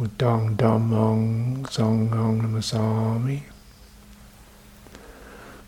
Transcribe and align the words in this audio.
Udang 0.00 0.56
dhammang 0.56 1.60
sanghang 1.68 2.40
namasami 2.40 3.44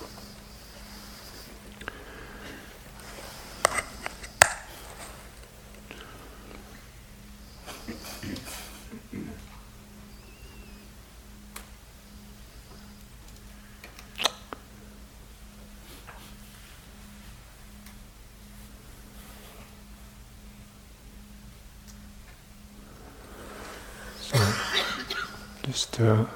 just 25.72 26.00
uh, 26.00 26.26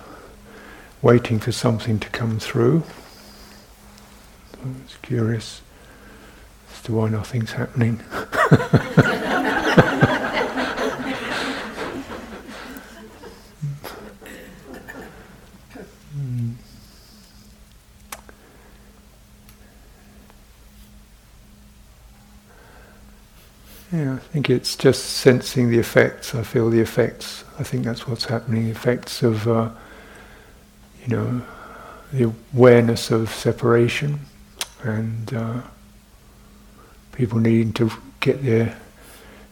waiting 1.07 1.39
for 1.39 1.53
something 1.53 2.01
to 2.01 2.09
come 2.09 2.37
through. 2.37 2.83
I 4.61 4.67
was 4.67 4.97
curious 5.03 5.63
as 6.73 6.83
to 6.83 6.95
why 6.95 7.09
nothing's 7.09 7.53
happening. 7.53 8.03
Yeah, 23.93 24.15
I 24.15 24.19
think 24.19 24.51
it's 24.51 24.75
just 24.77 25.05
sensing 25.05 25.71
the 25.71 25.79
effects. 25.79 26.35
I 26.35 26.43
feel 26.43 26.69
the 26.69 26.81
effects. 26.81 27.45
I 27.59 27.63
think 27.63 27.85
that's 27.85 28.07
what's 28.09 28.25
happening. 28.25 28.67
Effects 28.69 29.23
of, 29.23 29.47
uh, 29.47 29.71
you 31.07 31.17
know, 31.17 31.43
the 32.13 32.33
awareness 32.55 33.11
of 33.11 33.31
separation, 33.31 34.21
and 34.83 35.33
uh, 35.35 35.61
people 37.13 37.39
needing 37.39 37.73
to 37.75 37.91
get 38.21 38.43
their 38.45 38.77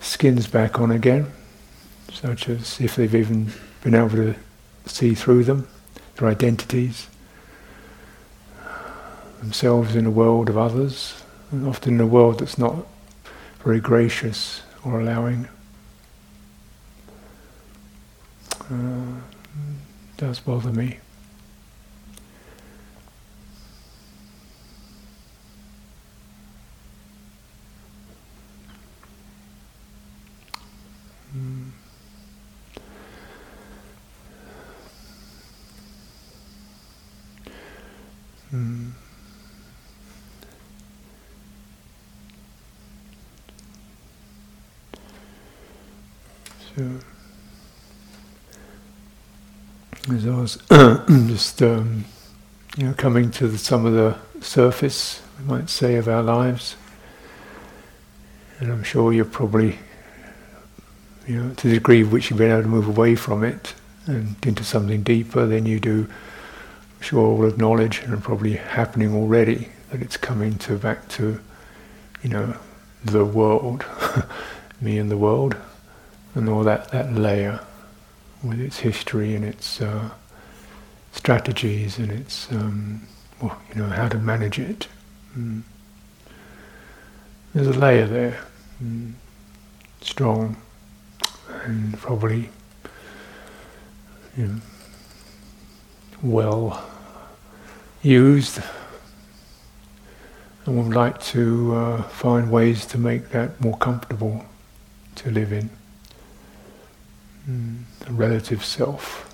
skins 0.00 0.46
back 0.46 0.80
on 0.80 0.90
again, 0.90 1.30
such 2.12 2.48
as 2.48 2.80
if 2.80 2.96
they've 2.96 3.14
even 3.14 3.50
been 3.82 3.94
able 3.94 4.10
to 4.10 4.34
see 4.86 5.14
through 5.14 5.44
them, 5.44 5.68
their 6.16 6.28
identities, 6.28 7.08
themselves 9.40 9.94
in 9.94 10.06
a 10.06 10.10
world 10.10 10.48
of 10.48 10.58
others, 10.58 11.22
and 11.50 11.66
often 11.66 11.94
in 11.94 12.00
a 12.00 12.06
world 12.06 12.40
that's 12.40 12.58
not 12.58 12.86
very 13.62 13.80
gracious 13.80 14.62
or 14.84 15.00
allowing. 15.00 15.48
Uh, 18.70 19.20
does 20.16 20.40
bother 20.40 20.70
me. 20.70 20.98
Mm. 31.36 31.70
Mm. 38.52 38.92
So, 46.76 47.00
as 50.12 50.26
I 50.26 50.30
was 50.30 50.58
just 51.28 51.62
um, 51.62 52.04
you 52.76 52.86
know 52.86 52.93
coming 53.04 53.30
to 53.30 53.46
the, 53.46 53.58
some 53.58 53.84
of 53.84 53.92
the 53.92 54.16
surface, 54.40 55.20
we 55.38 55.44
might 55.44 55.68
say, 55.68 55.96
of 55.96 56.08
our 56.08 56.22
lives, 56.22 56.74
and 58.60 58.72
I'm 58.72 58.82
sure 58.82 59.12
you're 59.12 59.26
probably, 59.26 59.78
you 61.26 61.38
know, 61.38 61.52
to 61.52 61.68
the 61.68 61.74
degree 61.74 62.02
which 62.02 62.30
you've 62.30 62.38
been 62.38 62.50
able 62.50 62.62
to 62.62 62.68
move 62.68 62.88
away 62.88 63.14
from 63.14 63.44
it 63.44 63.74
and 64.06 64.36
into 64.46 64.64
something 64.64 65.02
deeper, 65.02 65.44
then 65.44 65.66
you 65.66 65.80
do. 65.80 66.06
I'm 66.96 67.02
sure 67.02 67.26
all 67.26 67.46
acknowledge 67.46 67.98
and 67.98 68.22
probably 68.22 68.54
happening 68.54 69.14
already 69.14 69.68
that 69.90 70.00
it's 70.00 70.16
coming 70.16 70.56
to 70.60 70.78
back 70.78 71.06
to, 71.08 71.38
you 72.22 72.30
know, 72.30 72.56
the 73.04 73.26
world, 73.26 73.84
me 74.80 74.96
and 74.96 75.10
the 75.10 75.18
world 75.18 75.54
and 76.34 76.48
all 76.48 76.64
that, 76.64 76.90
that 76.92 77.12
layer 77.12 77.60
with 78.42 78.62
its 78.62 78.78
history 78.78 79.34
and 79.34 79.44
its 79.44 79.82
uh, 79.82 80.08
strategies 81.14 81.98
and 81.98 82.10
its 82.10 82.50
um, 82.50 83.00
well, 83.40 83.56
you 83.74 83.80
know 83.80 83.88
how 83.88 84.08
to 84.08 84.18
manage 84.18 84.58
it. 84.58 84.88
Mm. 85.38 85.62
There's 87.54 87.68
a 87.68 87.78
layer 87.78 88.06
there, 88.06 88.40
mm. 88.82 89.12
strong 90.00 90.56
and 91.64 91.96
probably 91.98 92.50
you 94.36 94.46
know, 94.46 94.60
well 96.22 96.84
used. 98.02 98.60
And 100.66 100.82
would 100.82 100.94
like 100.96 101.20
to 101.24 101.74
uh, 101.74 102.02
find 102.04 102.50
ways 102.50 102.86
to 102.86 102.98
make 102.98 103.28
that 103.30 103.60
more 103.60 103.76
comfortable 103.76 104.44
to 105.16 105.30
live 105.30 105.52
in. 105.52 105.70
Mm, 107.48 107.82
the 108.00 108.12
relative 108.12 108.64
self. 108.64 109.33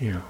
Yeah. 0.00 0.20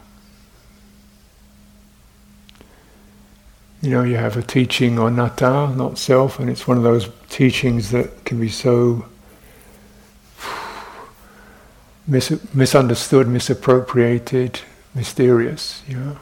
You 3.80 3.90
know, 3.90 4.02
you 4.02 4.16
have 4.16 4.36
a 4.36 4.42
teaching 4.42 4.98
on 4.98 5.14
anatta, 5.14 5.74
not 5.76 5.98
self, 5.98 6.40
and 6.40 6.50
it's 6.50 6.66
one 6.66 6.76
of 6.76 6.82
those 6.82 7.08
teachings 7.28 7.90
that 7.92 8.24
can 8.24 8.40
be 8.40 8.48
so 8.48 9.06
mis- 12.06 12.54
misunderstood, 12.54 13.28
misappropriated, 13.28 14.60
mysterious, 14.94 15.82
you 15.86 15.96
know. 15.96 16.18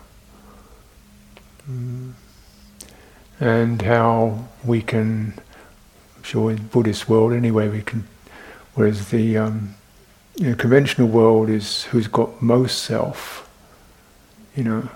Mm. 1.71 2.13
And 3.41 3.83
how 3.83 4.49
we 4.65 4.83
can, 4.83 5.35
I'm 6.17 6.23
sure 6.23 6.51
in 6.51 6.67
Buddhist 6.67 7.09
world 7.09 7.33
anyway, 7.33 7.69
we 7.69 7.83
can 7.83 8.07
Whereas 8.77 9.09
the 9.09 9.39
um, 9.39 9.75
you 10.37 10.51
know, 10.51 10.55
conventional 10.55 11.09
world 11.09 11.49
is 11.49 11.85
who's 11.85 12.09
got 12.09 12.43
most 12.43 12.83
self. 12.83 13.49
You 14.55 14.65
know, 14.65 14.89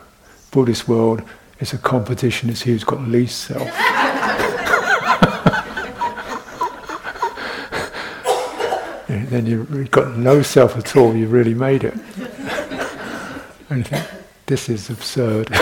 Buddhist 0.51 0.87
world 0.89 1.23
is 1.61 1.73
a 1.73 1.79
competition 1.79 2.51
It's 2.51 2.63
who's 2.63 2.85
got 2.85 3.01
least 3.01 3.41
self. 3.41 3.63
then 9.09 9.47
you've 9.47 9.91
got 9.91 10.17
no 10.17 10.43
self 10.43 10.77
at 10.77 10.97
all. 10.97 11.17
You've 11.17 11.33
really 11.33 11.55
made 11.55 11.85
it. 11.85 11.95
and 13.71 13.79
you 13.79 13.85
think 13.85 14.07
this 14.47 14.69
is 14.69 14.91
absurd. 14.91 15.51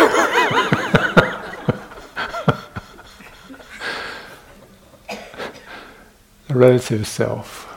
relative 6.50 7.06
self 7.06 7.68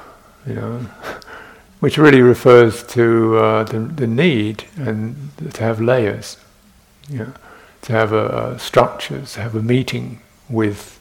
you 0.46 0.56
know, 0.56 0.86
which 1.82 1.98
really 1.98 2.22
refers 2.22 2.84
to 2.84 3.38
uh, 3.38 3.64
the, 3.64 3.80
the 3.80 4.08
need 4.08 4.66
and 4.78 5.32
to 5.54 5.64
have 5.64 5.82
layers, 5.82 6.38
you 7.10 7.18
know, 7.18 7.34
to 7.82 7.92
have 7.92 8.14
a, 8.14 8.54
a 8.54 8.60
structures, 8.60 9.34
to 9.34 9.42
have 9.42 9.56
a 9.56 9.64
meeting 9.64 10.22
with, 10.48 11.00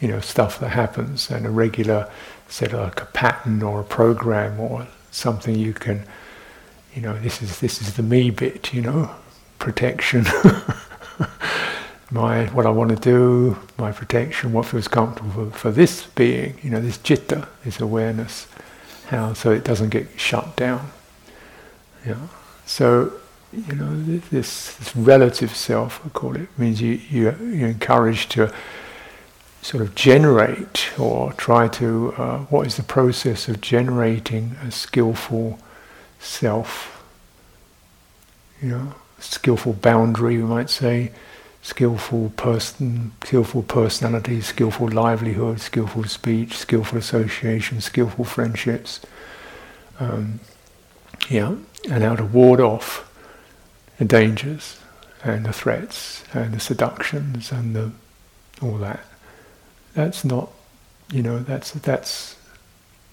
you 0.00 0.08
know, 0.08 0.18
stuff 0.18 0.58
that 0.58 0.70
happens 0.70 1.30
and 1.30 1.46
a 1.46 1.50
regular, 1.50 2.10
set 2.48 2.74
of 2.74 2.80
like 2.80 3.00
a 3.02 3.06
pattern 3.06 3.62
or 3.62 3.80
a 3.80 3.84
program 3.84 4.58
or 4.58 4.86
something 5.12 5.54
you 5.54 5.72
can, 5.72 6.04
you 6.92 7.00
know, 7.00 7.16
this 7.20 7.40
is 7.40 7.60
this 7.60 7.80
is 7.80 7.94
the 7.94 8.02
me 8.02 8.30
bit, 8.30 8.74
you 8.74 8.82
know, 8.82 9.14
protection. 9.60 10.26
my 12.10 12.46
what 12.46 12.66
I 12.66 12.70
want 12.70 12.90
to 12.90 12.96
do, 12.96 13.56
my 13.78 13.92
protection, 13.92 14.52
what 14.52 14.66
feels 14.66 14.88
comfortable 14.88 15.50
for, 15.50 15.56
for, 15.56 15.70
this 15.70 16.06
being, 16.06 16.58
you 16.62 16.70
know, 16.70 16.80
this 16.80 16.98
citta, 16.98 17.46
this 17.64 17.80
awareness, 17.80 18.48
how 19.08 19.32
so 19.32 19.50
it 19.50 19.64
doesn't 19.64 19.90
get 19.90 20.08
shut 20.16 20.56
down. 20.56 20.90
Yeah. 22.06 22.28
So 22.66 23.12
you 23.52 23.74
know 23.74 24.02
this, 24.02 24.76
this 24.76 24.96
relative 24.96 25.54
self, 25.54 26.04
I 26.04 26.08
call 26.08 26.36
it, 26.36 26.48
means 26.58 26.80
you 26.80 27.00
you 27.08 27.22
you're 27.40 27.68
encouraged 27.68 28.30
to 28.32 28.52
sort 29.62 29.82
of 29.82 29.94
generate 29.94 30.98
or 30.98 31.32
try 31.32 31.68
to 31.68 32.12
uh, 32.18 32.38
what 32.50 32.66
is 32.66 32.76
the 32.76 32.82
process 32.82 33.48
of 33.48 33.60
generating 33.62 34.56
a 34.62 34.70
skillful 34.70 35.58
self 36.18 37.02
you 38.60 38.68
know 38.68 38.94
skillful 39.18 39.72
boundary 39.72 40.36
we 40.36 40.42
might 40.42 40.68
say 40.68 41.10
skillful 41.64 42.30
person 42.36 43.12
skillful 43.24 43.62
personality 43.62 44.40
skillful 44.40 44.88
livelihood 44.88 45.60
skillful 45.60 46.04
speech 46.04 46.56
skillful 46.56 46.98
association 46.98 47.80
skillful 47.80 48.24
friendships 48.24 49.00
um, 49.98 50.38
yeah 51.28 51.56
and 51.90 52.04
how 52.04 52.14
to 52.14 52.24
ward 52.24 52.60
off 52.60 53.10
the 53.98 54.04
dangers 54.04 54.78
and 55.24 55.44
the 55.44 55.52
threats 55.52 56.22
and 56.32 56.54
the 56.54 56.60
seductions 56.60 57.50
and 57.50 57.74
the 57.74 57.90
all 58.62 58.78
that 58.78 59.00
that's 59.94 60.24
not, 60.24 60.50
you 61.10 61.22
know, 61.22 61.38
that's 61.38 61.70
that's 61.70 62.36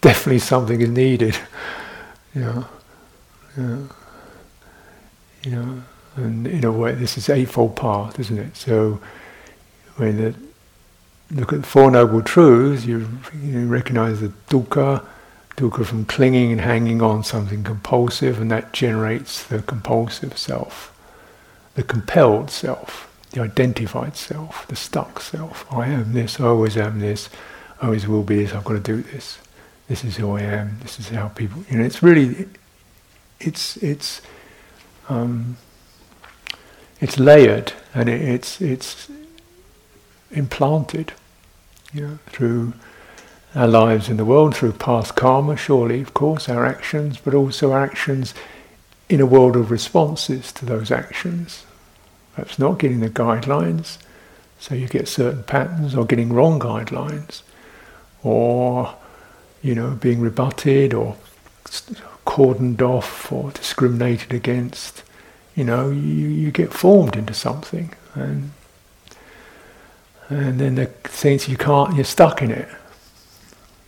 definitely 0.02 0.40
something 0.40 0.82
is 0.82 0.90
needed. 0.90 1.38
know, 2.42 2.66
yeah. 3.58 3.78
you 5.44 5.52
know, 5.52 5.84
and 6.16 6.48
in 6.48 6.64
a 6.64 6.72
way, 6.72 6.94
this 6.94 7.18
is 7.18 7.30
eightfold 7.30 7.76
path, 7.76 8.20
isn't 8.20 8.38
it? 8.38 8.58
So 8.58 9.00
when 9.98 10.20
you 10.20 10.36
look 11.32 11.54
at 11.54 11.62
the 11.62 11.68
Four 11.68 11.92
Noble 11.92 12.22
Truths, 12.22 12.86
you, 12.86 13.08
you 13.42 13.68
recognize 13.68 14.22
the 14.22 14.34
dukkha, 14.50 15.06
dukkha 15.56 15.86
from 15.86 16.06
clinging 16.06 16.52
and 16.52 16.62
hanging 16.62 17.02
on 17.02 17.24
something 17.24 17.64
compulsive, 17.64 18.42
and 18.42 18.52
that 18.52 18.74
generates 18.74 19.44
the 19.44 19.62
compulsive 19.62 20.38
self, 20.38 20.98
the 21.76 21.84
compelled 21.84 22.50
self 22.50 23.08
the 23.32 23.42
identified 23.42 24.16
self, 24.16 24.68
the 24.68 24.76
stuck 24.76 25.22
self. 25.22 25.66
I 25.72 25.88
am 25.88 26.14
this, 26.14 26.40
I 26.40 26.46
always 26.46 26.78
am 26.78 27.00
this, 27.00 27.30
I 27.82 27.86
always 27.86 28.08
will 28.08 28.24
be 28.24 28.44
this, 28.44 28.54
I've 28.54 28.66
got 28.66 28.74
to 28.74 28.80
do 28.80 29.02
this. 29.02 29.40
This 29.88 30.04
is 30.04 30.18
who 30.18 30.36
I 30.36 30.42
am, 30.42 30.80
this 30.82 31.00
is 31.00 31.10
how 31.10 31.30
people, 31.30 31.64
you 31.70 31.78
know, 31.78 31.86
it's 31.86 32.04
really, 32.04 32.48
it's, 33.40 33.78
it's, 33.78 34.22
um, 35.10 35.58
it's 37.02 37.20
layered 37.20 37.74
and 37.94 38.08
it, 38.08 38.22
it's, 38.22 38.62
it's 38.62 39.10
implanted, 40.32 41.12
you 41.94 42.02
know, 42.02 42.20
through 42.28 42.74
our 43.54 43.68
lives 43.68 44.08
in 44.08 44.16
the 44.16 44.24
world, 44.24 44.56
through 44.56 44.72
past 44.72 45.18
karma, 45.18 45.58
surely, 45.58 46.00
of 46.00 46.14
course, 46.14 46.48
our 46.48 46.66
actions, 46.66 47.18
but 47.18 47.34
also 47.34 47.74
our 47.74 47.84
actions 47.84 48.34
in 49.10 49.20
a 49.20 49.26
world 49.26 49.58
of 49.58 49.72
responses 49.72 50.54
to 50.54 50.66
those 50.66 50.90
actions 50.90 51.66
perhaps 52.34 52.58
not 52.58 52.80
getting 52.80 53.00
the 53.00 53.10
guidelines, 53.10 53.98
so 54.60 54.76
you 54.76 54.88
get 54.88 55.08
certain 55.08 55.44
patterns, 55.44 55.96
or 55.96 56.06
getting 56.06 56.32
wrong 56.32 56.60
guidelines, 56.60 57.42
or 58.24 58.96
you 59.62 59.76
know 59.76 59.92
being 59.92 60.22
rebutted 60.22 60.94
or 60.94 61.18
cordoned 62.26 62.82
off 62.82 63.32
or 63.32 63.52
discriminated 63.52 64.34
against. 64.34 65.04
You 65.56 65.66
know, 65.66 65.90
you, 65.90 66.00
you 66.00 66.52
get 66.52 66.74
formed 66.74 67.16
into 67.16 67.34
something, 67.34 67.94
and 68.14 68.52
and 70.30 70.60
then 70.60 70.76
the 70.76 70.90
sense 71.10 71.50
you 71.50 71.58
can't, 71.58 71.96
you're 71.96 72.06
stuck 72.06 72.42
in 72.42 72.52
it. 72.52 72.70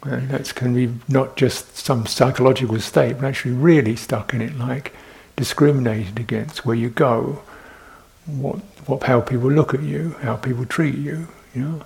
And 0.03 0.29
that's 0.29 0.51
can 0.51 0.73
be 0.73 0.93
not 1.07 1.37
just 1.37 1.77
some 1.77 2.05
psychological 2.05 2.79
state, 2.81 3.13
but 3.13 3.25
actually 3.25 3.53
really 3.53 3.95
stuck 3.95 4.33
in 4.33 4.41
it, 4.41 4.57
like 4.57 4.93
discriminated 5.37 6.19
against 6.19 6.65
where 6.65 6.75
you 6.75 6.89
go 6.89 7.41
what, 8.25 8.57
what, 8.87 9.03
how 9.03 9.21
people 9.21 9.51
look 9.51 9.73
at 9.73 9.81
you, 9.81 10.15
how 10.21 10.35
people 10.35 10.65
treat 10.65 10.95
you, 10.95 11.27
you 11.53 11.61
know. 11.61 11.85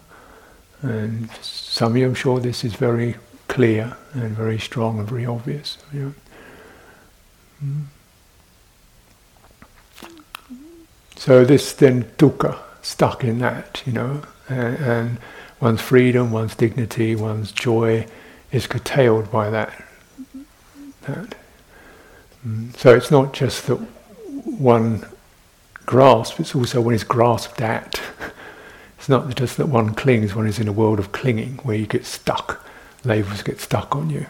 And 0.81 1.31
some 1.41 1.93
of 1.93 1.97
you, 1.97 2.05
I'm 2.05 2.13
sure 2.13 2.39
this 2.39 2.63
is 2.63 2.75
very 2.75 3.15
clear 3.47 3.97
and 4.13 4.35
very 4.35 4.59
strong 4.59 4.99
and 4.99 5.07
very 5.07 5.25
obvious. 5.25 5.77
You 5.91 5.99
know. 5.99 6.13
mm. 7.63 7.83
So 11.17 11.43
this 11.43 11.73
then 11.73 12.03
dukkha, 12.17 12.59
stuck 12.81 13.23
in 13.23 13.39
that, 13.39 13.81
you 13.85 13.91
know, 13.91 14.21
and, 14.47 14.77
and 14.77 15.17
one's 15.59 15.81
freedom, 15.81 16.31
one's 16.31 16.55
dignity, 16.55 17.15
one's 17.15 17.51
joy 17.51 18.05
is 18.51 18.67
curtailed 18.67 19.31
by 19.31 19.49
that. 19.49 19.83
that. 21.01 21.35
Mm. 22.47 22.77
So 22.77 22.95
it's 22.95 23.11
not 23.11 23.33
just 23.33 23.67
that 23.67 23.75
one 23.75 25.05
grasps, 25.85 26.39
it's 26.39 26.55
also 26.55 26.81
when 26.81 26.95
it's 26.95 27.03
grasped 27.03 27.61
at. 27.61 27.99
It's 28.97 29.09
not 29.09 29.35
just 29.35 29.55
that 29.57 29.67
one 29.67 29.93
clings, 29.93 30.35
one 30.35 30.47
is 30.47 30.59
in 30.59 30.67
a 30.67 30.73
world 30.73 30.99
of 30.99 31.13
clinging 31.13 31.59
where 31.59 31.77
you 31.77 31.85
get 31.85 32.03
stuck, 32.03 32.65
labels 33.05 33.41
get 33.41 33.61
stuck 33.61 33.95
on 33.95 34.09
you. 34.09 34.25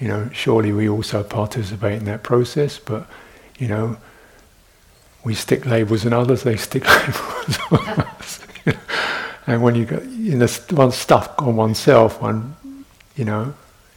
You 0.00 0.08
know, 0.08 0.28
surely 0.32 0.72
we 0.72 0.88
also 0.88 1.22
participate 1.22 2.00
in 2.00 2.04
that 2.04 2.22
process, 2.22 2.78
but, 2.78 3.08
you 3.56 3.68
know, 3.68 3.96
we 5.26 5.34
stick 5.34 5.66
labels 5.66 6.06
on 6.06 6.12
others, 6.12 6.44
they 6.44 6.56
stick 6.56 6.86
labels 6.88 7.58
on 7.72 8.00
us. 8.00 8.38
and 9.48 9.60
when 9.60 9.74
you 9.74 9.84
get 9.84 10.02
in 10.04 10.38
the 10.38 10.64
one 10.70 10.92
stuck 10.92 11.42
on 11.42 11.56
oneself, 11.56 12.22
one, 12.22 12.54
you 13.16 13.24
know, 13.24 13.52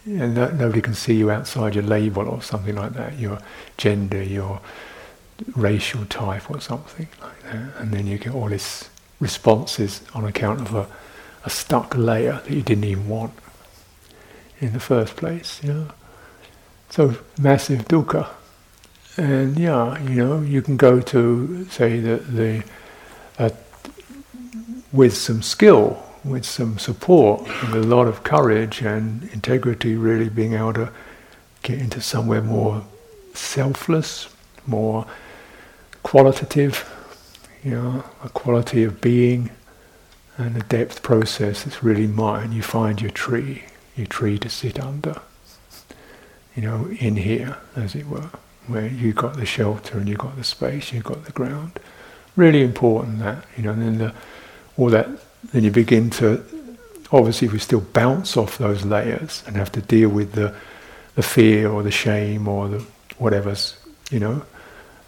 and 0.08 0.34
no, 0.34 0.50
nobody 0.50 0.82
can 0.82 0.96
see 0.96 1.14
you 1.14 1.30
outside 1.30 1.76
your 1.76 1.84
label 1.84 2.28
or 2.28 2.42
something 2.42 2.76
like 2.76 2.94
that, 2.94 3.20
your 3.20 3.38
gender, 3.78 4.24
your 4.24 4.60
racial 5.56 6.04
type 6.08 6.50
or 6.50 6.60
something 6.60 7.08
like 7.22 7.44
that, 7.44 7.78
and 7.78 7.92
then 7.92 8.08
you 8.08 8.18
get 8.18 8.34
all 8.34 8.50
these 8.50 8.90
responses 9.20 10.02
on 10.16 10.26
account 10.26 10.62
of 10.62 10.74
a, 10.74 10.88
a 11.46 11.50
stuck 11.52 11.96
layer 11.96 12.42
that 12.44 12.50
you 12.50 12.64
didn't 12.64 12.86
even 12.86 13.08
want 13.08 13.34
in 14.60 14.74
the 14.74 14.80
first 14.80 15.16
place. 15.16 15.62
You 15.62 15.74
know, 15.74 15.88
so 16.90 17.14
massive 17.40 17.88
dukkha, 17.88 18.30
and 19.18 19.58
yeah, 19.58 20.02
you 20.04 20.16
know, 20.16 20.42
you 20.42 20.62
can 20.62 20.78
go 20.78 21.02
to 21.02 21.66
say 21.66 22.00
that 22.00 22.28
the 22.28 22.64
uh, 23.38 23.50
with 24.92 25.16
some 25.16 25.42
skill, 25.42 26.04
with 26.24 26.46
some 26.46 26.78
support, 26.78 27.42
with 27.42 27.84
a 27.84 27.88
lot 27.88 28.08
of 28.08 28.24
courage 28.24 28.82
and 28.82 29.30
integrity, 29.34 29.96
really 29.96 30.30
being 30.30 30.54
able 30.54 30.74
to 30.74 30.92
get 31.62 31.80
into 31.80 32.02
somewhere 32.02 32.42
more 32.42 32.86
selfless, 33.34 34.30
more 34.66 35.06
qualitative, 36.04 36.90
you 37.64 37.72
know, 37.72 38.04
a 38.24 38.30
quality 38.30 38.84
of 38.84 39.02
being 39.02 39.52
and 40.38 40.56
a 40.56 40.62
depth 40.62 41.04
process 41.04 41.64
that's 41.64 41.84
really 41.84 42.08
mine. 42.08 42.52
You 42.52 42.62
find 42.62 43.02
your 43.02 43.12
tree, 43.12 43.66
your 43.96 44.08
tree 44.08 44.40
to 44.40 44.50
sit 44.50 44.80
under, 44.80 45.22
you 46.56 46.62
know, 46.62 46.88
in 47.00 47.18
here, 47.18 47.58
as 47.76 47.94
it 47.94 48.08
were, 48.08 48.30
where 48.70 48.88
you've 48.88 49.16
got 49.16 49.36
the 49.36 49.46
shelter 49.46 49.98
and 49.98 50.08
you've 50.08 50.20
got 50.20 50.36
the 50.36 50.44
space, 50.44 50.94
you've 50.94 51.04
got 51.04 51.26
the 51.26 51.32
ground. 51.32 51.80
Really 52.36 52.62
important 52.62 53.20
that, 53.20 53.46
you 53.58 53.64
know, 53.64 53.72
and 53.72 53.82
then 53.82 53.98
the, 53.98 54.14
all 54.78 54.90
that, 54.90 55.10
then 55.52 55.64
you 55.64 55.72
begin 55.72 56.10
to, 56.12 56.44
obviously 57.12 57.48
we 57.48 57.60
still 57.60 57.82
bounce 57.82 58.38
off 58.38 58.58
those 58.58 58.86
layers 58.86 59.44
and 59.48 59.56
have 59.56 59.72
to 59.74 59.82
deal 59.82 60.10
with 60.10 60.34
the, 60.34 60.56
the 61.16 61.24
fear 61.24 61.70
or 61.70 61.84
the 61.84 61.92
shame 61.92 62.48
or 62.48 62.68
the 62.68 62.86
whatever's, 63.18 63.78
you 64.12 64.20
know, 64.20 64.44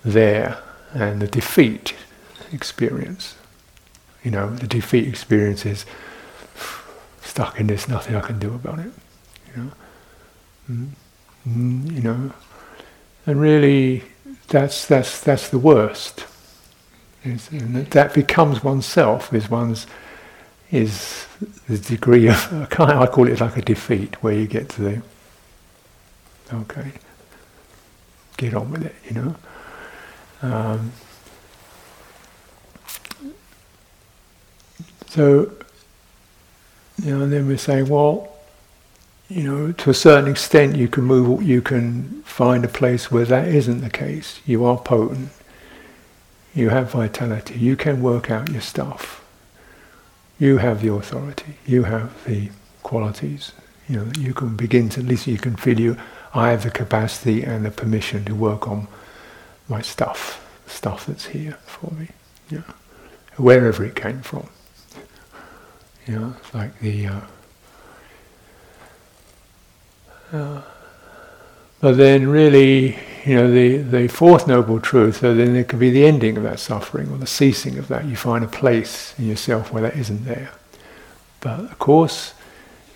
there 0.04 0.58
and 0.94 1.22
the 1.22 1.28
defeat 1.28 1.96
experience. 2.52 3.36
You 4.24 4.32
know, 4.32 4.56
the 4.56 4.68
defeat 4.68 5.08
experience 5.08 5.66
is 5.66 5.86
stuck 7.22 7.60
in 7.60 7.68
this, 7.68 7.88
nothing 7.88 8.16
I 8.16 8.22
can 8.22 8.40
do 8.40 8.54
about 8.54 8.80
it. 8.80 8.92
You 9.56 9.64
know, 9.64 9.72
mm, 10.70 11.92
you 11.94 12.02
know, 12.02 12.34
and 13.26 13.40
really, 13.40 14.04
that's 14.48 14.86
that's 14.86 15.20
that's 15.22 15.50
the 15.50 15.60
worst. 15.60 16.26
And 17.24 17.86
that 17.92 18.14
becomes 18.14 18.64
oneself. 18.64 19.34
Is 19.34 19.50
one's 19.50 19.86
is 20.72 21.28
the 21.68 21.78
degree 21.78 22.28
of 22.28 22.52
I 22.80 23.06
call 23.06 23.28
it 23.28 23.40
like 23.40 23.58
a 23.58 23.62
defeat, 23.62 24.22
where 24.24 24.34
you 24.34 24.48
get 24.48 24.70
to 24.70 24.82
the 24.82 25.02
okay, 26.54 26.92
get 28.38 28.54
on 28.54 28.72
with 28.72 28.86
it. 28.86 28.96
You 29.08 29.14
know. 29.22 29.36
Um, 30.42 30.92
so, 35.08 35.52
you 37.04 37.16
know, 37.16 37.24
and 37.24 37.32
then 37.32 37.48
we're 37.48 37.58
saying, 37.58 37.90
well, 37.90 38.36
you 39.32 39.44
know, 39.44 39.72
to 39.72 39.90
a 39.90 39.94
certain 39.94 40.30
extent, 40.30 40.76
you 40.76 40.90
can 40.90 41.06
move, 41.06 41.42
you 41.42 41.62
can 41.62 42.22
find 42.24 42.66
a 42.66 42.68
place 42.68 43.10
where 43.10 43.24
that 43.24 43.48
isn't 43.48 43.80
the 43.80 43.90
case. 43.90 44.42
You 44.46 44.66
are 44.66 44.78
potent. 44.78 45.30
You 46.54 46.68
have 46.68 46.92
vitality. 46.92 47.58
You 47.58 47.78
can 47.78 48.02
work 48.02 48.30
out 48.30 48.50
your 48.50 48.62
stuff. 48.62 49.24
You 50.38 50.58
have 50.58 50.82
the 50.82 50.92
authority. 50.92 51.56
You 51.66 51.84
have 51.84 52.12
the 52.26 52.50
qualities. 52.84 53.54
You 53.88 53.98
know, 53.98 54.12
you 54.20 54.34
can 54.34 54.58
begin 54.58 54.90
to, 54.90 55.00
at 55.00 55.06
least 55.06 55.28
you 55.28 55.38
can 55.38 55.56
feel 55.56 55.80
you, 55.80 55.96
I 56.34 56.50
have 56.50 56.64
the 56.64 56.72
capacity 56.72 57.42
and 57.44 57.66
the 57.66 57.72
permission 57.72 58.26
to 58.26 58.36
work 58.36 58.68
on 58.68 58.90
my 59.70 59.82
stuff, 59.82 60.46
stuff 60.68 61.06
that's 61.06 61.28
here 61.28 61.58
for 61.66 61.94
me. 61.94 62.10
Yeah. 62.50 62.64
Wherever 63.38 63.86
it 63.86 63.96
came 63.96 64.22
from. 64.24 64.50
You 66.06 66.20
know, 66.20 66.36
like 66.54 66.78
the, 66.82 67.08
uh, 67.08 67.22
but 70.32 71.98
then 71.98 72.28
really, 72.28 72.98
you 73.26 73.36
know, 73.36 73.52
the, 73.52 73.78
the 73.78 74.08
fourth 74.08 74.48
noble 74.48 74.80
truth, 74.80 75.18
so 75.18 75.34
then 75.34 75.54
there 75.54 75.64
can 75.64 75.80
be 75.80 75.90
the 75.90 76.06
ending 76.06 76.38
of 76.38 76.44
that 76.44 76.60
suffering 76.60 77.10
or 77.12 77.18
the 77.18 77.28
ceasing 77.28 77.78
of 77.78 77.88
that. 77.90 78.06
You 78.06 78.16
find 78.16 78.44
a 78.44 78.48
place 78.48 79.14
in 79.20 79.28
yourself 79.28 79.74
where 79.74 79.84
that 79.84 79.98
isn't 79.98 80.26
there. 80.26 80.52
But 81.42 81.60
of 81.60 81.80
course, 81.80 82.34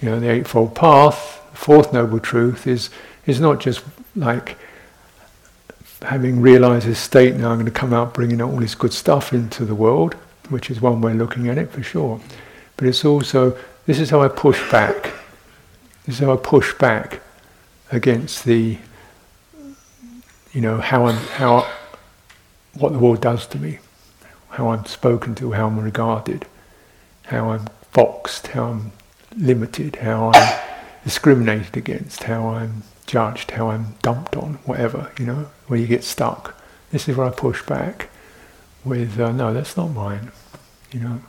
you 0.02 0.10
know, 0.10 0.20
the 0.20 0.30
Eightfold 0.30 0.76
Path, 0.76 1.42
the 1.52 1.58
fourth 1.58 1.92
noble 1.94 2.20
truth 2.20 2.68
is, 2.68 2.90
is 3.26 3.40
not 3.40 3.60
just 3.60 3.84
like 4.16 4.58
having 6.04 6.42
realized 6.42 6.88
this 6.88 7.00
state, 7.00 7.36
now 7.36 7.50
I'm 7.50 7.56
going 7.56 7.66
to 7.66 7.72
come 7.72 7.94
out 7.94 8.14
bringing 8.14 8.42
all 8.42 8.58
this 8.58 8.76
good 8.76 8.94
stuff 8.94 9.34
into 9.34 9.66
the 9.66 9.76
world, 9.76 10.14
which 10.50 10.70
is 10.70 10.80
one 10.80 11.02
way 11.02 11.14
of 11.14 11.18
looking 11.18 11.50
at 11.50 11.58
it 11.58 11.72
for 11.72 11.82
sure. 11.82 12.22
But 12.78 12.88
it's 12.88 13.04
also, 13.04 13.58
this 13.88 14.00
is 14.00 14.12
how 14.12 14.22
I 14.22 14.28
push 14.28 14.72
back. 14.72 15.12
This 16.06 16.16
is 16.16 16.20
how 16.20 16.34
I 16.34 16.38
push 16.38 16.78
back 16.78 17.22
against 17.92 18.46
the, 18.46 18.78
you 20.54 20.62
know, 20.62 20.80
how 20.80 21.06
I'm, 21.06 21.16
how, 21.16 21.72
what 22.74 22.94
the 22.94 23.00
world 23.00 23.22
does 23.22 23.48
to 23.48 23.60
me, 23.60 23.80
how 24.50 24.70
I'm 24.70 24.86
spoken 24.86 25.36
to, 25.36 25.52
how 25.52 25.68
I'm 25.68 25.80
regarded, 25.80 26.46
how 27.24 27.52
I'm 27.52 27.68
boxed, 27.94 28.48
how 28.48 28.66
I'm 28.66 28.92
limited, 29.38 29.98
how 29.98 30.32
I'm 30.34 30.60
discriminated 31.04 31.78
against, 31.78 32.24
how 32.24 32.48
I'm 32.50 32.84
judged, 33.06 33.52
how 33.52 33.70
I'm 33.70 33.96
dumped 34.02 34.36
on, 34.36 34.56
whatever, 34.66 35.12
you 35.20 35.26
know, 35.26 35.48
where 35.68 35.80
you 35.80 35.88
get 35.88 36.04
stuck. 36.04 36.60
This 36.92 37.08
is 37.08 37.16
where 37.16 37.28
I 37.28 37.32
push 37.32 37.62
back 37.64 38.10
with, 38.84 39.20
uh, 39.20 39.32
no, 39.32 39.54
that's 39.54 39.78
not 39.78 39.88
mine, 39.88 40.32
you 40.92 41.00
know. 41.02 41.22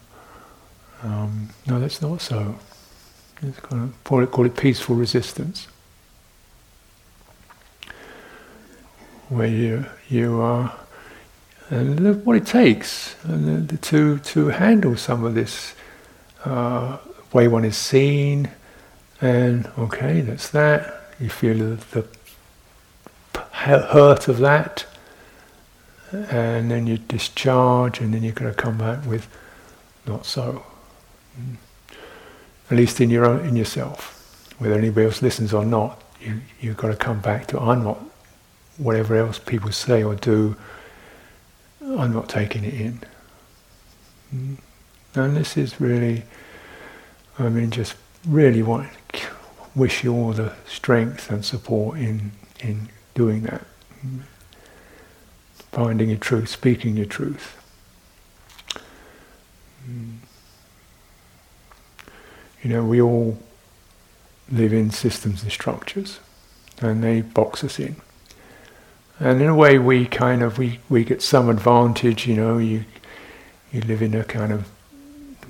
Um, 1.02 1.50
no, 1.66 1.78
that's 1.78 2.00
not 2.00 2.20
so. 2.20 2.58
It's 3.42 3.60
kind 3.60 3.82
of, 3.82 4.04
call 4.04 4.22
it, 4.22 4.30
call 4.30 4.46
it 4.46 4.56
peaceful 4.56 4.96
resistance. 4.96 5.68
Where 9.28 9.46
you 9.46 9.86
you 10.08 10.40
are, 10.40 10.72
and 11.70 12.24
what 12.24 12.36
it 12.36 12.46
takes 12.46 13.16
and 13.24 13.82
to 13.82 14.18
to 14.18 14.48
handle 14.48 14.96
some 14.96 15.24
of 15.24 15.34
this 15.34 15.74
uh, 16.44 16.98
way 17.32 17.48
one 17.48 17.64
is 17.64 17.76
seen, 17.76 18.50
and 19.20 19.70
okay, 19.78 20.20
that's 20.20 20.48
that. 20.50 21.12
You 21.18 21.28
feel 21.28 21.58
the, 21.58 22.04
the 23.32 23.40
hurt 23.52 24.28
of 24.28 24.38
that, 24.38 24.86
and 26.12 26.70
then 26.70 26.86
you 26.86 26.98
discharge, 26.98 28.00
and 28.00 28.14
then 28.14 28.22
you're 28.22 28.32
going 28.32 28.52
to 28.52 28.56
come 28.56 28.78
back 28.78 29.04
with 29.06 29.26
not 30.06 30.26
so. 30.26 30.64
Mm. 31.40 31.56
At 32.68 32.76
least 32.76 33.00
in 33.00 33.10
your 33.10 33.24
own, 33.24 33.46
in 33.46 33.54
yourself, 33.54 34.54
whether 34.58 34.74
anybody 34.74 35.06
else 35.06 35.22
listens 35.22 35.52
or 35.52 35.64
not, 35.64 36.02
you 36.20 36.40
you've 36.60 36.76
got 36.76 36.88
to 36.88 36.96
come 36.96 37.20
back 37.20 37.46
to 37.48 37.60
I'm 37.60 37.84
not 37.84 38.00
whatever 38.78 39.16
else 39.16 39.38
people 39.38 39.72
say 39.72 40.02
or 40.02 40.14
do, 40.14 40.56
I'm 41.80 42.12
not 42.12 42.28
taking 42.28 42.64
it 42.64 42.74
in. 42.74 43.00
Mm. 44.34 44.56
And 45.14 45.36
this 45.36 45.56
is 45.56 45.80
really, 45.80 46.24
I 47.38 47.48
mean, 47.48 47.70
just 47.70 47.94
really 48.26 48.62
want 48.62 48.88
wish 49.76 50.02
you 50.02 50.12
all 50.12 50.32
the 50.32 50.54
strength 50.66 51.30
and 51.30 51.44
support 51.44 51.98
in 51.98 52.32
in 52.60 52.88
doing 53.14 53.42
that, 53.42 53.64
mm. 54.04 54.22
finding 55.70 56.08
your 56.08 56.18
truth, 56.18 56.48
speaking 56.48 56.96
your 56.96 57.06
truth. 57.06 57.56
Mm. 59.88 60.16
You 62.62 62.70
know, 62.70 62.84
we 62.84 63.00
all 63.00 63.38
live 64.50 64.72
in 64.72 64.90
systems 64.90 65.42
and 65.42 65.52
structures, 65.52 66.18
and 66.80 67.04
they 67.04 67.20
box 67.20 67.62
us 67.62 67.78
in. 67.78 67.96
And 69.18 69.40
in 69.40 69.48
a 69.48 69.54
way, 69.54 69.78
we 69.78 70.06
kind 70.06 70.42
of 70.42 70.58
we, 70.58 70.80
we 70.88 71.04
get 71.04 71.22
some 71.22 71.48
advantage. 71.48 72.26
You 72.26 72.36
know, 72.36 72.58
you 72.58 72.84
you 73.72 73.80
live 73.82 74.02
in 74.02 74.14
a 74.14 74.24
kind 74.24 74.52
of 74.52 74.68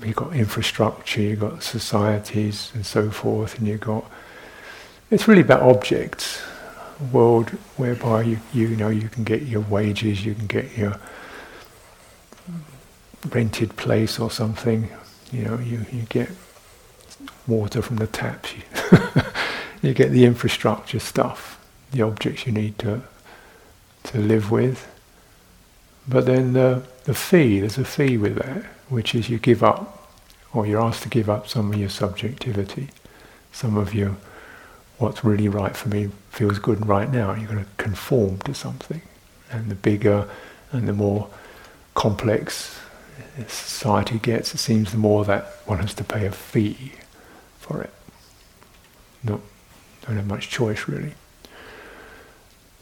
you've 0.03 0.15
got 0.15 0.33
infrastructure, 0.35 1.21
you've 1.21 1.41
got 1.41 1.63
societies 1.63 2.71
and 2.73 2.85
so 2.85 3.11
forth, 3.11 3.57
and 3.57 3.67
you've 3.67 3.81
got 3.81 4.09
it's 5.11 5.27
really 5.27 5.41
about 5.41 5.61
objects, 5.61 6.41
a 6.99 7.03
world 7.05 7.49
whereby 7.75 8.23
you 8.23 8.39
you 8.53 8.69
know 8.69 8.89
you 8.89 9.09
can 9.09 9.25
get 9.25 9.43
your 9.43 9.61
wages, 9.61 10.25
you 10.25 10.33
can 10.33 10.47
get 10.47 10.77
your 10.77 10.97
rented 13.29 13.75
place 13.75 14.17
or 14.17 14.31
something. 14.31 14.89
You 15.33 15.43
know, 15.43 15.59
you, 15.59 15.85
you 15.91 16.03
get 16.03 16.29
water 17.45 17.81
from 17.81 17.97
the 17.97 18.07
taps. 18.07 18.53
You, 18.53 18.61
you 19.89 19.93
get 19.93 20.11
the 20.11 20.23
infrastructure 20.23 20.99
stuff, 20.99 21.59
the 21.91 22.01
objects 22.01 22.45
you 22.45 22.53
need 22.53 22.79
to 22.79 23.01
to 24.07 24.19
live 24.19 24.51
with. 24.51 24.87
But 26.07 26.25
then 26.25 26.53
the, 26.53 26.83
the 27.03 27.13
fee, 27.13 27.59
there's 27.59 27.77
a 27.77 27.85
fee 27.85 28.17
with 28.17 28.35
that, 28.35 28.63
which 28.89 29.13
is 29.13 29.29
you 29.29 29.37
give 29.37 29.63
up, 29.63 30.11
or 30.53 30.65
you're 30.65 30.81
asked 30.81 31.03
to 31.03 31.09
give 31.09 31.29
up 31.29 31.47
some 31.47 31.73
of 31.73 31.79
your 31.79 31.89
subjectivity, 31.89 32.89
some 33.51 33.77
of 33.77 33.93
your 33.93 34.15
what's 34.97 35.23
really 35.23 35.47
right 35.47 35.75
for 35.75 35.89
me 35.89 36.09
feels 36.29 36.59
good 36.59 36.87
right 36.87 37.11
now. 37.11 37.33
You're 37.33 37.51
going 37.51 37.63
to 37.63 37.69
conform 37.77 38.39
to 38.39 38.53
something. 38.53 39.01
And 39.51 39.69
the 39.69 39.75
bigger 39.75 40.27
and 40.71 40.87
the 40.87 40.93
more 40.93 41.29
complex 41.93 42.79
society 43.47 44.19
gets, 44.19 44.53
it 44.53 44.57
seems 44.57 44.91
the 44.91 44.97
more 44.97 45.23
that 45.25 45.45
one 45.65 45.79
has 45.79 45.93
to 45.95 46.03
pay 46.03 46.25
a 46.25 46.31
fee 46.31 46.93
for 47.59 47.81
it. 47.81 47.93
Not, 49.23 49.41
don't 50.05 50.15
have 50.15 50.27
much 50.27 50.49
choice 50.49 50.87
really. 50.87 51.13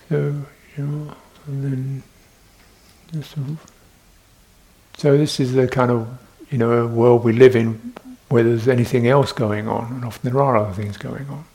So 0.09 0.45
know, 0.83 1.13
and 1.47 1.63
then 1.63 2.03
so 4.97 5.17
this 5.17 5.39
is 5.39 5.53
the 5.53 5.67
kind 5.67 5.91
of 5.91 6.07
you 6.49 6.57
know 6.57 6.87
world 6.87 7.23
we 7.23 7.33
live 7.33 7.55
in 7.55 7.93
where 8.29 8.43
there's 8.43 8.67
anything 8.67 9.07
else 9.07 9.31
going 9.31 9.67
on, 9.67 9.93
and 9.93 10.05
often 10.05 10.31
there 10.31 10.41
are 10.41 10.57
other 10.57 10.73
things 10.73 10.97
going 10.97 11.29
on. 11.29 11.45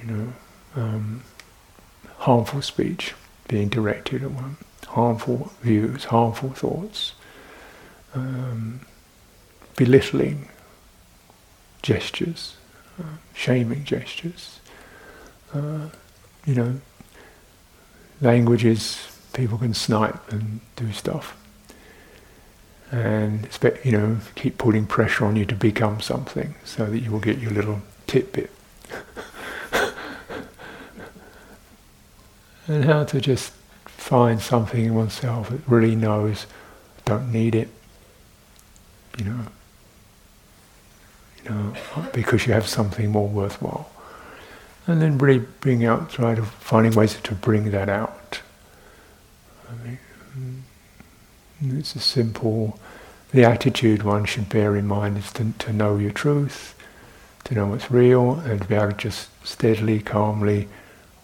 You 0.00 0.12
know, 0.12 0.32
um, 0.76 1.22
harmful 2.18 2.62
speech 2.62 3.14
being 3.48 3.68
directed 3.68 4.22
at 4.22 4.30
one, 4.30 4.56
harmful 4.86 5.52
views, 5.62 6.04
harmful 6.04 6.50
thoughts, 6.50 7.14
um, 8.14 8.80
belittling 9.76 10.48
gestures, 11.82 12.56
uh, 13.00 13.16
shaming 13.34 13.84
gestures. 13.84 14.60
Uh, 15.54 15.88
you 16.46 16.54
know, 16.54 16.80
languages, 18.22 19.06
people 19.32 19.58
can 19.58 19.74
snipe 19.74 20.32
and 20.32 20.60
do 20.76 20.90
stuff. 20.92 21.36
And 22.90 23.44
expect, 23.44 23.84
you 23.84 23.92
know, 23.92 24.18
keep 24.34 24.56
putting 24.58 24.86
pressure 24.86 25.24
on 25.24 25.36
you 25.36 25.44
to 25.46 25.54
become 25.54 26.00
something 26.00 26.54
so 26.64 26.86
that 26.86 26.98
you 27.00 27.10
will 27.10 27.20
get 27.20 27.38
your 27.38 27.50
little 27.50 27.82
tidbit. 28.06 28.50
and 32.68 32.84
how 32.84 33.04
to 33.04 33.20
just 33.20 33.52
find 33.86 34.40
something 34.40 34.84
in 34.84 34.94
oneself 34.94 35.48
that 35.48 35.60
really 35.66 35.96
knows, 35.96 36.46
don't 37.06 37.32
need 37.32 37.54
it, 37.54 37.68
you 39.18 39.24
know, 39.24 39.46
you 41.42 41.50
know, 41.50 41.74
because 42.12 42.46
you 42.46 42.52
have 42.52 42.68
something 42.68 43.10
more 43.10 43.28
worthwhile 43.28 43.90
and 44.86 45.00
then 45.00 45.18
really 45.18 45.44
bring 45.60 45.84
out, 45.84 46.10
try 46.10 46.34
to 46.34 46.42
finding 46.42 46.92
ways 46.92 47.18
to 47.22 47.34
bring 47.34 47.70
that 47.70 47.88
out. 47.88 48.40
I 49.68 49.86
mean, 49.86 49.98
mm, 50.36 50.60
it's 51.82 51.96
a 51.96 51.98
simple, 51.98 52.78
the 53.32 53.44
attitude 53.44 54.04
one 54.04 54.24
should 54.24 54.48
bear 54.48 54.76
in 54.76 54.86
mind 54.86 55.18
is 55.18 55.32
to, 55.32 55.52
to 55.58 55.72
know 55.72 55.96
your 55.96 56.12
truth, 56.12 56.76
to 57.42 57.54
know 57.54 57.66
what's 57.66 57.90
real, 57.90 58.34
and 58.34 58.62
to 58.62 58.68
be 58.68 58.76
able 58.76 58.92
to 58.92 58.96
just 58.96 59.28
steadily, 59.44 59.98
calmly, 59.98 60.68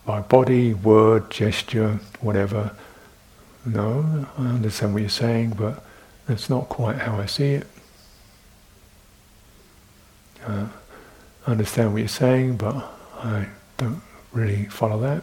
by 0.05 0.21
body, 0.21 0.75
word, 0.75 1.31
gesture, 1.31 2.01
whatever, 2.21 2.75
no, 3.65 4.27
I 4.37 4.47
understand 4.47 4.95
what 4.95 5.03
you're 5.03 5.09
saying, 5.11 5.51
but 5.51 5.85
that's 6.27 6.51
not 6.51 6.69
quite 6.69 6.97
how 6.97 7.21
I 7.21 7.27
see 7.27 7.51
it. 7.51 7.67
Uh, 10.45 10.67
I 11.47 11.51
understand 11.53 11.93
what 11.93 12.01
you're 12.01 12.09
saying, 12.09 12.57
but 12.57 12.75
I 13.23 13.47
don't 13.77 14.03
really 14.33 14.65
follow 14.65 15.01
that. 15.03 15.23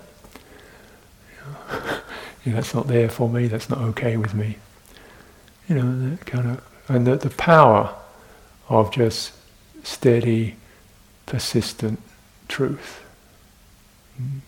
Know, 2.45 2.53
that's 2.53 2.75
not 2.75 2.85
there 2.85 3.09
for 3.09 3.27
me, 3.27 3.47
that's 3.47 3.71
not 3.71 3.79
okay 3.79 4.17
with 4.17 4.35
me. 4.35 4.59
You 5.67 5.75
know, 5.75 6.09
that 6.09 6.25
kind 6.25 6.51
of, 6.51 6.63
and 6.87 7.07
the, 7.07 7.15
the 7.15 7.29
power 7.31 7.95
of 8.69 8.91
just 8.91 9.33
steady, 9.83 10.55
persistent 11.25 11.99
truth. 12.47 13.03
Mm. 14.21 14.39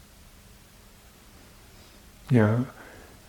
Yeah, 2.29 2.63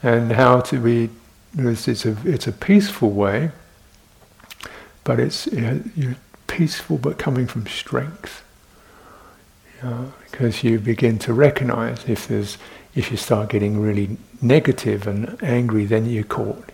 and 0.03 0.33
how 0.33 0.61
to 0.61 0.79
be. 0.79 1.11
It's 1.57 2.05
a 2.05 2.17
it's 2.25 2.47
a 2.47 2.53
peaceful 2.53 3.11
way, 3.11 3.53
but 5.05 5.19
it's 5.19 5.47
you're 5.47 6.17
peaceful, 6.47 6.99
but 6.99 7.19
coming 7.19 7.47
from 7.47 7.67
strength. 7.67 8.43
because 10.31 10.63
you 10.65 10.79
begin 10.79 11.19
to 11.21 11.33
recognize 11.33 12.05
if 12.09 12.29
there's 12.29 12.59
if 12.95 13.11
you 13.11 13.17
start 13.17 13.49
getting 13.51 13.81
really 13.81 14.17
negative 14.43 15.07
and 15.07 15.41
angry, 15.43 15.85
then 15.85 16.07
you're 16.07 16.25
caught. 16.25 16.71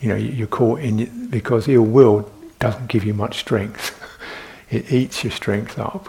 You 0.00 0.08
know, 0.08 0.16
you're 0.16 0.46
caught 0.46 0.80
in 0.80 1.28
because 1.28 1.68
ill 1.68 1.82
will 1.82 2.30
doesn't 2.58 2.88
give 2.88 3.04
you 3.04 3.14
much 3.14 3.38
strength. 3.38 3.96
it 4.70 4.92
eats 4.92 5.24
your 5.24 5.30
strength 5.30 5.78
up. 5.78 6.08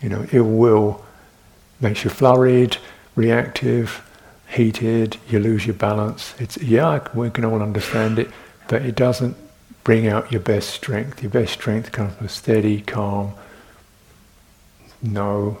You 0.00 0.08
know, 0.08 0.26
ill 0.32 0.44
will 0.44 1.04
makes 1.80 2.04
you 2.04 2.10
flurried, 2.10 2.76
reactive, 3.16 4.02
heated. 4.48 5.16
You 5.28 5.38
lose 5.40 5.66
your 5.66 5.74
balance. 5.74 6.34
It's 6.38 6.56
yeah, 6.58 7.06
we 7.14 7.30
can 7.30 7.44
all 7.44 7.62
understand 7.62 8.18
it, 8.18 8.30
but 8.68 8.82
it 8.82 8.94
doesn't 8.94 9.36
bring 9.82 10.06
out 10.06 10.32
your 10.32 10.40
best 10.40 10.70
strength. 10.70 11.22
Your 11.22 11.30
best 11.30 11.52
strength 11.52 11.92
comes 11.92 12.14
from 12.14 12.28
steady, 12.28 12.80
calm. 12.80 13.34
No, 15.02 15.58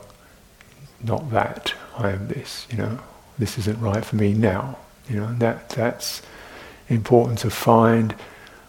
not 1.02 1.30
that. 1.30 1.74
I 1.98 2.10
am 2.10 2.28
this. 2.28 2.66
You 2.70 2.78
know, 2.78 2.98
this 3.38 3.58
isn't 3.58 3.80
right 3.80 4.04
for 4.04 4.16
me 4.16 4.32
now. 4.32 4.78
You 5.08 5.16
know, 5.16 5.34
that 5.34 5.68
that's 5.70 6.22
important 6.88 7.38
to 7.40 7.50
find. 7.50 8.14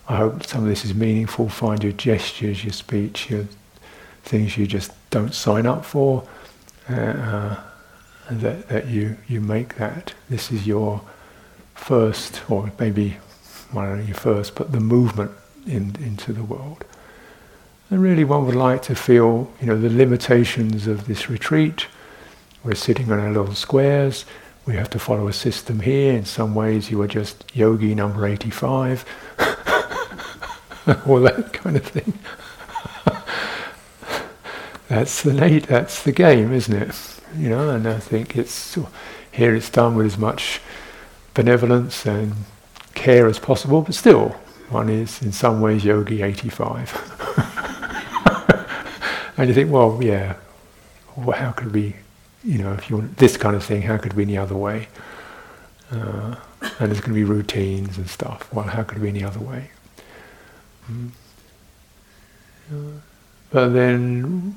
I 0.07 0.17
hope 0.17 0.45
some 0.45 0.63
of 0.63 0.69
this 0.69 0.85
is 0.85 0.93
meaningful. 0.93 1.49
Find 1.49 1.83
your 1.83 1.93
gestures, 1.93 2.63
your 2.63 2.73
speech, 2.73 3.29
your 3.29 3.47
things 4.23 4.57
you 4.57 4.67
just 4.67 4.91
don't 5.09 5.33
sign 5.33 5.65
up 5.65 5.85
for. 5.85 6.27
Uh, 6.89 6.93
uh, 6.93 7.63
that 8.29 8.67
that 8.69 8.87
you 8.87 9.17
you 9.27 9.39
make 9.41 9.75
that. 9.75 10.13
This 10.29 10.51
is 10.51 10.65
your 10.65 11.01
first, 11.75 12.41
or 12.49 12.71
maybe 12.79 13.17
don't 13.73 13.97
know 13.99 14.03
your 14.03 14.15
first, 14.15 14.55
but 14.55 14.71
the 14.71 14.79
movement 14.79 15.31
in, 15.65 15.95
into 16.01 16.33
the 16.33 16.43
world. 16.43 16.85
And 17.89 18.01
really, 18.01 18.23
one 18.23 18.45
would 18.45 18.55
like 18.55 18.81
to 18.83 18.95
feel, 18.95 19.51
you 19.61 19.67
know, 19.67 19.77
the 19.77 19.89
limitations 19.89 20.87
of 20.87 21.07
this 21.07 21.29
retreat. 21.29 21.87
We're 22.63 22.75
sitting 22.75 23.11
on 23.11 23.19
our 23.19 23.29
little 23.31 23.53
squares. 23.53 24.25
We 24.65 24.75
have 24.75 24.89
to 24.91 24.99
follow 24.99 25.27
a 25.27 25.33
system 25.33 25.79
here. 25.79 26.13
In 26.13 26.25
some 26.25 26.55
ways, 26.55 26.89
you 26.89 27.01
are 27.01 27.07
just 27.07 27.55
yogi 27.55 27.93
number 27.93 28.25
85. 28.25 29.05
All 31.07 31.19
that 31.21 31.53
kind 31.53 31.77
of 31.77 31.85
thing. 31.85 32.17
that's 34.87 35.21
the 35.21 35.33
Nate, 35.33 35.67
that's 35.67 36.01
the 36.03 36.11
game, 36.11 36.51
isn't 36.51 36.73
it? 36.73 36.95
You 37.37 37.49
know, 37.49 37.69
and 37.69 37.87
I 37.87 37.99
think 37.99 38.35
it's 38.35 38.77
here 39.31 39.55
it's 39.55 39.69
done 39.69 39.95
with 39.95 40.07
as 40.07 40.17
much 40.17 40.61
benevolence 41.33 42.05
and 42.05 42.33
care 42.95 43.27
as 43.27 43.37
possible, 43.37 43.81
but 43.81 43.93
still, 43.93 44.29
one 44.69 44.89
is 44.89 45.21
in 45.21 45.31
some 45.31 45.61
ways 45.61 45.85
yogi 45.85 46.23
85. 46.23 46.93
and 49.37 49.47
you 49.47 49.53
think, 49.53 49.71
well, 49.71 49.99
yeah, 50.01 50.37
how 51.35 51.51
could 51.51 51.71
we 51.73 51.95
you 52.45 52.59
know, 52.59 52.73
if 52.73 52.89
you 52.89 52.97
want 52.97 53.17
this 53.17 53.37
kind 53.37 53.55
of 53.55 53.63
thing, 53.63 53.81
how 53.81 53.97
could 53.97 54.11
it 54.11 54.15
be 54.15 54.21
any 54.23 54.37
other 54.37 54.55
way? 54.55 54.87
Uh, 55.91 56.35
and 56.79 56.91
there's 56.91 57.01
going 57.01 57.11
to 57.11 57.13
be 57.13 57.23
routines 57.23 57.97
and 57.97 58.07
stuff. 58.07 58.51
Well, 58.53 58.65
how 58.65 58.83
could 58.83 58.99
it 58.99 59.01
be 59.01 59.09
any 59.09 59.23
other 59.23 59.39
way? 59.39 59.71
Mm. 60.89 61.09
Uh, 62.71 62.99
but 63.49 63.69
then 63.69 64.55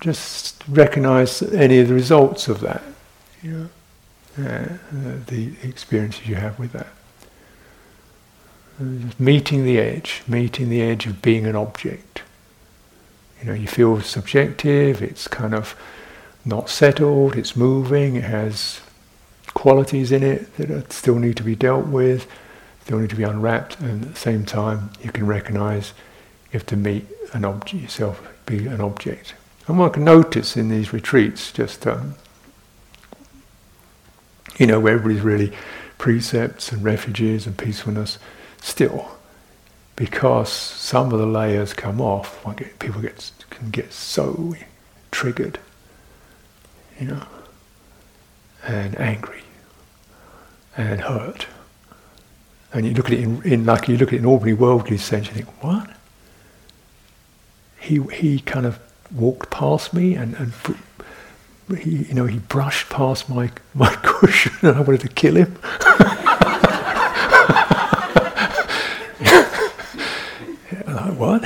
just 0.00 0.62
recognize 0.68 1.42
any 1.42 1.78
of 1.78 1.88
the 1.88 1.94
results 1.94 2.48
of 2.48 2.60
that, 2.60 2.82
you 3.42 3.70
know, 4.38 4.44
uh, 4.44 4.68
the 5.26 5.52
experiences 5.62 6.26
you 6.26 6.34
have 6.34 6.58
with 6.58 6.72
that. 6.72 6.88
Uh, 8.80 9.00
just 9.00 9.20
meeting 9.20 9.64
the 9.64 9.78
edge, 9.78 10.22
meeting 10.26 10.68
the 10.68 10.82
edge 10.82 11.06
of 11.06 11.22
being 11.22 11.46
an 11.46 11.56
object. 11.56 12.22
You 13.40 13.48
know, 13.48 13.54
you 13.54 13.66
feel 13.66 14.00
subjective, 14.00 15.02
it's 15.02 15.28
kind 15.28 15.54
of 15.54 15.76
not 16.46 16.70
settled, 16.70 17.36
it's 17.36 17.56
moving, 17.56 18.16
it 18.16 18.24
has 18.24 18.80
qualities 19.48 20.12
in 20.12 20.22
it 20.22 20.56
that 20.56 20.92
still 20.92 21.16
need 21.16 21.36
to 21.36 21.42
be 21.42 21.56
dealt 21.56 21.86
with, 21.86 22.26
still 22.84 22.98
need 22.98 23.10
to 23.10 23.16
be 23.16 23.24
unwrapped, 23.24 23.80
and 23.80 24.04
at 24.04 24.14
the 24.14 24.20
same 24.20 24.44
time 24.44 24.90
you 25.02 25.10
can 25.10 25.26
recognize 25.26 25.92
you 26.46 26.58
have 26.58 26.66
to 26.66 26.76
meet 26.76 27.04
an 27.32 27.44
object 27.44 27.82
yourself, 27.82 28.22
be 28.46 28.66
an 28.66 28.80
object. 28.80 29.34
And 29.66 29.78
one 29.78 29.90
can 29.90 30.04
notice 30.04 30.56
in 30.56 30.68
these 30.68 30.92
retreats 30.92 31.50
just 31.50 31.84
um, 31.86 32.14
you 34.58 34.66
know, 34.66 34.78
where 34.78 34.94
everybody's 34.94 35.22
really 35.22 35.52
precepts 35.98 36.70
and 36.70 36.84
refuges 36.84 37.46
and 37.46 37.58
peacefulness, 37.58 38.18
still, 38.60 39.10
because 39.96 40.50
some 40.50 41.12
of 41.12 41.18
the 41.18 41.26
layers 41.26 41.72
come 41.72 42.00
off, 42.00 42.44
get, 42.56 42.78
people 42.78 43.00
get, 43.00 43.32
can 43.50 43.70
get 43.70 43.92
so 43.92 44.54
triggered 45.10 45.58
you 47.00 47.06
know, 47.06 47.22
and 48.64 48.98
angry 48.98 49.42
and 50.76 51.00
hurt. 51.00 51.46
And 52.72 52.86
you 52.86 52.94
look 52.94 53.06
at 53.06 53.12
it 53.12 53.20
in, 53.20 53.42
in 53.42 53.64
like 53.64 53.88
you 53.88 53.96
look 53.96 54.08
at 54.08 54.14
it 54.14 54.18
in 54.18 54.26
ordinary 54.26 54.54
worldly 54.54 54.98
sense, 54.98 55.28
you 55.28 55.34
think, 55.34 55.62
what? 55.62 55.90
He 57.78 58.00
he 58.12 58.40
kind 58.40 58.66
of 58.66 58.78
walked 59.14 59.50
past 59.50 59.94
me 59.94 60.14
and, 60.14 60.34
and 60.34 60.52
he 61.78 62.04
you 62.04 62.14
know 62.14 62.26
he 62.26 62.38
brushed 62.38 62.90
past 62.90 63.28
my 63.28 63.50
my 63.74 63.94
cushion 64.02 64.52
and 64.62 64.76
I 64.76 64.80
wanted 64.80 65.02
to 65.02 65.08
kill 65.08 65.36
him. 65.36 65.56
like 70.86 71.14
what? 71.14 71.42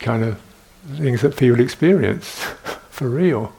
Kind 0.00 0.24
of 0.24 0.40
things 0.94 1.20
that 1.20 1.36
people 1.36 1.60
experience 1.60 2.38
for 2.90 3.08
real. 3.08 3.52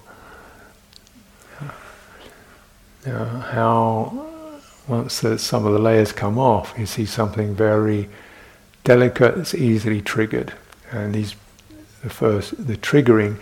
You 3.05 3.13
know, 3.13 3.25
how 3.25 4.27
once 4.87 5.19
the, 5.19 5.37
some 5.37 5.65
of 5.65 5.73
the 5.73 5.79
layers 5.79 6.11
come 6.11 6.39
off, 6.39 6.73
you 6.77 6.85
see 6.85 7.05
something 7.05 7.55
very 7.55 8.09
delicate 8.83 9.35
that's 9.35 9.53
easily 9.53 10.01
triggered, 10.01 10.53
and 10.91 11.13
these 11.13 11.35
the 12.03 12.09
first 12.09 12.67
the 12.67 12.77
triggering 12.77 13.37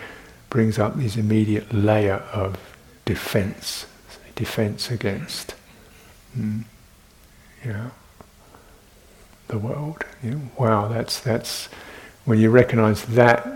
brings 0.50 0.78
up 0.78 0.96
this 0.96 1.16
immediate 1.16 1.72
layer 1.72 2.22
of 2.32 2.58
defense, 3.04 3.86
defense 4.34 4.90
against, 4.90 5.54
mm, 6.36 6.64
you 7.64 7.72
know, 7.72 7.90
the 9.48 9.58
world. 9.58 10.04
You 10.22 10.30
know, 10.32 10.40
wow, 10.58 10.88
that's 10.88 11.20
that's 11.20 11.68
when 12.26 12.38
you 12.40 12.50
recognize 12.50 13.04
that, 13.06 13.48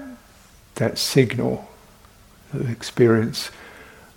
that 0.77 0.97
signal, 0.97 1.69
the 2.55 2.71
experience 2.71 3.51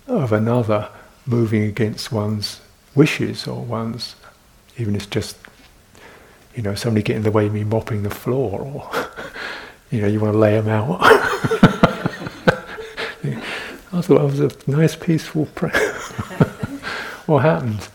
of 0.06 0.32
another 0.32 0.88
moving 1.26 1.64
against 1.64 2.12
one's 2.12 2.60
wishes 2.94 3.46
or 3.46 3.62
one's, 3.62 4.14
even 4.78 4.94
if 4.94 5.02
it's 5.02 5.10
just, 5.10 5.36
you 6.54 6.62
know, 6.62 6.74
somebody 6.74 7.02
getting 7.02 7.18
in 7.18 7.24
the 7.24 7.32
way 7.32 7.46
of 7.46 7.52
me 7.52 7.64
mopping 7.64 8.04
the 8.04 8.10
floor 8.10 8.60
or, 8.60 8.90
you 9.90 10.00
know, 10.00 10.06
you 10.06 10.20
want 10.20 10.32
to 10.32 10.38
lay 10.38 10.52
them 10.52 10.68
out. 10.68 11.00
I 13.92 14.00
thought 14.00 14.18
that 14.18 14.24
was 14.24 14.40
a 14.40 14.50
nice, 14.70 14.94
peaceful 14.94 15.46
prayer. 15.54 15.94
what 17.26 17.42
happens? 17.42 17.88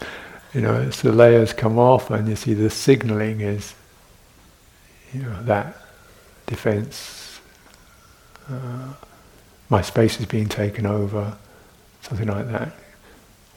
You 0.54 0.62
know, 0.62 0.76
as 0.76 1.02
the 1.02 1.12
layers 1.14 1.54
come 1.54 1.80
off 1.80 2.12
and 2.12 2.28
you 2.28 2.36
see 2.36 2.54
the 2.54 2.70
signaling 2.70 3.42
is, 3.42 3.76
you 5.14 5.22
know, 5.22 5.44
that 5.44 5.79
defense, 6.50 7.40
uh, 8.50 8.94
my 9.70 9.82
space 9.82 10.20
is 10.20 10.26
being 10.26 10.50
taken 10.50 10.86
over, 10.86 11.38
something 12.02 12.28
like 12.28 12.48
that. 12.48 12.74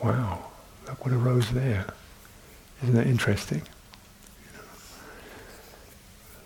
Wow, 0.03 0.51
look 0.87 1.05
what 1.05 1.15
arose 1.15 1.51
there. 1.53 1.87
Isn't 2.83 2.95
that 2.95 3.07
interesting? 3.07 3.63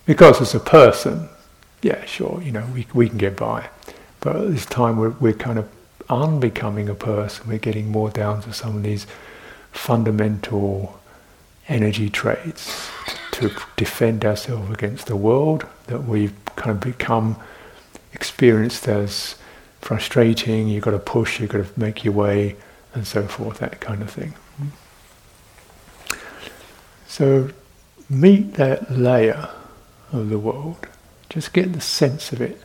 Because 0.04 0.40
as 0.40 0.54
a 0.54 0.60
person, 0.60 1.28
yeah, 1.82 2.04
sure, 2.04 2.40
you 2.42 2.52
know, 2.52 2.64
we, 2.72 2.86
we 2.94 3.08
can 3.08 3.18
get 3.18 3.36
by. 3.36 3.68
But 4.20 4.36
at 4.36 4.50
this 4.52 4.66
time 4.66 4.98
we're, 4.98 5.10
we're 5.10 5.32
kind 5.32 5.58
of 5.58 5.68
unbecoming 6.08 6.88
a 6.88 6.94
person. 6.94 7.48
We're 7.48 7.58
getting 7.58 7.90
more 7.90 8.10
down 8.10 8.42
to 8.42 8.52
some 8.52 8.76
of 8.76 8.82
these 8.84 9.06
fundamental 9.72 11.00
energy 11.68 12.08
traits 12.08 12.88
to 13.36 13.50
defend 13.76 14.24
ourselves 14.24 14.70
against 14.70 15.06
the 15.06 15.16
world 15.16 15.66
that 15.86 16.04
we've 16.04 16.34
kind 16.56 16.70
of 16.70 16.80
become 16.80 17.36
experienced 18.12 18.88
as 18.88 19.36
frustrating, 19.80 20.68
you've 20.68 20.84
got 20.84 20.92
to 20.92 20.98
push, 20.98 21.38
you've 21.38 21.50
got 21.50 21.64
to 21.64 21.80
make 21.80 22.04
your 22.04 22.14
way, 22.14 22.56
and 22.94 23.06
so 23.06 23.26
forth, 23.26 23.58
that 23.58 23.80
kind 23.80 24.02
of 24.02 24.10
thing. 24.10 24.34
So 27.06 27.50
meet 28.08 28.54
that 28.54 28.90
layer 28.90 29.50
of 30.12 30.30
the 30.30 30.38
world. 30.38 30.86
Just 31.28 31.52
get 31.52 31.72
the 31.72 31.80
sense 31.80 32.32
of 32.32 32.40
it 32.40 32.60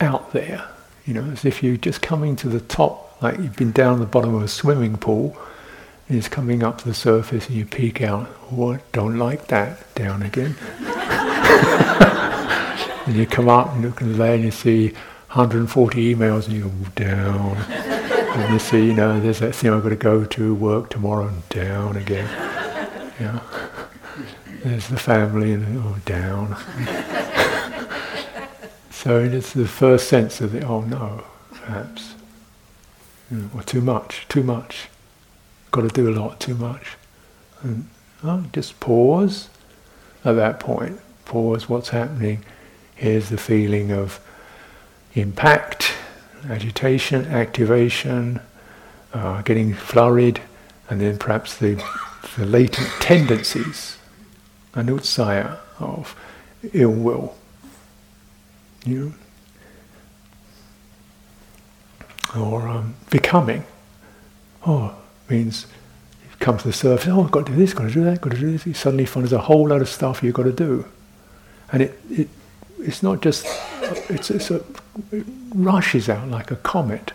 out 0.00 0.32
there. 0.32 0.68
You 1.06 1.14
know, 1.14 1.24
as 1.30 1.44
if 1.44 1.62
you're 1.62 1.76
just 1.76 2.02
coming 2.02 2.36
to 2.36 2.48
the 2.48 2.60
top, 2.60 3.20
like 3.22 3.38
you've 3.38 3.56
been 3.56 3.72
down 3.72 4.00
the 4.00 4.06
bottom 4.06 4.34
of 4.34 4.42
a 4.42 4.48
swimming 4.48 4.98
pool, 4.98 5.36
and 6.08 6.16
it's 6.16 6.28
coming 6.28 6.62
up 6.62 6.78
to 6.78 6.86
the 6.86 6.94
surface, 6.94 7.48
and 7.48 7.56
you 7.56 7.66
peek 7.66 8.00
out. 8.00 8.30
Oh, 8.50 8.78
don't 8.92 9.18
like 9.18 9.48
that. 9.48 9.94
Down 9.94 10.22
again. 10.22 10.56
and 13.06 13.14
you 13.14 13.26
come 13.26 13.50
up 13.50 13.74
and 13.74 13.82
look 13.82 13.98
the 13.98 14.06
layer, 14.06 14.32
and 14.34 14.44
you 14.44 14.50
see 14.50 14.94
140 15.28 16.14
emails, 16.14 16.46
and 16.46 16.54
you 16.54 16.62
go 16.62 16.70
oh, 16.70 16.88
down. 16.94 17.56
and 17.68 18.52
you 18.54 18.58
see, 18.58 18.86
you 18.86 18.94
know, 18.94 19.20
there's 19.20 19.40
that 19.40 19.54
thing 19.54 19.70
I've 19.70 19.82
got 19.82 19.90
to 19.90 19.96
go 19.96 20.24
to 20.24 20.54
work 20.54 20.88
tomorrow, 20.88 21.28
and 21.28 21.46
down 21.50 21.98
again. 21.98 22.26
Yeah. 23.20 23.40
There's 24.64 24.88
the 24.88 24.98
family, 24.98 25.52
and 25.52 25.78
oh, 25.78 25.96
down. 26.06 26.56
so 28.90 29.20
it's 29.20 29.52
the 29.52 29.68
first 29.68 30.08
sense 30.08 30.40
of 30.40 30.52
the, 30.52 30.66
oh 30.66 30.80
no, 30.80 31.24
perhaps. 31.52 32.14
Or 33.54 33.62
too 33.62 33.82
much, 33.82 34.26
too 34.28 34.42
much. 34.42 34.88
Got 35.70 35.82
to 35.82 35.88
do 35.88 36.08
a 36.08 36.14
lot, 36.14 36.40
too 36.40 36.54
much. 36.54 36.96
And 37.62 37.88
oh, 38.22 38.44
just 38.52 38.80
pause 38.80 39.48
at 40.24 40.32
that 40.32 40.60
point. 40.60 41.00
Pause 41.24 41.68
what's 41.68 41.90
happening. 41.90 42.44
Here's 42.94 43.28
the 43.28 43.36
feeling 43.36 43.92
of 43.92 44.20
impact, 45.14 45.92
agitation, 46.48 47.26
activation, 47.26 48.40
uh, 49.12 49.42
getting 49.42 49.74
flurried, 49.74 50.40
and 50.88 51.00
then 51.00 51.18
perhaps 51.18 51.56
the, 51.56 51.82
the 52.36 52.46
latent 52.46 52.88
tendencies 53.00 53.98
anusaya 54.74 55.58
of 55.78 56.16
ill 56.72 56.90
will. 56.90 57.36
You 58.84 59.12
know? 62.34 62.40
Or 62.40 62.68
um, 62.68 62.94
becoming. 63.10 63.64
Oh, 64.66 64.94
means 65.30 65.66
you 66.22 66.28
come 66.38 66.58
to 66.58 66.64
the 66.64 66.72
surface, 66.72 67.08
oh, 67.08 67.24
I've 67.24 67.30
got 67.30 67.46
to 67.46 67.52
do 67.52 67.58
this, 67.58 67.74
got 67.74 67.88
to 67.88 67.92
do 67.92 68.04
that, 68.04 68.20
got 68.20 68.32
to 68.32 68.38
do 68.38 68.52
this. 68.52 68.66
You 68.66 68.74
suddenly 68.74 69.06
find 69.06 69.24
there's 69.24 69.32
a 69.32 69.38
whole 69.38 69.68
lot 69.68 69.80
of 69.80 69.88
stuff 69.88 70.22
you've 70.22 70.34
got 70.34 70.44
to 70.44 70.52
do. 70.52 70.86
And 71.72 71.82
it, 71.82 71.98
it 72.10 72.28
it's 72.80 73.02
not 73.02 73.20
just, 73.20 73.44
it's, 74.08 74.30
it's 74.30 74.50
a, 74.50 74.64
it 75.10 75.26
rushes 75.54 76.08
out 76.08 76.28
like 76.28 76.50
a 76.50 76.56
comet. 76.56 77.12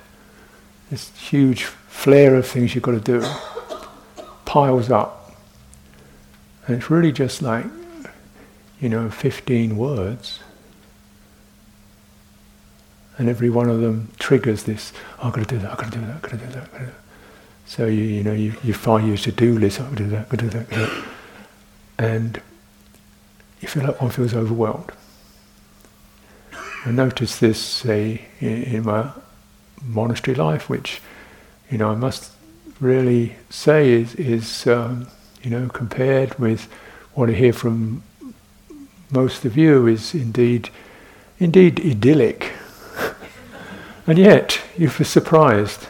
This 0.89 1.09
huge 1.17 1.63
flare 1.63 2.35
of 2.35 2.45
things 2.45 2.75
you've 2.75 2.83
got 2.83 2.91
to 2.91 2.99
do 2.99 3.25
piles 4.45 4.91
up 4.91 5.23
and 6.65 6.77
it's 6.77 6.89
really 6.89 7.11
just 7.11 7.41
like, 7.41 7.65
you 8.79 8.89
know, 8.89 9.09
15 9.09 9.77
words. 9.77 10.39
And 13.17 13.29
every 13.29 13.49
one 13.49 13.69
of 13.69 13.81
them 13.81 14.11
triggers 14.17 14.63
this, 14.63 14.91
oh, 15.19 15.27
I've 15.27 15.33
got 15.33 15.47
to 15.47 15.55
do 15.55 15.59
that, 15.59 15.71
I've 15.71 15.77
got 15.77 15.91
to 15.91 15.99
do 15.99 16.05
that, 16.05 16.15
I've 16.15 16.21
got 16.21 16.31
to 16.31 16.37
do 16.37 16.45
that. 16.47 16.69
So 17.75 17.87
you, 17.87 18.03
you 18.03 18.23
know, 18.23 18.33
you, 18.33 18.53
you 18.63 18.71
file 18.71 19.01
your 19.01 19.17
to-do 19.17 19.57
list, 19.57 19.77
to 19.77 19.95
do 19.95 20.07
that, 20.09 20.29
to 20.29 20.37
do 20.37 20.47
that, 20.49 20.69
do 20.69 20.75
that. 20.75 21.03
And 21.97 22.39
you 23.61 23.67
feel 23.67 23.81
like 23.81 23.99
one 23.99 24.11
feels 24.11 24.35
overwhelmed. 24.35 24.91
I 26.85 26.91
noticed 26.91 27.41
this, 27.41 27.59
say, 27.59 28.25
in, 28.39 28.61
in 28.61 28.85
my 28.85 29.09
monastery 29.81 30.35
life, 30.35 30.69
which, 30.69 31.01
you 31.71 31.79
know, 31.79 31.89
I 31.89 31.95
must 31.95 32.33
really 32.79 33.37
say 33.49 33.91
is, 33.91 34.13
is 34.17 34.67
um, 34.67 35.07
you 35.41 35.49
know, 35.49 35.67
compared 35.69 36.37
with 36.37 36.71
what 37.15 37.27
I 37.27 37.33
hear 37.33 37.53
from 37.53 38.03
most 39.09 39.45
of 39.45 39.57
you 39.57 39.87
is 39.87 40.13
indeed, 40.13 40.69
indeed 41.39 41.79
idyllic. 41.79 42.51
and 44.05 44.19
yet, 44.19 44.61
you're 44.77 44.91
surprised. 44.91 45.87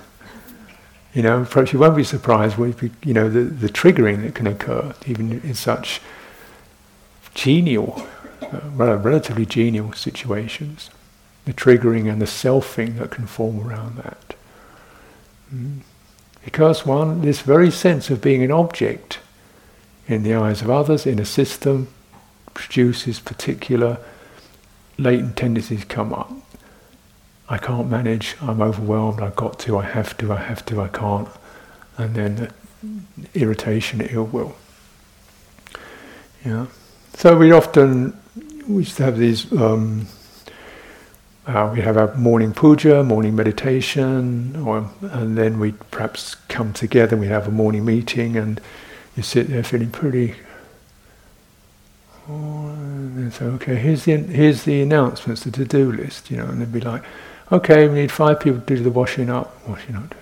You 1.14 1.22
know, 1.22 1.46
perhaps 1.46 1.74
you 1.74 1.80
won't 1.80 1.96
be 1.96 2.04
surprised 2.04 2.58
with, 2.58 2.82
you 3.06 3.14
know, 3.14 3.30
the, 3.30 3.42
the 3.42 3.70
triggering 3.70 4.24
that 4.24 4.34
can 4.34 4.48
occur, 4.48 4.96
even 5.06 5.32
in 5.42 5.54
such 5.54 6.02
genial, 7.36 8.08
uh, 8.42 8.98
relatively 8.98 9.46
genial 9.46 9.94
situations. 9.94 10.90
The 11.46 11.54
triggering 11.54 12.12
and 12.12 12.22
the 12.22 12.26
selfing 12.26 12.98
that 12.98 13.12
can 13.12 13.28
form 13.28 13.68
around 13.68 13.98
that. 13.98 14.36
Mm. 15.54 15.82
Because 16.44 16.86
one, 16.86 17.22
this 17.22 17.42
very 17.42 17.70
sense 17.70 18.10
of 18.10 18.22
being 18.22 18.44
an 18.44 18.52
object 18.52 19.20
in 20.08 20.24
the 20.24 20.34
eyes 20.34 20.62
of 20.62 20.70
others, 20.70 21.06
in 21.06 21.20
a 21.20 21.26
system, 21.26 21.88
produces 22.54 23.20
particular 23.20 23.98
latent 24.98 25.38
tendencies 25.38 25.86
come 25.86 26.14
up. 26.14 26.32
I 27.50 27.58
can't 27.58 27.90
manage, 27.90 28.36
I'm 28.42 28.62
overwhelmed, 28.62 29.22
I've 29.22 29.36
got 29.36 29.60
to, 29.60 29.78
I 29.78 29.84
have 29.84 30.18
to, 30.18 30.32
I 30.32 30.38
have 30.38 30.66
to, 30.68 30.82
I 30.82 30.88
can't. 30.88 31.28
And 31.98 32.16
then 32.16 32.52
irritation, 33.34 34.02
ill 34.02 34.26
will. 34.26 34.56
Yeah. 36.46 36.68
So 37.16 37.38
we 37.38 37.52
often, 37.52 38.18
we 38.68 38.78
used 38.78 38.98
to 38.98 39.04
have 39.04 39.18
these, 39.18 39.52
um, 39.52 40.08
uh, 41.46 41.70
we 41.74 41.82
have 41.82 41.98
our 41.98 42.16
morning 42.16 42.54
puja, 42.54 43.04
morning 43.04 43.36
meditation, 43.36 44.56
or, 44.66 44.90
and 45.02 45.38
then 45.38 45.60
we 45.60 45.74
perhaps 45.92 46.36
come 46.48 46.72
together, 46.74 47.18
we 47.18 47.28
have 47.28 47.48
a 47.48 47.52
morning 47.52 47.84
meeting 47.84 48.38
and 48.38 48.62
you 49.16 49.24
sit 49.24 49.48
there 49.50 49.64
feeling 49.64 49.92
pretty. 49.92 50.36
Oh, 52.30 52.70
and 52.70 53.34
say, 53.34 53.46
okay, 53.46 53.76
here's 53.76 54.06
the 54.06 54.16
here's 54.18 54.64
the 54.64 54.82
announcements, 54.82 55.44
the 55.44 55.52
to-do 55.52 55.92
list, 55.92 56.32
you 56.32 56.38
know, 56.38 56.46
and 56.46 56.62
they'd 56.62 56.72
be 56.72 56.80
like, 56.80 57.04
okay, 57.54 57.88
we 57.88 57.96
need 57.96 58.12
five 58.12 58.40
people 58.40 58.60
to 58.60 58.66
do 58.66 58.84
the 58.84 58.92
washing 58.92 59.30
up, 59.30 59.68
washing 59.68 59.96
up, 59.96 60.14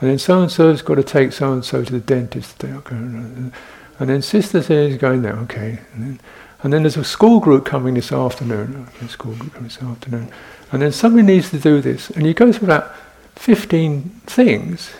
and 0.00 0.10
then 0.10 0.18
so 0.18 0.40
and 0.40 0.50
so's 0.50 0.82
got 0.82 0.94
to 0.94 1.04
take 1.04 1.32
so 1.32 1.52
and 1.52 1.64
so 1.64 1.84
to 1.84 1.92
the 1.92 2.00
dentist 2.00 2.62
and 2.64 3.52
then 3.98 4.22
sister 4.22 4.62
says 4.62 4.96
going 4.96 5.22
there, 5.22 5.34
okay, 5.34 5.80
and 5.92 6.02
then, 6.02 6.20
and 6.62 6.72
then 6.72 6.82
there's 6.82 6.96
a 6.96 7.04
school 7.04 7.40
group 7.40 7.64
coming 7.64 7.94
this 7.94 8.12
afternoon, 8.12 8.86
okay, 8.88 9.06
school 9.08 9.34
group 9.34 9.52
coming 9.52 9.68
this 9.68 9.82
afternoon, 9.82 10.28
and 10.72 10.82
then 10.82 10.92
somebody 10.92 11.26
needs 11.26 11.50
to 11.50 11.58
do 11.58 11.80
this, 11.80 12.10
and 12.10 12.26
you 12.26 12.32
go 12.32 12.52
through 12.52 12.68
about 12.68 12.94
fifteen 13.34 14.20
things 14.26 14.94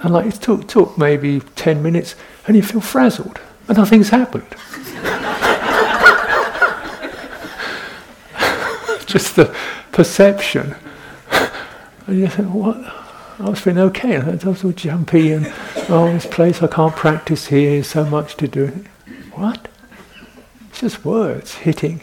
and 0.00 0.12
like 0.12 0.26
it 0.26 0.34
took, 0.34 0.68
took 0.68 0.98
maybe 0.98 1.40
10 1.40 1.82
minutes 1.82 2.14
and 2.46 2.56
you 2.56 2.62
feel 2.62 2.80
frazzled 2.80 3.40
and 3.68 3.78
nothing's 3.78 4.10
happened. 4.10 4.46
Just 9.06 9.36
the 9.36 9.56
perception. 9.96 10.76
And 12.08 12.20
you 12.20 12.28
think, 12.28 12.54
what? 12.54 12.76
I 13.40 13.50
was 13.50 13.58
feeling 13.58 13.80
okay. 13.86 14.18
I 14.18 14.30
was 14.30 14.62
all 14.62 14.70
jumpy 14.70 15.32
and, 15.32 15.52
oh, 15.88 16.08
this 16.12 16.24
place 16.24 16.62
I 16.62 16.68
can't 16.68 16.94
practice 16.94 17.48
here, 17.48 17.82
so 17.82 18.04
much 18.04 18.36
to 18.36 18.46
do. 18.46 18.84
What? 19.32 19.66
It's 20.68 20.82
just 20.82 21.04
words 21.04 21.56
hitting. 21.56 22.02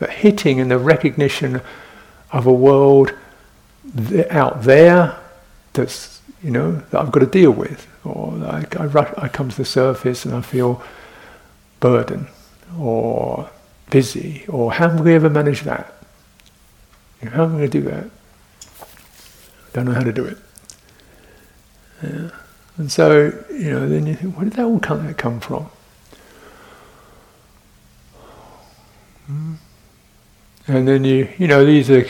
But 0.00 0.10
hitting 0.10 0.58
in 0.58 0.70
the 0.70 0.78
recognition 0.78 1.60
of 2.32 2.48
a 2.48 2.52
world 2.52 3.14
out 4.28 4.64
there 4.64 5.16
that's 5.72 6.20
you 6.42 6.50
know, 6.50 6.72
that 6.90 7.00
I've 7.00 7.10
got 7.10 7.20
to 7.20 7.26
deal 7.26 7.52
with. 7.52 7.86
Or 8.04 8.34
I, 8.44 8.66
I, 8.78 8.84
rush, 8.86 9.14
I 9.16 9.28
come 9.28 9.48
to 9.48 9.56
the 9.56 9.64
surface 9.64 10.26
and 10.26 10.34
I 10.34 10.42
feel 10.42 10.82
burden 11.80 12.26
or 12.78 13.48
busy. 13.90 14.44
Or 14.48 14.72
how 14.72 14.90
am 14.90 15.02
we 15.02 15.14
ever 15.14 15.30
manage 15.30 15.62
that? 15.62 16.03
How 17.22 17.44
am 17.44 17.54
I 17.54 17.58
going 17.58 17.70
to 17.70 17.80
do 17.80 17.82
that? 17.82 18.10
Don't 19.72 19.86
know 19.86 19.92
how 19.92 20.02
to 20.02 20.12
do 20.12 20.24
it. 20.24 20.38
Yeah. 22.02 22.30
And 22.76 22.92
so, 22.92 23.32
you 23.50 23.70
know, 23.70 23.88
then 23.88 24.06
you 24.06 24.14
think, 24.14 24.36
where 24.36 24.44
did 24.44 24.54
that 24.54 24.64
all 24.64 24.78
come, 24.78 25.06
that 25.06 25.16
come 25.16 25.40
from? 25.40 25.64
Hmm. 29.26 29.54
And 30.66 30.88
then 30.88 31.04
you, 31.04 31.28
you 31.38 31.46
know, 31.46 31.64
these 31.64 31.90
are 31.90 32.02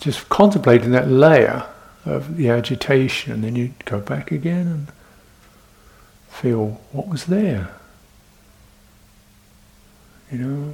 just 0.00 0.28
contemplating 0.28 0.92
that 0.92 1.08
layer 1.08 1.66
of 2.04 2.36
the 2.36 2.48
agitation, 2.48 3.32
and 3.32 3.44
then 3.44 3.54
you 3.54 3.74
go 3.84 4.00
back 4.00 4.32
again 4.32 4.66
and 4.66 4.92
feel 6.28 6.80
what 6.90 7.08
was 7.08 7.26
there. 7.26 7.68
You 10.30 10.38
know, 10.38 10.72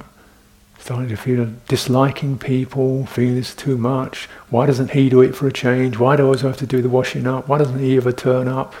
starting 0.79 1.09
to 1.09 1.17
feel 1.17 1.47
disliking 1.67 2.37
people, 2.37 3.05
feeling 3.05 3.35
this 3.35 3.53
too 3.53 3.77
much. 3.77 4.27
Why 4.49 4.65
doesn't 4.65 4.91
he 4.91 5.09
do 5.09 5.21
it 5.21 5.35
for 5.35 5.47
a 5.47 5.51
change? 5.51 5.97
Why 5.97 6.15
do 6.15 6.23
I 6.23 6.25
always 6.25 6.41
have 6.41 6.57
to 6.57 6.65
do 6.65 6.81
the 6.81 6.89
washing 6.89 7.27
up? 7.27 7.47
Why 7.47 7.57
doesn't 7.57 7.79
he 7.79 7.97
ever 7.97 8.11
turn 8.11 8.47
up? 8.47 8.73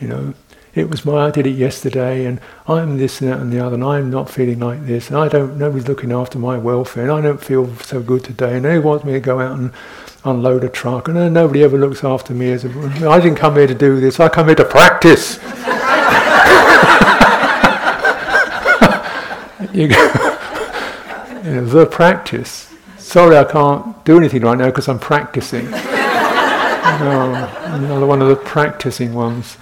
You 0.00 0.08
know, 0.08 0.34
it 0.74 0.88
was 0.88 1.04
my, 1.04 1.26
I 1.26 1.30
did 1.30 1.46
it 1.46 1.56
yesterday, 1.56 2.24
and 2.24 2.40
I'm 2.68 2.98
this 2.98 3.20
and 3.20 3.30
that 3.30 3.40
and 3.40 3.52
the 3.52 3.64
other, 3.64 3.74
and 3.74 3.84
I'm 3.84 4.10
not 4.10 4.30
feeling 4.30 4.60
like 4.60 4.86
this, 4.86 5.08
and 5.08 5.16
I 5.16 5.28
don't, 5.28 5.58
nobody's 5.58 5.88
looking 5.88 6.12
after 6.12 6.38
my 6.38 6.56
welfare, 6.56 7.04
and 7.04 7.12
I 7.12 7.20
don't 7.20 7.42
feel 7.42 7.74
so 7.76 8.00
good 8.00 8.22
today, 8.22 8.56
and 8.56 8.64
they 8.64 8.78
want 8.78 9.04
me 9.04 9.14
to 9.14 9.20
go 9.20 9.40
out 9.40 9.58
and 9.58 9.72
unload 10.24 10.64
a 10.64 10.68
truck, 10.68 11.08
and 11.08 11.34
nobody 11.34 11.64
ever 11.64 11.78
looks 11.78 12.04
after 12.04 12.34
me 12.34 12.52
as 12.52 12.64
a. 12.64 12.68
I 13.08 13.20
didn't 13.20 13.38
come 13.38 13.56
here 13.56 13.66
to 13.66 13.74
do 13.74 14.00
this. 14.00 14.20
I 14.20 14.28
come 14.28 14.46
here 14.46 14.56
to 14.56 14.64
practice. 14.64 15.38
you, 19.74 19.88
go, 19.88 20.27
you 21.48 21.54
know, 21.54 21.64
the 21.64 21.86
practice. 21.86 22.70
Sorry, 22.98 23.38
I 23.38 23.44
can't 23.44 24.04
do 24.04 24.18
anything 24.18 24.42
right 24.42 24.58
now 24.58 24.66
because 24.66 24.86
I'm 24.86 24.98
practicing. 24.98 25.70
no, 25.70 27.50
another 27.64 28.04
one 28.04 28.20
of 28.20 28.28
the 28.28 28.36
practicing 28.36 29.14
ones. 29.14 29.56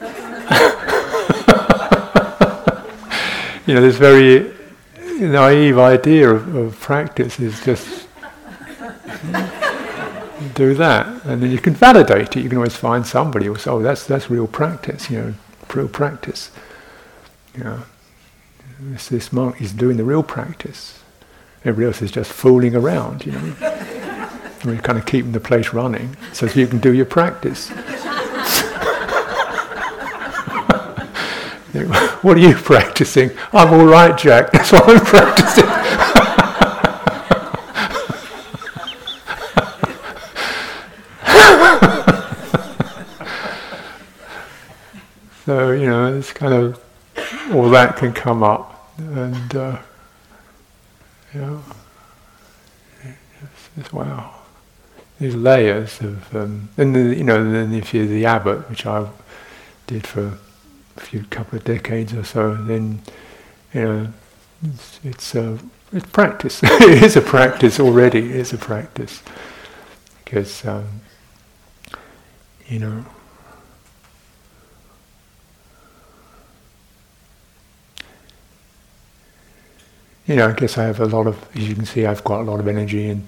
you 3.66 3.74
know, 3.74 3.80
this 3.80 3.96
very 3.96 4.54
naive 5.18 5.78
idea 5.78 6.30
of, 6.30 6.54
of 6.54 6.80
practice 6.80 7.40
is 7.40 7.60
just 7.64 8.06
do 10.54 10.74
that, 10.74 11.24
and 11.24 11.42
then 11.42 11.50
you 11.50 11.58
can 11.58 11.74
validate 11.74 12.36
it. 12.36 12.42
You 12.42 12.48
can 12.48 12.58
always 12.58 12.76
find 12.76 13.04
somebody 13.04 13.46
who 13.46 13.56
says, 13.56 13.66
"Oh, 13.66 13.82
that's 13.82 14.06
that's 14.06 14.30
real 14.30 14.46
practice," 14.46 15.10
you 15.10 15.18
know, 15.18 15.34
real 15.74 15.88
practice. 15.88 16.52
You 17.56 17.64
know, 17.64 17.82
this, 18.78 19.08
this 19.08 19.32
monk 19.32 19.60
is 19.60 19.72
doing 19.72 19.96
the 19.96 20.04
real 20.04 20.22
practice. 20.22 21.01
Everybody 21.64 21.86
else 21.86 22.02
is 22.02 22.10
just 22.10 22.32
fooling 22.32 22.74
around, 22.74 23.24
you 23.24 23.32
know. 23.32 23.54
We're 24.64 24.78
kind 24.78 24.98
of 24.98 25.06
keeping 25.06 25.32
the 25.32 25.40
place 25.40 25.72
running 25.72 26.16
so 26.32 26.46
you 26.46 26.66
can 26.66 26.78
do 26.78 26.92
your 26.92 27.06
practice. 27.06 27.68
what 32.22 32.36
are 32.36 32.40
you 32.40 32.54
practicing? 32.54 33.30
I'm 33.52 33.72
all 33.72 33.86
right, 33.86 34.16
Jack. 34.18 34.52
That's 34.52 34.72
what 34.72 34.88
I'm 34.88 35.04
practicing. 35.04 35.64
so 45.44 45.72
you 45.72 45.86
know, 45.86 46.16
it's 46.16 46.32
kind 46.32 46.54
of 46.54 46.82
all 47.52 47.68
that 47.70 47.96
can 47.96 48.12
come 48.12 48.42
up, 48.42 48.92
and 48.98 49.56
uh, 49.56 49.78
you 51.34 51.40
know, 51.40 51.62
it's, 53.76 53.92
wow, 53.92 54.34
these 55.18 55.34
layers 55.34 56.00
of, 56.00 56.34
um, 56.36 56.68
and 56.76 56.94
the, 56.94 57.16
you 57.16 57.24
know, 57.24 57.50
then 57.50 57.72
if 57.72 57.94
you're 57.94 58.06
the 58.06 58.26
abbot, 58.26 58.68
which 58.68 58.86
I 58.86 59.08
did 59.86 60.06
for 60.06 60.38
a 60.96 61.00
few 61.00 61.24
couple 61.24 61.58
of 61.58 61.64
decades 61.64 62.12
or 62.12 62.24
so, 62.24 62.54
then 62.54 63.00
you 63.72 63.80
know, 63.80 64.12
it's 64.62 65.00
it's, 65.02 65.34
uh, 65.34 65.58
it's 65.92 66.06
practice. 66.06 66.60
it 66.62 67.02
is 67.02 67.16
a 67.16 67.20
practice 67.20 67.80
already. 67.80 68.30
It 68.30 68.36
is 68.36 68.52
a 68.52 68.58
practice 68.58 69.22
because 70.24 70.64
um, 70.66 71.00
you 72.66 72.78
know. 72.78 73.04
You 80.26 80.36
know, 80.36 80.48
I 80.48 80.52
guess 80.52 80.78
I 80.78 80.84
have 80.84 81.00
a 81.00 81.06
lot 81.06 81.26
of, 81.26 81.44
as 81.56 81.68
you 81.68 81.74
can 81.74 81.84
see, 81.84 82.06
I've 82.06 82.22
got 82.24 82.40
a 82.40 82.44
lot 82.44 82.60
of 82.60 82.68
energy 82.68 83.08
in 83.08 83.26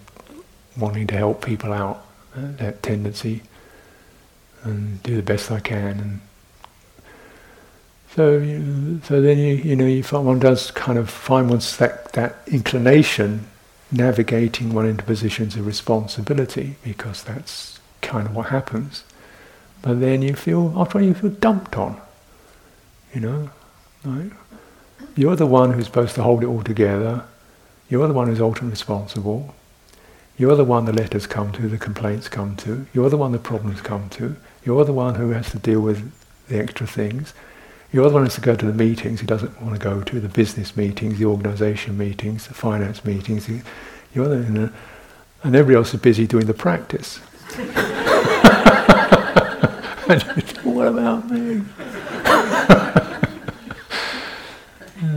wanting 0.76 1.06
to 1.08 1.16
help 1.16 1.44
people 1.44 1.72
out, 1.72 2.04
uh, 2.36 2.52
that 2.58 2.82
tendency, 2.82 3.42
and 4.62 5.02
do 5.02 5.16
the 5.16 5.22
best 5.22 5.50
I 5.50 5.60
can. 5.60 6.00
And 6.00 6.20
so, 8.14 8.38
you, 8.38 9.00
so 9.04 9.20
then 9.20 9.38
you, 9.38 9.54
you 9.56 9.76
know, 9.76 9.86
you 9.86 10.02
find 10.02 10.26
one 10.26 10.38
does 10.38 10.70
kind 10.70 10.98
of 10.98 11.10
find 11.10 11.50
one's 11.50 11.76
that, 11.78 12.12
that 12.12 12.36
inclination 12.46 13.46
navigating 13.90 14.72
one 14.72 14.86
into 14.86 15.04
positions 15.04 15.56
of 15.56 15.66
responsibility 15.66 16.76
because 16.82 17.22
that's 17.24 17.80
kind 18.02 18.26
of 18.26 18.34
what 18.34 18.46
happens. 18.46 19.04
But 19.82 20.00
then 20.00 20.22
you 20.22 20.34
feel, 20.34 20.72
after 20.76 20.98
all, 20.98 21.04
you 21.04 21.14
feel 21.14 21.30
dumped 21.30 21.76
on, 21.76 22.00
you 23.12 23.20
know, 23.20 23.50
like 24.04 24.32
you're 25.16 25.36
the 25.36 25.46
one 25.46 25.72
who's 25.72 25.86
supposed 25.86 26.14
to 26.16 26.22
hold 26.22 26.42
it 26.42 26.46
all 26.46 26.62
together. 26.62 27.24
You're 27.88 28.08
the 28.08 28.14
one 28.14 28.28
who's 28.28 28.40
ultimately 28.40 28.70
responsible. 28.70 29.54
You're 30.36 30.56
the 30.56 30.64
one 30.64 30.84
the 30.84 30.92
letters 30.92 31.26
come 31.26 31.52
to, 31.52 31.68
the 31.68 31.78
complaints 31.78 32.28
come 32.28 32.56
to. 32.56 32.86
You're 32.92 33.10
the 33.10 33.16
one 33.16 33.32
the 33.32 33.38
problems 33.38 33.80
come 33.80 34.08
to. 34.10 34.36
You're 34.64 34.84
the 34.84 34.92
one 34.92 35.14
who 35.14 35.30
has 35.30 35.50
to 35.50 35.58
deal 35.58 35.80
with 35.80 36.10
the 36.48 36.58
extra 36.58 36.86
things. 36.86 37.34
You're 37.92 38.08
the 38.08 38.14
one 38.14 38.22
who 38.22 38.26
has 38.26 38.34
to 38.34 38.40
go 38.40 38.56
to 38.56 38.66
the 38.66 38.72
meetings 38.72 39.20
he 39.20 39.26
doesn't 39.26 39.60
want 39.62 39.74
to 39.74 39.80
go 39.80 40.02
to, 40.02 40.20
the 40.20 40.28
business 40.28 40.76
meetings, 40.76 41.18
the 41.18 41.26
organisation 41.26 41.96
meetings, 41.96 42.48
the 42.48 42.54
finance 42.54 43.04
meetings. 43.04 43.48
You're 44.12 44.28
the, 44.28 44.72
and 45.44 45.54
everybody 45.54 45.76
else 45.76 45.94
is 45.94 46.00
busy 46.00 46.26
doing 46.26 46.46
the 46.46 46.54
practice. 46.54 47.18
what 50.64 50.88
about 50.88 51.30
me? 51.30 51.62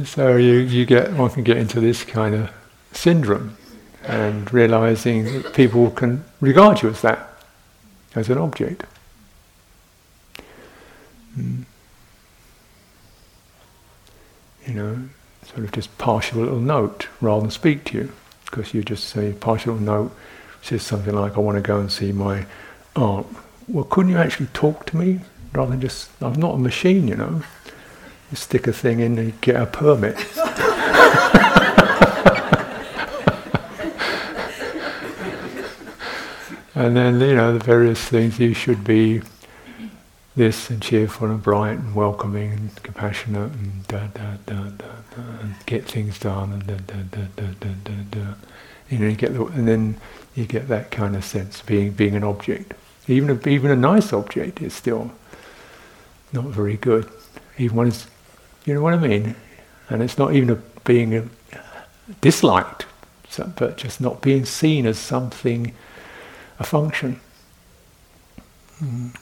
so 0.07 0.37
you, 0.37 0.53
you 0.53 0.85
get 0.85 1.11
one 1.13 1.29
can 1.29 1.43
get 1.43 1.57
into 1.57 1.79
this 1.79 2.03
kind 2.03 2.33
of 2.33 2.49
syndrome 2.91 3.57
and 4.03 4.51
realizing 4.53 5.25
that 5.41 5.53
people 5.53 5.91
can 5.91 6.23
regard 6.39 6.81
you 6.81 6.89
as 6.89 7.01
that, 7.01 7.29
as 8.15 8.29
an 8.29 8.37
object. 8.37 8.85
Mm. 11.37 11.65
You 14.65 14.73
know, 14.73 14.99
sort 15.45 15.59
of 15.59 15.71
just 15.71 15.97
partial 15.97 16.41
little 16.41 16.59
note 16.59 17.07
rather 17.21 17.41
than 17.41 17.51
speak 17.51 17.83
to 17.85 17.97
you, 17.97 18.11
because 18.45 18.73
you 18.73 18.83
just 18.83 19.05
say 19.05 19.33
partial 19.33 19.75
note 19.75 20.15
says 20.61 20.83
something 20.83 21.13
like, 21.13 21.37
"I 21.37 21.39
want 21.39 21.57
to 21.57 21.61
go 21.61 21.79
and 21.79 21.91
see 21.91 22.11
my 22.11 22.45
aunt." 22.95 23.27
Well, 23.67 23.83
couldn't 23.83 24.11
you 24.11 24.17
actually 24.17 24.47
talk 24.47 24.85
to 24.87 24.97
me 24.97 25.19
rather 25.53 25.71
than 25.71 25.81
just? 25.81 26.09
I'm 26.21 26.33
not 26.33 26.55
a 26.55 26.57
machine, 26.57 27.07
you 27.07 27.15
know. 27.15 27.43
You 28.31 28.37
stick 28.37 28.67
a 28.67 28.73
thing 28.73 28.99
in 28.99 29.17
and 29.17 29.27
you 29.27 29.33
get 29.39 29.55
a 29.55 29.65
permit. 29.65 30.15
and 36.75 36.95
then, 36.95 37.19
you 37.21 37.35
know, 37.35 37.53
the 37.53 37.63
various 37.63 38.03
things 38.03 38.39
you 38.39 38.53
should 38.53 38.83
be 38.83 39.21
this 40.35 40.69
and 40.69 40.81
cheerful 40.81 41.29
and 41.29 41.41
bright 41.41 41.79
and 41.79 41.95
welcoming 41.95 42.51
and 42.51 42.83
compassionate 42.83 43.51
and 43.51 43.87
da 43.87 44.07
da 44.07 44.35
da 44.45 44.69
da, 44.69 44.85
da 45.15 45.21
and 45.41 45.55
get 45.65 45.85
things 45.85 46.19
done 46.19 46.53
and 46.53 46.67
da 46.67 46.75
da 46.75 47.01
da 47.09 47.21
da 47.35 47.47
da 47.59 47.69
da. 47.83 47.93
da. 48.11 48.33
You 48.89 48.99
know, 48.99 49.07
you 49.07 49.15
get 49.15 49.33
the, 49.33 49.45
and 49.45 49.67
then 49.67 49.97
you 50.35 50.45
get 50.45 50.67
that 50.67 50.91
kind 50.91 51.15
of 51.15 51.25
sense 51.25 51.61
being 51.61 51.91
being 51.91 52.15
an 52.15 52.23
object. 52.23 52.73
Even 53.07 53.29
a, 53.29 53.49
even 53.49 53.71
a 53.71 53.75
nice 53.75 54.13
object 54.13 54.61
is 54.61 54.73
still 54.73 55.11
not 56.31 56.45
very 56.45 56.77
good. 56.77 57.09
Even 57.57 57.77
when 57.77 57.87
it's 57.87 58.07
you 58.67 58.73
know 58.73 58.82
what 58.82 58.93
I 58.93 58.97
mean? 58.97 59.34
And 59.89 60.03
it's 60.03 60.17
not 60.17 60.34
even 60.34 60.49
a 60.49 60.56
being 60.84 61.15
a, 61.15 61.23
disliked, 62.19 62.86
but 63.56 63.77
just 63.77 64.01
not 64.01 64.21
being 64.21 64.43
seen 64.43 64.86
as 64.86 64.99
something, 64.99 65.73
a 66.60 66.65
function. 66.65 67.21
Mm. 68.84 69.15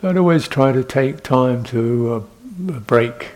So 0.00 0.08
I'd 0.08 0.18
always 0.18 0.46
try 0.46 0.72
to 0.72 0.84
take 0.84 1.22
time 1.22 1.64
to 1.64 2.26
uh, 2.68 2.78
break, 2.80 3.30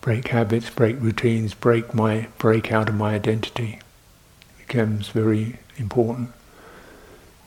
break 0.00 0.28
habits, 0.28 0.70
break 0.70 1.00
routines, 1.00 1.52
break 1.52 1.92
my 1.92 2.28
break 2.38 2.70
out 2.70 2.88
of 2.88 2.94
my 2.94 3.14
identity. 3.14 3.80
It 4.60 4.68
becomes 4.68 5.08
very 5.08 5.58
important, 5.78 6.30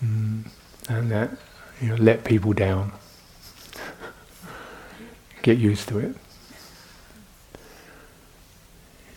mm. 0.04 0.46
and 0.90 1.10
that 1.10 1.32
you 1.82 1.90
know 1.90 1.96
let 1.96 2.26
people 2.26 2.52
down. 2.52 2.92
Get 5.42 5.58
used 5.58 5.88
to 5.90 6.00
it. 6.00 6.16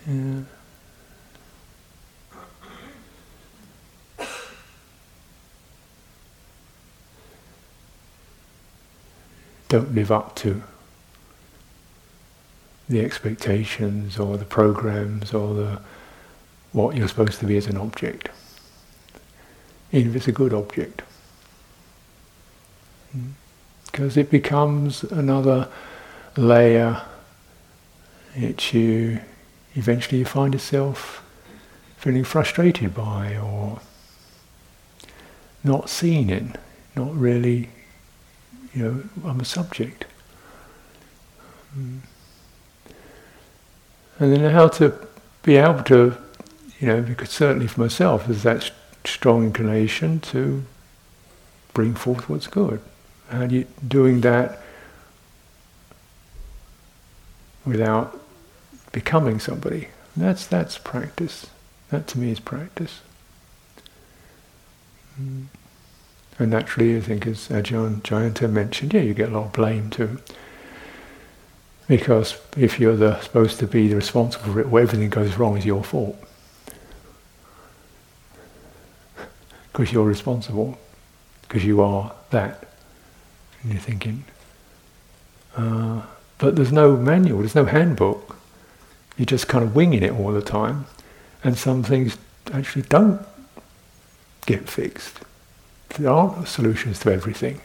Don't 0.08 0.46
live 9.94 10.10
up 10.10 10.34
to 10.36 10.62
the 12.88 13.04
expectations 13.04 14.18
or 14.18 14.38
the 14.38 14.46
programs 14.46 15.34
or 15.34 15.52
the 15.52 15.78
what 16.72 16.96
you're 16.96 17.08
supposed 17.08 17.38
to 17.40 17.46
be 17.46 17.58
as 17.58 17.66
an 17.66 17.76
object, 17.76 18.30
even 19.92 20.12
if 20.12 20.16
it's 20.16 20.28
a 20.28 20.32
good 20.32 20.54
object. 20.54 21.02
Because 23.84 24.16
it 24.16 24.30
becomes 24.30 25.04
another 25.04 25.68
layer 26.34 27.02
which 28.34 28.72
you 28.72 29.20
eventually 29.78 30.18
you 30.18 30.24
find 30.24 30.52
yourself 30.52 31.24
feeling 31.96 32.24
frustrated 32.24 32.94
by 32.94 33.36
or 33.36 33.80
not 35.62 35.88
seeing 35.88 36.30
it, 36.30 36.56
not 36.96 37.14
really, 37.14 37.68
you 38.74 38.82
know, 38.82 39.02
I'm 39.24 39.40
a 39.40 39.44
subject. 39.44 40.04
Mm. 41.78 42.00
And 44.18 44.32
then 44.32 44.50
how 44.52 44.68
to 44.68 45.06
be 45.42 45.56
able 45.56 45.84
to, 45.84 46.16
you 46.80 46.88
know, 46.88 47.02
because 47.02 47.30
certainly 47.30 47.68
for 47.68 47.80
myself, 47.80 48.26
there's 48.26 48.42
that 48.42 48.72
strong 49.04 49.44
inclination 49.44 50.18
to 50.20 50.64
bring 51.72 51.94
forth 51.94 52.28
what's 52.28 52.48
good. 52.48 52.80
And 53.30 53.52
you 53.52 53.66
doing 53.86 54.22
that 54.22 54.60
without 57.64 58.17
becoming 58.98 59.38
somebody. 59.38 59.86
That's 60.16 60.44
that's 60.44 60.76
practice. 60.76 61.46
That 61.90 62.08
to 62.08 62.18
me 62.18 62.32
is 62.32 62.40
practice. 62.40 63.00
Mm. 65.20 65.46
And 66.40 66.50
naturally, 66.50 66.96
I 66.96 67.00
think, 67.00 67.26
as 67.26 67.48
Ajahn 67.48 68.02
Jayanto 68.02 68.50
mentioned, 68.50 68.92
yeah, 68.94 69.02
you 69.02 69.14
get 69.14 69.28
a 69.30 69.32
lot 69.32 69.46
of 69.46 69.52
blame 69.52 69.90
too. 69.90 70.18
Because 71.86 72.38
if 72.56 72.80
you're 72.80 72.96
the, 72.96 73.20
supposed 73.20 73.58
to 73.60 73.66
be 73.66 73.86
the 73.88 73.96
responsible 73.96 74.52
for 74.52 74.60
it, 74.60 74.68
well, 74.68 74.82
everything 74.82 75.10
goes 75.10 75.36
wrong 75.36 75.56
is 75.56 75.64
your 75.64 75.84
fault. 75.84 76.16
Because 79.72 79.92
you're 79.92 80.04
responsible. 80.04 80.76
Because 81.42 81.64
you 81.64 81.80
are 81.80 82.12
that. 82.30 82.66
And 83.62 83.72
you're 83.72 83.80
thinking. 83.80 84.24
Uh, 85.56 86.02
but 86.38 86.56
there's 86.56 86.72
no 86.72 86.96
manual, 86.96 87.38
there's 87.40 87.54
no 87.54 87.64
handbook. 87.64 88.37
You're 89.18 89.26
just 89.26 89.48
kind 89.48 89.64
of 89.64 89.74
winging 89.74 90.02
it 90.02 90.12
all 90.12 90.32
the 90.32 90.40
time. 90.40 90.86
And 91.44 91.58
some 91.58 91.82
things 91.82 92.16
actually 92.52 92.82
don't 92.82 93.20
get 94.46 94.68
fixed. 94.68 95.20
There 95.98 96.10
aren't 96.10 96.48
solutions 96.48 97.00
to 97.00 97.12
everything. 97.12 97.60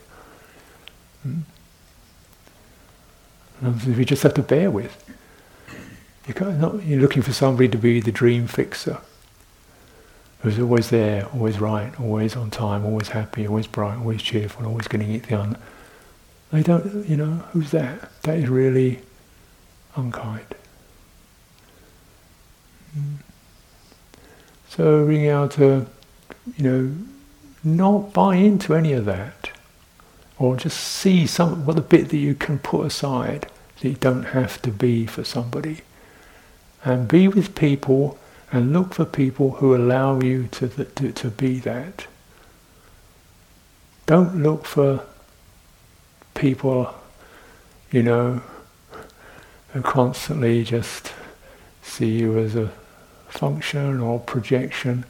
Hmm? 1.21 1.39
you 3.85 4.03
just 4.03 4.23
have 4.23 4.33
to 4.33 4.41
bear 4.41 4.69
with. 4.69 4.99
You 6.27 6.33
not, 6.53 6.83
you're 6.83 6.99
looking 6.99 7.21
for 7.21 7.33
somebody 7.33 7.69
to 7.69 7.77
be 7.77 7.99
the 7.99 8.11
dream 8.11 8.47
fixer, 8.47 8.99
who's 10.39 10.59
always 10.59 10.89
there, 10.89 11.27
always 11.33 11.59
right, 11.59 11.97
always 11.99 12.35
on 12.35 12.49
time, 12.49 12.85
always 12.85 13.09
happy, 13.09 13.47
always 13.47 13.67
bright, 13.67 13.97
always 13.97 14.21
cheerful, 14.21 14.65
always 14.65 14.87
getting 14.87 15.13
it 15.13 15.27
done. 15.29 15.57
They 16.51 16.63
don't, 16.63 17.07
you 17.07 17.17
know, 17.17 17.43
who's 17.51 17.71
that? 17.71 18.09
That 18.23 18.37
is 18.37 18.49
really 18.49 19.01
unkind. 19.95 20.45
So 24.69 25.05
being 25.07 25.25
able 25.25 25.49
to, 25.49 25.85
you 26.57 26.63
know, 26.63 26.95
not 27.63 28.13
buy 28.13 28.35
into 28.35 28.75
any 28.75 28.93
of 28.93 29.05
that, 29.05 29.51
or 30.37 30.55
just 30.57 30.79
see 30.79 31.27
some 31.27 31.65
what 31.65 31.75
the 31.75 31.81
bit 31.81 32.09
that 32.09 32.17
you 32.17 32.35
can 32.35 32.59
put 32.59 32.85
aside 32.85 33.47
that 33.79 33.87
you 33.87 33.95
don't 33.95 34.23
have 34.23 34.61
to 34.63 34.71
be 34.71 35.05
for 35.05 35.23
somebody. 35.23 35.81
And 36.83 37.07
be 37.07 37.27
with 37.27 37.55
people 37.55 38.17
and 38.51 38.73
look 38.73 38.93
for 38.93 39.05
people 39.05 39.51
who 39.51 39.75
allow 39.75 40.19
you 40.19 40.47
to, 40.51 40.67
to, 40.67 41.11
to 41.11 41.29
be 41.29 41.59
that. 41.59 42.07
Don't 44.05 44.43
look 44.43 44.65
for 44.65 45.05
people, 46.33 46.93
you 47.91 48.03
know, 48.03 48.41
who 49.71 49.81
constantly 49.81 50.63
just 50.63 51.13
see 51.81 52.19
you 52.19 52.37
as 52.37 52.55
a 52.55 52.71
function 53.33 53.99
or 53.99 54.19
projection. 54.19 55.05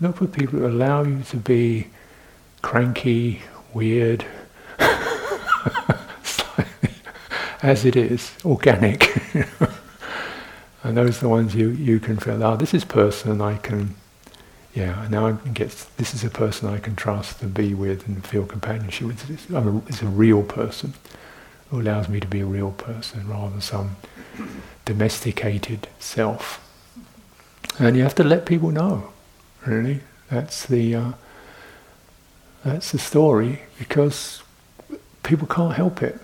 Look 0.00 0.16
for 0.16 0.26
people 0.26 0.60
who 0.60 0.66
allow 0.66 1.02
you 1.02 1.22
to 1.24 1.36
be 1.36 1.88
cranky, 2.62 3.42
weird, 3.72 4.24
as 7.62 7.84
it 7.84 7.96
is, 7.96 8.32
organic. 8.44 9.14
and 10.82 10.96
those 10.96 11.18
are 11.18 11.22
the 11.22 11.28
ones 11.28 11.54
you, 11.54 11.70
you 11.70 12.00
can 12.00 12.16
feel, 12.16 12.42
ah, 12.42 12.52
oh, 12.52 12.56
this 12.56 12.72
is 12.72 12.84
person 12.84 13.40
I 13.40 13.56
can, 13.56 13.94
yeah, 14.72 15.06
now 15.10 15.26
I 15.26 15.32
can 15.32 15.52
get, 15.52 15.86
this 15.96 16.14
is 16.14 16.24
a 16.24 16.30
person 16.30 16.68
I 16.68 16.78
can 16.78 16.96
trust 16.96 17.42
and 17.42 17.52
be 17.52 17.74
with 17.74 18.06
and 18.06 18.24
feel 18.24 18.46
companionship 18.46 19.08
with. 19.08 19.30
It's, 19.30 19.50
a, 19.50 19.82
it's 19.88 20.02
a 20.02 20.06
real 20.06 20.42
person 20.42 20.94
who 21.70 21.80
allows 21.80 22.08
me 22.08 22.20
to 22.20 22.26
be 22.26 22.40
a 22.40 22.46
real 22.46 22.70
person 22.72 23.28
rather 23.28 23.50
than 23.50 23.60
some 23.60 23.96
domesticated 24.84 25.88
self. 25.98 26.63
And 27.78 27.96
you 27.96 28.02
have 28.02 28.14
to 28.16 28.24
let 28.24 28.46
people 28.46 28.70
know, 28.70 29.10
really. 29.66 30.00
That's 30.30 30.66
the, 30.66 30.94
uh, 30.94 31.12
that's 32.64 32.92
the 32.92 32.98
story 32.98 33.62
because 33.78 34.42
people 35.22 35.46
can't 35.46 35.74
help 35.74 36.02
it. 36.02 36.18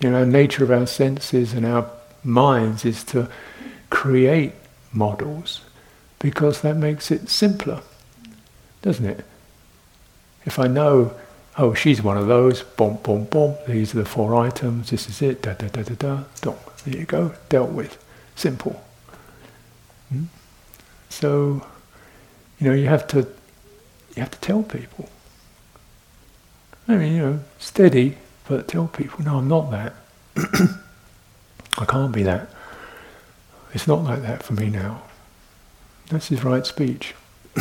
You 0.00 0.10
know, 0.10 0.24
nature 0.24 0.64
of 0.64 0.70
our 0.70 0.86
senses 0.86 1.52
and 1.52 1.66
our 1.66 1.90
minds 2.22 2.84
is 2.84 3.02
to 3.04 3.28
create 3.88 4.52
models 4.92 5.62
because 6.18 6.60
that 6.60 6.76
makes 6.76 7.10
it 7.10 7.28
simpler, 7.28 7.82
doesn't 8.82 9.06
it? 9.06 9.24
If 10.44 10.58
I 10.58 10.66
know, 10.66 11.14
oh, 11.58 11.74
she's 11.74 12.02
one 12.02 12.16
of 12.16 12.26
those, 12.26 12.62
boom, 12.62 12.98
boom, 13.02 13.24
boom, 13.24 13.56
these 13.66 13.94
are 13.94 13.98
the 13.98 14.04
four 14.04 14.34
items, 14.36 14.90
this 14.90 15.08
is 15.08 15.20
it, 15.22 15.42
da 15.42 15.54
da 15.54 15.68
da 15.68 15.82
da 15.82 15.94
da, 15.94 16.24
dong, 16.40 16.58
there 16.84 16.96
you 16.96 17.06
go, 17.06 17.34
dealt 17.48 17.70
with. 17.70 18.02
Simple. 18.36 18.82
Hmm? 20.10 20.24
So, 21.08 21.66
you 22.58 22.68
know, 22.68 22.74
you 22.74 22.86
have 22.88 23.06
to 23.08 23.26
you 24.16 24.22
have 24.22 24.30
to 24.30 24.40
tell 24.40 24.62
people. 24.62 25.08
I 26.88 26.96
mean, 26.96 27.14
you 27.14 27.22
know, 27.22 27.40
steady, 27.58 28.18
but 28.48 28.66
tell 28.66 28.88
people, 28.88 29.24
no, 29.24 29.38
I'm 29.38 29.48
not 29.48 29.70
that. 29.70 29.94
I 31.78 31.84
can't 31.84 32.12
be 32.12 32.24
that. 32.24 32.48
It's 33.72 33.86
not 33.86 34.02
like 34.02 34.22
that 34.22 34.42
for 34.42 34.54
me 34.54 34.68
now. 34.68 35.02
That's 36.08 36.28
his 36.28 36.42
right 36.42 36.66
speech. 36.66 37.14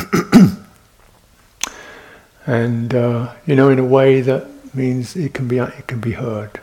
and 2.47 2.95
uh, 2.95 3.33
you 3.45 3.55
know, 3.55 3.69
in 3.69 3.77
a 3.77 3.85
way 3.85 4.21
that 4.21 4.47
means 4.75 5.15
it 5.15 5.33
can 5.35 5.47
be 5.47 5.59
it 5.59 5.87
can 5.87 5.99
be 5.99 6.13
heard, 6.13 6.59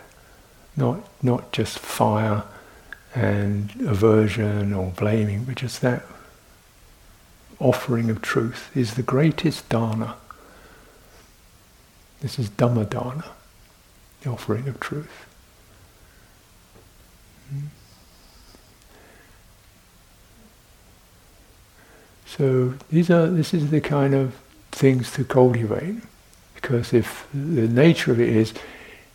not 0.77 1.09
not 1.23 1.53
just 1.53 1.79
fire 1.79 2.43
and 3.17 3.73
aversion 3.81 4.75
or 4.75 4.91
blaming, 4.91 5.45
but 5.45 5.55
just 5.57 5.81
that 5.81 6.05
offering 7.59 8.11
of 8.11 8.21
truth 8.21 8.71
is 8.77 8.95
the 8.95 9.03
greatest 9.03 9.67
dana. 9.71 10.15
This 12.21 12.39
is 12.39 12.51
Dhamma 12.51 12.89
dana 12.89 13.25
the 14.21 14.31
offering 14.31 14.69
of 14.69 14.81
truth. 14.81 15.27
So 22.27 22.75
these 22.91 23.09
are 23.11 23.29
this 23.29 23.55
is 23.55 23.71
the 23.71 23.81
kind 23.81 24.15
of 24.15 24.35
things 24.73 25.11
to 25.13 25.25
cultivate, 25.25 26.03
because 26.55 26.93
if 26.93 27.27
the 27.33 27.69
nature 27.69 28.13
of 28.13 28.21
it 28.21 28.29
is, 28.29 28.53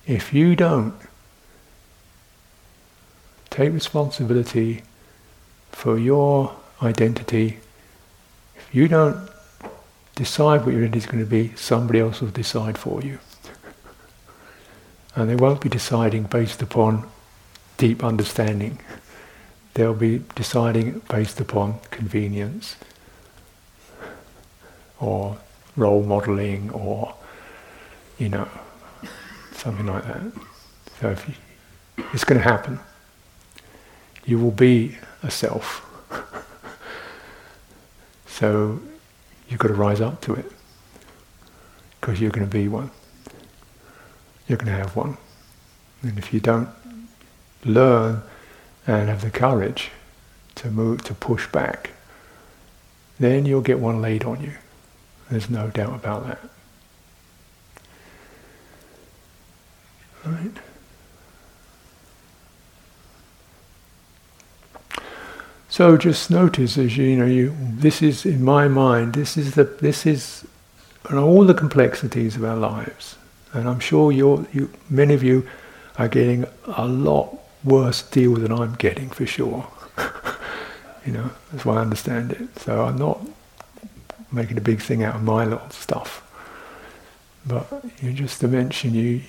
if 0.07 0.33
you 0.33 0.55
don't 0.55 0.95
take 3.51 3.71
responsibility 3.73 4.81
for 5.71 5.99
your 5.99 6.55
identity, 6.81 7.59
if 8.55 8.73
you 8.73 8.87
don't 8.87 9.29
decide 10.15 10.65
what 10.65 10.73
your 10.73 10.83
identity 10.83 10.99
is 10.99 11.05
going 11.05 11.23
to 11.23 11.29
be, 11.29 11.53
somebody 11.55 11.99
else 11.99 12.21
will 12.21 12.29
decide 12.29 12.77
for 12.77 13.01
you. 13.01 13.19
And 15.15 15.29
they 15.29 15.35
won't 15.35 15.61
be 15.61 15.69
deciding 15.69 16.23
based 16.23 16.61
upon 16.61 17.07
deep 17.77 18.03
understanding. 18.03 18.79
They'll 19.73 19.93
be 19.93 20.23
deciding 20.35 21.01
based 21.09 21.39
upon 21.39 21.79
convenience 21.91 22.77
or 24.99 25.37
role 25.75 26.03
modeling 26.03 26.71
or, 26.71 27.13
you 28.17 28.29
know, 28.29 28.47
something 29.53 29.87
like 29.87 30.05
that. 30.05 30.21
So 30.99 31.09
you, 31.27 31.33
it's 32.13 32.23
going 32.23 32.41
to 32.41 32.47
happen. 32.47 32.79
You 34.25 34.39
will 34.39 34.51
be 34.51 34.97
a 35.23 35.31
self. 35.31 35.87
so 38.27 38.79
you've 39.49 39.59
got 39.59 39.69
to 39.69 39.73
rise 39.73 40.01
up 40.01 40.21
to 40.21 40.33
it 40.33 40.51
because 41.99 42.19
you're 42.19 42.31
going 42.31 42.45
to 42.45 42.51
be 42.51 42.67
one 42.67 42.91
you're 44.51 44.57
going 44.57 44.67
to 44.67 44.77
have 44.77 44.97
one. 44.97 45.17
And 46.01 46.17
if 46.17 46.33
you 46.33 46.41
don't 46.41 46.67
learn 47.63 48.21
and 48.85 49.07
have 49.07 49.21
the 49.21 49.31
courage 49.31 49.91
to 50.55 50.69
move, 50.69 51.05
to 51.05 51.13
push 51.13 51.47
back, 51.47 51.91
then 53.17 53.45
you'll 53.45 53.61
get 53.61 53.79
one 53.79 54.01
laid 54.01 54.25
on 54.25 54.41
you. 54.41 54.53
There's 55.29 55.49
no 55.49 55.69
doubt 55.69 55.95
about 55.95 56.27
that. 56.27 56.39
Right? 60.25 60.57
So 65.71 65.95
just 65.95 66.29
notice 66.29 66.77
as 66.77 66.97
you, 66.97 67.05
you 67.05 67.15
know, 67.15 67.25
you 67.25 67.55
this 67.57 68.01
is 68.01 68.25
in 68.25 68.43
my 68.43 68.67
mind, 68.67 69.13
this 69.13 69.37
is 69.37 69.55
the 69.55 69.63
this 69.63 70.05
is 70.05 70.45
all 71.09 71.45
the 71.45 71.53
complexities 71.53 72.35
of 72.35 72.43
our 72.43 72.57
lives. 72.57 73.15
And 73.53 73.69
I'm 73.69 73.79
sure 73.79 74.11
you're, 74.11 74.45
you, 74.51 74.69
many 74.89 75.13
of 75.13 75.23
you 75.23 75.47
are 75.97 76.09
getting 76.09 76.43
a 76.65 76.85
lot 76.85 77.39
worse 77.63 78.01
deal 78.01 78.33
than 78.33 78.51
I'm 78.51 78.75
getting 78.75 79.11
for 79.11 79.25
sure. 79.25 79.65
you 81.05 81.13
know, 81.13 81.31
that's 81.53 81.63
why 81.63 81.77
I 81.77 81.81
understand 81.81 82.33
it. 82.33 82.59
So 82.59 82.83
I'm 82.83 82.97
not 82.97 83.25
making 84.29 84.57
a 84.57 84.61
big 84.61 84.81
thing 84.81 85.03
out 85.03 85.15
of 85.15 85.23
my 85.23 85.45
little 85.45 85.69
stuff. 85.69 86.21
But 87.45 87.65
you 88.01 88.11
just 88.11 88.41
to 88.41 88.49
mention 88.49 88.93
you, 88.93 89.21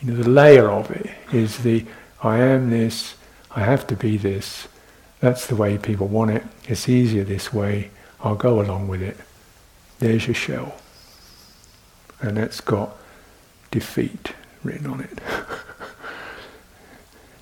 you 0.00 0.10
know, 0.10 0.20
the 0.20 0.28
layer 0.28 0.68
of 0.68 0.90
it 0.90 1.08
is 1.32 1.58
the 1.58 1.86
I 2.24 2.38
am 2.38 2.70
this, 2.70 3.14
I 3.54 3.60
have 3.60 3.86
to 3.86 3.94
be 3.94 4.16
this, 4.16 4.66
that's 5.20 5.46
the 5.46 5.56
way 5.56 5.78
people 5.78 6.08
want 6.08 6.30
it. 6.30 6.42
It's 6.68 6.88
easier 6.88 7.24
this 7.24 7.52
way. 7.52 7.90
I'll 8.20 8.34
go 8.34 8.60
along 8.60 8.88
with 8.88 9.02
it. 9.02 9.16
There's 9.98 10.26
your 10.26 10.34
shell. 10.34 10.74
And 12.20 12.36
that's 12.36 12.60
got 12.60 12.96
defeat 13.70 14.32
written 14.62 14.86
on 14.86 15.00
it. 15.00 15.18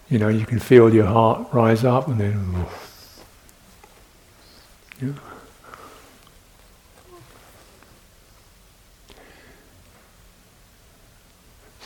you 0.09 0.19
know, 0.19 0.29
you 0.29 0.47
can 0.47 0.59
feel 0.59 0.93
your 0.93 1.07
heart 1.07 1.49
rise 1.53 1.85
up 1.85 2.09
and 2.09 2.21
then. 2.21 2.67
Yeah. 5.01 5.13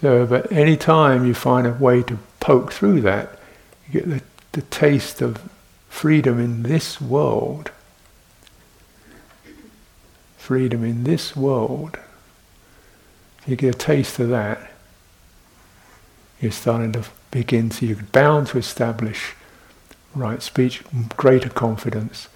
So, 0.00 0.26
but 0.26 0.52
any 0.52 0.76
time 0.76 1.26
you 1.26 1.34
find 1.34 1.66
a 1.66 1.72
way 1.72 2.04
to 2.04 2.18
poke 2.38 2.72
through 2.72 3.00
that, 3.00 3.40
you 3.86 4.00
get 4.00 4.08
the, 4.08 4.22
the 4.52 4.62
taste 4.62 5.20
of 5.20 5.42
freedom 5.88 6.38
in 6.38 6.62
this 6.62 7.00
world. 7.00 7.70
Freedom 10.36 10.84
in 10.84 11.04
this 11.04 11.36
world. 11.36 11.98
if 13.42 13.48
You 13.48 13.56
get 13.56 13.74
a 13.74 13.78
taste 13.78 14.18
of 14.18 14.28
that. 14.28 14.72
You're 16.40 16.52
starting 16.52 16.92
to 16.92 17.04
begin 17.30 17.68
to, 17.70 17.86
you're 17.86 18.02
bound 18.12 18.46
to 18.48 18.58
establish 18.58 19.34
right 20.14 20.42
speech, 20.42 20.82
greater 21.16 21.48
confidence, 21.48 22.28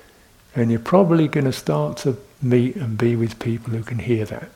and 0.55 0.71
you're 0.71 0.81
probably 0.81 1.29
going 1.29 1.47
to 1.47 1.53
start 1.53 1.97
to 1.99 2.17
meet 2.41 2.77
and 2.77 2.99
be 2.99 3.17
with 3.17 3.39
people 3.39 3.73
who 3.73 3.83
can 3.83 4.01
hear 4.01 4.25
that, 4.27 4.51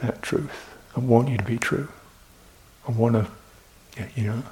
that 0.00 0.22
truth, 0.22 0.74
and 0.94 1.08
want 1.08 1.28
you 1.28 1.36
to 1.36 1.44
be 1.44 1.58
true, 1.58 1.88
and 2.86 2.96
want 2.96 3.14
to, 3.14 3.26
you 4.14 4.24
know. 4.24 4.42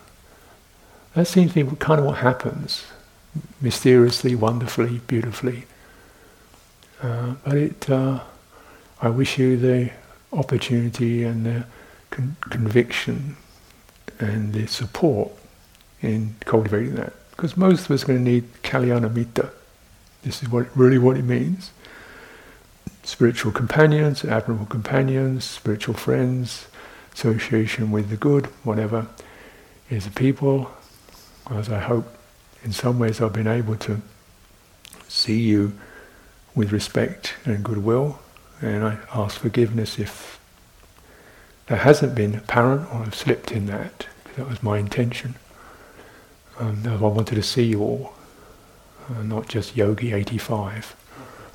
That 1.17 1.27
seems 1.27 1.55
to 1.55 1.65
be 1.65 1.77
kind 1.77 1.99
of 1.99 2.05
what 2.05 2.19
happens, 2.19 2.85
mysteriously, 3.63 4.35
wonderfully, 4.35 5.01
beautifully. 5.07 5.65
Uh, 7.01 7.37
but 7.43 7.57
it, 7.57 7.89
uh, 7.89 8.21
I 9.01 9.09
wish 9.09 9.39
you 9.39 9.57
the 9.57 9.93
opportunity 10.31 11.25
and 11.25 11.47
the 11.47 11.65
con- 12.11 12.37
conviction 12.51 13.39
and 14.19 14.53
the 14.53 14.67
support 14.67 15.33
in 16.03 16.37
cultivating 16.41 16.97
that. 16.97 17.15
Because 17.31 17.57
most 17.57 17.87
of 17.87 17.93
us 17.93 18.03
are 18.03 18.09
going 18.09 18.23
to 18.23 18.31
need 18.31 18.53
kalyana 18.63 19.11
mitta. 19.11 19.53
This 20.23 20.43
is 20.43 20.51
what 20.51 20.67
really 20.77 20.99
what 20.99 21.17
it 21.17 21.25
means. 21.25 21.71
Spiritual 23.05 23.53
companions, 23.53 24.23
admirable 24.23 24.67
companions, 24.67 25.45
spiritual 25.45 25.95
friends, 25.95 26.67
association 27.15 27.91
with 27.91 28.11
the 28.11 28.19
good, 28.19 28.49
whatever, 28.65 29.07
is 29.89 30.07
a 30.07 30.11
people. 30.11 30.76
As 31.51 31.69
I 31.69 31.79
hope, 31.79 32.07
in 32.65 32.73
some 32.73 32.99
ways, 32.99 33.21
I've 33.21 33.33
been 33.33 33.47
able 33.47 33.77
to 33.77 34.03
see 35.09 35.41
you 35.41 35.73
with 36.55 36.73
respect 36.73 37.35
and 37.45 37.63
goodwill, 37.63 38.19
and 38.61 38.83
I 38.85 38.99
ask 39.15 39.39
forgiveness 39.39 39.99
if 39.99 40.41
that 41.67 41.81
hasn't 41.81 42.15
been 42.15 42.35
apparent 42.35 42.93
or 42.93 43.03
I've 43.03 43.15
slipped 43.15 43.53
in 43.53 43.67
that. 43.67 44.07
That 44.37 44.49
was 44.49 44.63
my 44.63 44.79
intention. 44.79 45.37
Um, 46.59 46.83
I 46.87 46.97
wanted 46.97 47.35
to 47.35 47.43
see 47.43 47.65
you 47.65 47.83
all, 47.83 48.15
uh, 49.11 49.23
not 49.23 49.49
just 49.49 49.77
Yogi 49.77 50.13
85. 50.13 50.97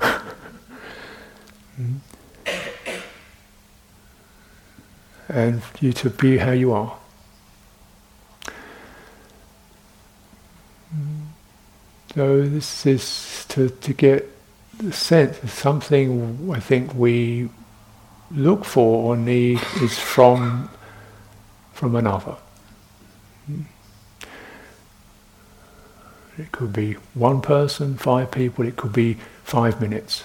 mm. 1.80 1.98
And 5.28 5.62
you 5.80 5.92
to 5.94 6.10
be 6.10 6.38
how 6.38 6.52
you 6.52 6.72
are. 6.72 6.96
So 12.14 12.42
this 12.42 12.84
is 12.84 13.46
to, 13.48 13.70
to 13.70 13.92
get 13.94 14.28
the 14.76 14.92
sense 14.92 15.42
of 15.42 15.50
something 15.50 16.50
I 16.52 16.60
think 16.60 16.94
we 16.94 17.48
look 18.30 18.64
for 18.64 19.04
or 19.04 19.16
need 19.16 19.60
is 19.80 19.98
from 19.98 20.68
from 21.72 21.96
another. 21.96 22.36
It 26.38 26.52
could 26.52 26.72
be 26.72 26.94
one 27.14 27.40
person, 27.40 27.96
five 27.96 28.30
people, 28.30 28.66
it 28.66 28.76
could 28.76 28.92
be 28.92 29.16
five 29.44 29.80
minutes. 29.80 30.22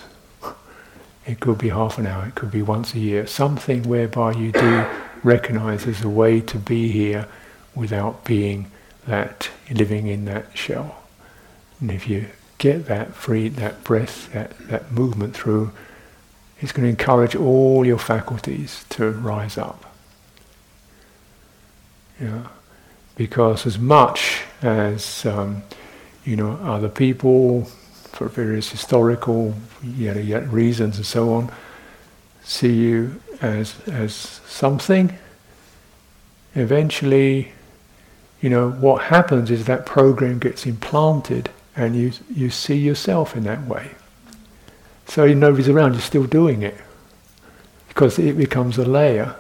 It 1.26 1.40
could 1.40 1.58
be 1.58 1.70
half 1.70 1.98
an 1.98 2.08
hour, 2.08 2.28
it 2.28 2.36
could 2.36 2.52
be 2.52 2.62
once 2.62 2.94
a 2.94 3.00
year. 3.00 3.28
Something 3.28 3.84
whereby 3.84 4.34
you 4.34 4.52
do 4.52 4.86
recognize 5.24 5.86
there's 5.86 6.04
a 6.04 6.10
way 6.10 6.42
to 6.42 6.58
be 6.58 6.90
here 6.90 7.28
without 7.76 8.24
being 8.24 8.72
that, 9.08 9.50
living 9.70 10.08
in 10.08 10.26
that 10.26 10.46
shell. 10.58 11.07
And 11.80 11.92
if 11.92 12.08
you 12.08 12.28
get 12.58 12.86
that 12.88 13.14
free, 13.14 13.50
that 13.50 13.84
breath, 13.84 14.32
that, 14.34 14.58
that 14.68 14.92
movement 14.92 15.36
through, 15.36 15.72
it's 16.60 16.72
going 16.72 16.84
to 16.84 16.90
encourage 16.90 17.36
all 17.36 17.86
your 17.86 18.00
faculties 18.00 18.86
to 18.90 19.12
rise 19.12 19.58
up. 19.58 19.94
Yeah. 22.20 22.48
Because 23.16 23.66
as 23.66 23.78
much 23.78 24.42
as 24.62 25.26
um, 25.26 25.64
you 26.26 26.36
know 26.36 26.52
other 26.64 26.90
people, 26.90 27.66
for 28.12 28.28
various 28.28 28.70
historical 28.70 29.54
you 29.84 30.14
know, 30.14 30.40
reasons 30.42 30.98
and 30.98 31.06
so 31.06 31.34
on, 31.34 31.52
see 32.44 32.74
you 32.74 33.22
as 33.42 33.76
as 33.88 34.14
something, 34.14 35.16
eventually, 36.56 37.52
you 38.42 38.50
know 38.50 38.72
what 38.72 39.04
happens 39.06 39.52
is 39.52 39.66
that 39.66 39.86
program 39.86 40.40
gets 40.40 40.66
implanted, 40.66 41.50
and 41.78 41.96
you 41.96 42.12
you 42.34 42.50
see 42.50 42.76
yourself 42.76 43.38
in 43.38 43.44
that 43.44 43.66
way. 43.66 43.92
So 45.06 45.34
nobody's 45.34 45.70
around, 45.70 45.94
you're 45.94 46.02
still 46.02 46.26
doing 46.26 46.64
it. 46.64 46.76
Because 47.88 48.20
it 48.20 48.38
becomes 48.38 48.78
a 48.78 48.86
layer. 48.86 49.36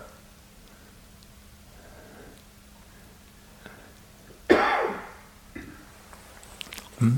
Hmm? 7.00 7.18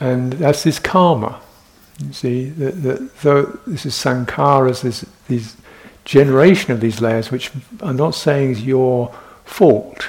And 0.00 0.32
that's 0.32 0.62
this 0.64 0.78
karma. 0.78 1.40
You 2.04 2.12
see, 2.14 2.48
that, 2.48 3.14
though 3.20 3.58
this 3.66 3.84
is 3.84 3.94
sankharas, 3.94 4.80
this 5.28 5.56
generation 6.04 6.72
of 6.72 6.80
these 6.80 7.02
layers, 7.02 7.30
which 7.30 7.52
I'm 7.80 7.96
not 7.96 8.14
saying 8.14 8.52
is 8.52 8.62
your 8.64 9.14
fault, 9.44 10.08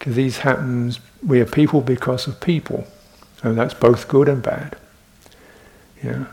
because 0.00 0.16
these 0.16 0.38
happens. 0.38 0.98
We 1.24 1.40
are 1.40 1.46
people 1.46 1.82
because 1.82 2.26
of 2.26 2.40
people. 2.40 2.86
And 3.42 3.56
that's 3.56 3.74
both 3.74 4.08
good 4.08 4.28
and 4.28 4.42
bad. 4.42 4.76
Yeah. 6.02 6.24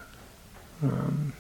Um, 0.82 1.34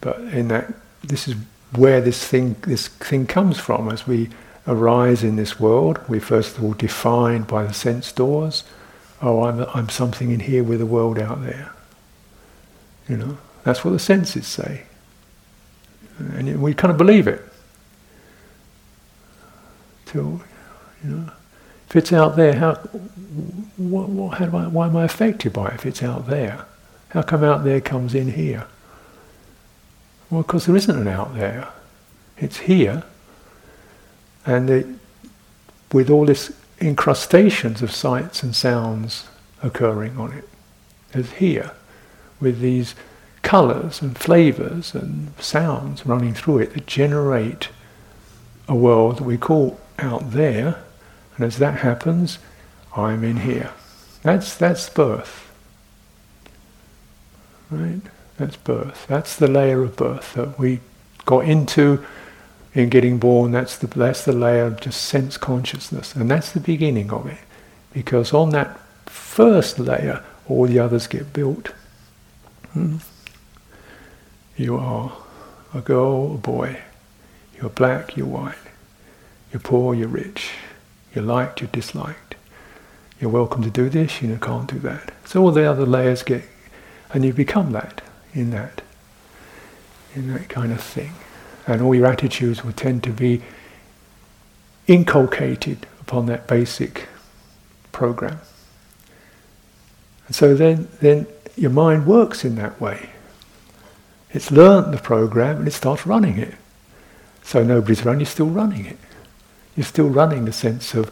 but 0.00 0.18
in 0.18 0.48
that, 0.48 0.72
this 1.04 1.28
is 1.28 1.36
where 1.76 2.00
this 2.00 2.26
thing, 2.26 2.56
this 2.62 2.88
thing 2.88 3.26
comes 3.26 3.58
from. 3.60 3.90
As 3.90 4.06
we 4.06 4.30
arise 4.66 5.22
in 5.22 5.36
this 5.36 5.60
world, 5.60 6.00
we 6.08 6.18
first 6.18 6.56
of 6.56 6.64
all 6.64 6.72
defined 6.72 7.46
by 7.46 7.64
the 7.64 7.74
sense 7.74 8.12
doors. 8.12 8.64
Oh, 9.20 9.44
I'm, 9.44 9.66
I'm 9.74 9.90
something 9.90 10.30
in 10.30 10.40
here 10.40 10.64
with 10.64 10.78
the 10.78 10.86
world 10.86 11.18
out 11.18 11.42
there. 11.42 11.70
You 13.10 13.18
know, 13.18 13.38
that's 13.62 13.84
what 13.84 13.90
the 13.90 13.98
senses 13.98 14.46
say. 14.46 14.84
And 16.18 16.62
we 16.62 16.72
kind 16.72 16.90
of 16.90 16.96
believe 16.96 17.28
it. 17.28 17.42
Till, 20.06 20.40
you 21.04 21.10
know, 21.10 21.32
if 21.88 21.96
it's 21.96 22.12
out 22.12 22.36
there, 22.36 22.54
how, 22.54 22.74
what, 23.76 24.08
what, 24.08 24.38
how 24.38 24.44
I, 24.56 24.66
why 24.68 24.86
am 24.86 24.96
I 24.96 25.04
affected 25.04 25.52
by 25.52 25.68
it 25.68 25.74
if 25.74 25.86
it's 25.86 26.02
out 26.02 26.28
there? 26.28 26.66
How 27.10 27.22
come 27.22 27.42
out 27.42 27.64
there 27.64 27.80
comes 27.80 28.14
in 28.14 28.32
here? 28.32 28.66
Well, 30.30 30.42
because 30.42 30.66
there 30.66 30.76
isn't 30.76 30.96
an 30.96 31.08
out 31.08 31.34
there. 31.34 31.68
It's 32.38 32.58
here. 32.58 33.02
And 34.46 34.70
it, 34.70 34.86
with 35.92 36.08
all 36.08 36.26
this 36.26 36.52
incrustations 36.80 37.82
of 37.82 37.90
sights 37.90 38.42
and 38.42 38.54
sounds 38.54 39.28
occurring 39.62 40.16
on 40.16 40.32
it, 40.32 40.48
it's 41.12 41.32
here. 41.32 41.72
With 42.40 42.60
these 42.60 42.94
colours 43.42 44.00
and 44.00 44.16
flavours 44.16 44.94
and 44.94 45.32
sounds 45.40 46.06
running 46.06 46.34
through 46.34 46.58
it 46.58 46.74
that 46.74 46.86
generate 46.86 47.68
a 48.68 48.74
world 48.74 49.18
that 49.18 49.24
we 49.24 49.36
call 49.36 49.80
out 49.98 50.30
there 50.30 50.82
and 51.40 51.46
as 51.46 51.56
that 51.56 51.78
happens, 51.78 52.38
I'm 52.94 53.24
in 53.24 53.38
here. 53.38 53.70
That's, 54.22 54.54
that's 54.56 54.90
birth. 54.90 55.50
Right? 57.70 58.02
That's 58.36 58.56
birth. 58.56 59.06
That's 59.08 59.36
the 59.36 59.48
layer 59.48 59.82
of 59.82 59.96
birth 59.96 60.34
that 60.34 60.58
we 60.58 60.80
got 61.24 61.46
into 61.46 62.04
in 62.74 62.90
getting 62.90 63.16
born. 63.16 63.52
That's 63.52 63.78
the, 63.78 63.86
that's 63.86 64.26
the 64.26 64.34
layer 64.34 64.66
of 64.66 64.82
just 64.82 65.00
sense 65.00 65.38
consciousness. 65.38 66.14
And 66.14 66.30
that's 66.30 66.52
the 66.52 66.60
beginning 66.60 67.10
of 67.10 67.26
it. 67.26 67.38
Because 67.94 68.34
on 68.34 68.50
that 68.50 68.78
first 69.06 69.78
layer, 69.78 70.22
all 70.46 70.66
the 70.66 70.78
others 70.78 71.06
get 71.06 71.32
built. 71.32 71.68
Hmm. 72.74 72.98
You 74.58 74.76
are 74.76 75.16
a 75.72 75.80
girl, 75.80 76.34
a 76.34 76.36
boy. 76.36 76.82
You're 77.56 77.70
black, 77.70 78.14
you're 78.14 78.26
white. 78.26 78.56
You're 79.54 79.60
poor, 79.60 79.94
you're 79.94 80.06
rich. 80.06 80.50
You're 81.14 81.24
liked, 81.24 81.60
you're 81.60 81.70
disliked. 81.70 82.36
You're 83.20 83.30
welcome 83.30 83.62
to 83.62 83.70
do 83.70 83.88
this, 83.90 84.22
you 84.22 84.38
can't 84.40 84.70
do 84.70 84.78
that. 84.80 85.12
So 85.26 85.42
all 85.42 85.50
the 85.50 85.64
other 85.64 85.84
layers 85.84 86.22
get, 86.22 86.42
and 87.12 87.24
you 87.24 87.32
become 87.32 87.72
that 87.72 88.00
in 88.32 88.50
that, 88.50 88.82
in 90.14 90.32
that 90.32 90.48
kind 90.48 90.72
of 90.72 90.80
thing. 90.80 91.12
And 91.66 91.82
all 91.82 91.94
your 91.94 92.06
attitudes 92.06 92.64
will 92.64 92.72
tend 92.72 93.02
to 93.04 93.10
be 93.10 93.42
inculcated 94.86 95.86
upon 96.00 96.26
that 96.26 96.46
basic 96.46 97.08
program. 97.92 98.40
And 100.26 100.34
so 100.34 100.54
then, 100.54 100.88
then 101.00 101.26
your 101.56 101.70
mind 101.70 102.06
works 102.06 102.44
in 102.44 102.54
that 102.54 102.80
way. 102.80 103.10
It's 104.32 104.50
learnt 104.50 104.92
the 104.92 104.98
program 104.98 105.58
and 105.58 105.68
it 105.68 105.72
starts 105.72 106.06
running 106.06 106.38
it. 106.38 106.54
So 107.42 107.64
nobody's 107.64 108.06
around, 108.06 108.20
you're 108.20 108.26
still 108.26 108.46
running 108.46 108.86
it. 108.86 108.98
You're 109.76 109.84
still 109.84 110.08
running 110.08 110.44
the 110.44 110.52
sense 110.52 110.94
of, 110.94 111.10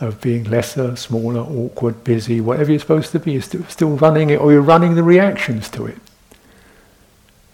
of 0.00 0.20
being 0.20 0.44
lesser, 0.44 0.96
smaller, 0.96 1.40
awkward, 1.40 2.04
busy, 2.04 2.40
whatever 2.40 2.70
you're 2.70 2.80
supposed 2.80 3.12
to 3.12 3.18
be, 3.18 3.32
you're 3.32 3.42
still, 3.42 3.64
still 3.64 3.96
running 3.96 4.30
it, 4.30 4.40
or 4.40 4.52
you're 4.52 4.62
running 4.62 4.94
the 4.94 5.02
reactions 5.02 5.68
to 5.70 5.86
it. 5.86 5.98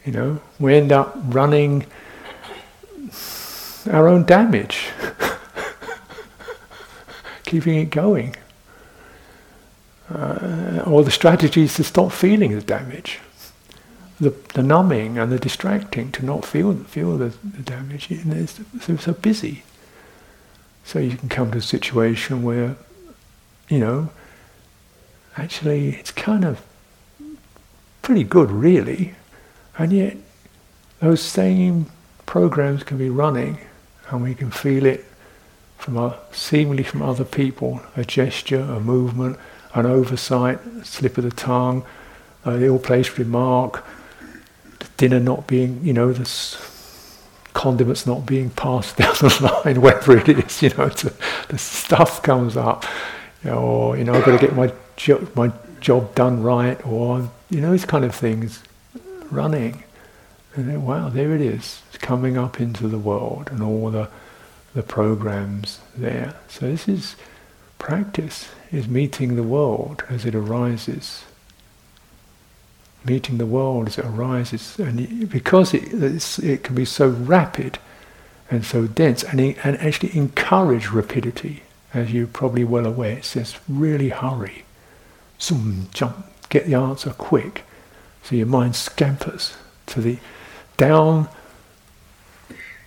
You 0.05 0.13
know, 0.13 0.41
we 0.61 0.75
end 0.75 0.93
up 0.93 1.17
running 1.25 1.87
our 3.91 4.09
own 4.09 4.25
damage, 4.25 4.89
keeping 7.45 7.79
it 7.79 7.91
going. 7.91 8.37
Uh, 10.09 10.85
or 10.87 11.03
the 11.03 11.11
strategies 11.11 11.75
to 11.75 11.83
stop 11.83 12.13
feeling 12.13 12.55
the 12.55 12.63
damage 12.63 13.19
the, 14.21 14.31
the 14.55 14.63
numbing 14.63 15.19
and 15.19 15.31
the 15.31 15.39
distracting 15.39 16.11
to 16.13 16.25
not 16.25 16.45
feel 16.45 16.75
feel 16.75 17.19
the, 17.19 17.35
the 17.45 17.63
damage. 17.63 18.11
And 18.11 18.33
it's 18.33 18.61
so, 18.81 18.97
so 18.97 19.13
busy. 19.13 19.63
So 20.87 21.01
you 21.01 21.17
can 21.17 21.29
come 21.29 21.51
to 21.51 21.59
a 21.59 21.63
situation 21.63 22.45
where, 22.45 22.77
you 23.69 23.81
know, 23.81 24.11
actually 25.37 25.97
it's 25.97 26.13
kind 26.13 26.45
of 26.45 26.63
pretty 28.03 28.23
good, 28.23 28.53
really, 28.53 29.17
and 29.77 29.93
yet 29.93 30.17
those 31.01 31.21
same 31.21 31.87
programs 32.25 32.85
can 32.85 32.99
be 32.99 33.11
running, 33.11 33.59
and 34.11 34.23
we 34.23 34.33
can 34.33 34.53
feel 34.53 34.87
it 34.87 35.05
from 35.77 35.99
our, 35.99 36.19
seemingly 36.31 36.85
from 36.85 37.03
other 37.03 37.25
people, 37.25 37.83
a 37.97 38.05
gesture, 38.05 38.61
a 38.61 38.79
movement, 38.79 39.39
an 39.75 39.87
oversight, 39.87 40.65
a 40.81 40.85
slip 40.85 41.19
of 41.19 41.25
the 41.25 41.31
tongue, 41.33 41.85
an 42.45 42.63
ill-placed 42.63 43.19
remark, 43.19 43.85
dinner 44.97 45.21
not 45.21 45.47
being, 45.47 45.85
you 45.85 45.93
know, 45.93 46.13
the 46.13 46.25
condiments 47.57 48.07
not 48.07 48.27
being 48.27 48.51
passed 48.51 48.97
down 48.99 49.15
the 49.15 49.61
line, 49.65 49.81
whatever 49.81 50.19
it 50.19 50.29
is, 50.29 50.63
you 50.63 50.69
know, 50.71 50.89
the 50.89 51.59
stuff 51.59 52.23
comes 52.23 52.57
up, 52.57 52.85
you 53.43 53.51
know, 53.51 53.59
or, 53.59 53.97
you 53.97 54.05
know, 54.05 54.15
I've 54.15 54.25
got 54.25 54.39
to 54.39 54.47
get 54.47 54.55
my, 54.55 54.73
jo- 54.97 55.27
my 55.35 55.51
job 55.81 56.15
done 56.15 56.43
right, 56.43 56.85
or, 56.87 57.31
you 57.51 57.61
know, 57.61 57.73
these 57.73 57.87
kind 57.87 58.05
of 58.05 58.15
things 58.15 58.63
running. 59.31 59.83
And 60.55 60.69
then, 60.69 60.85
wow, 60.85 61.09
there 61.09 61.35
it 61.35 61.41
is, 61.41 61.83
it's 61.89 61.99
coming 61.99 62.37
up 62.37 62.61
into 62.61 62.89
the 62.89 62.99
world 62.99 63.49
and 63.51 63.63
all 63.63 63.91
the, 63.91 64.09
the 64.75 64.83
programs 64.83 65.81
there. 65.97 66.35
So 66.49 66.67
this 66.67 66.87
is 66.87 67.17
practice, 67.79 68.49
is 68.71 68.87
meeting 68.87 69.37
the 69.37 69.43
world 69.43 70.03
as 70.09 70.25
it 70.25 70.35
arises 70.35 71.25
meeting 73.07 73.39
the 73.39 73.47
world 73.47 73.89
as 73.89 73.99
it 73.99 74.05
arises, 74.05 74.79
and 74.79 75.29
because 75.31 75.73
it, 75.75 75.93
it 76.43 76.63
can 76.65 76.75
be 76.75 76.85
so 76.85 77.09
rapid 77.09 77.79
and 78.51 78.65
so 78.65 78.87
dense, 78.87 79.23
and, 79.25 79.41
and 79.41 79.77
actually 79.79 80.17
encourage 80.17 80.89
rapidity, 80.89 81.63
as 81.93 82.13
you're 82.13 82.27
probably 82.27 82.65
well 82.65 82.87
aware, 82.87 83.19
it 83.19 83.25
says 83.25 83.57
really 83.69 84.11
hurry, 84.11 84.65
zoom, 85.41 85.89
jump, 85.93 86.27
get 86.49 86.67
the 86.67 86.75
answer 86.75 87.11
quick, 87.11 87.65
so 88.23 88.37
your 88.37 88.47
mind 88.47 88.77
scampers 88.77 89.57
to 89.87 90.01
the 90.01 90.19
down, 90.77 91.29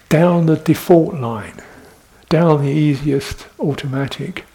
down 0.10 0.46
the 0.46 0.58
default 0.58 1.16
line, 1.16 1.62
down 2.30 2.64
the 2.64 2.72
easiest 2.72 3.48
automatic. 3.60 4.46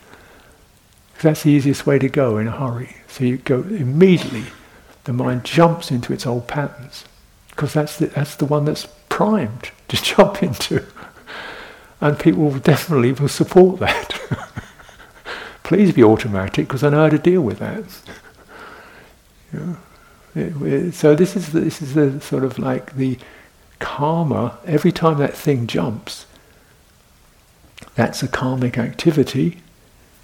That's 1.22 1.42
the 1.42 1.50
easiest 1.50 1.86
way 1.86 1.98
to 1.98 2.08
go 2.08 2.38
in 2.38 2.48
a 2.48 2.50
hurry. 2.50 2.96
So 3.08 3.24
you 3.24 3.38
go 3.38 3.62
immediately 3.62 4.44
the 5.04 5.12
mind 5.12 5.44
jumps 5.44 5.90
into 5.90 6.12
its 6.12 6.26
old 6.26 6.48
patterns 6.48 7.04
because 7.50 7.72
that's 7.72 7.98
the, 7.98 8.06
that's 8.06 8.36
the 8.36 8.46
one 8.46 8.64
that's 8.64 8.86
primed 9.08 9.70
to 9.88 9.96
jump 10.02 10.42
into. 10.42 10.84
And 12.00 12.18
people 12.18 12.58
definitely 12.58 13.12
will 13.12 13.28
support 13.28 13.80
that. 13.80 14.20
Please 15.62 15.92
be 15.92 16.04
automatic 16.04 16.66
because 16.66 16.82
I 16.82 16.90
know 16.90 17.04
how 17.04 17.08
to 17.08 17.18
deal 17.18 17.40
with 17.40 17.58
that. 17.60 17.84
know, 19.52 19.76
it, 20.34 20.62
it, 20.62 20.94
so 20.94 21.14
this 21.14 21.36
is 21.36 21.52
the, 21.52 21.60
this 21.60 21.80
is 21.80 21.94
the 21.94 22.20
sort 22.20 22.44
of 22.44 22.58
like 22.58 22.96
the 22.96 23.18
karma. 23.78 24.58
Every 24.66 24.92
time 24.92 25.18
that 25.18 25.34
thing 25.34 25.66
jumps, 25.66 26.26
that's 27.94 28.22
a 28.22 28.28
karmic 28.28 28.76
activity, 28.76 29.60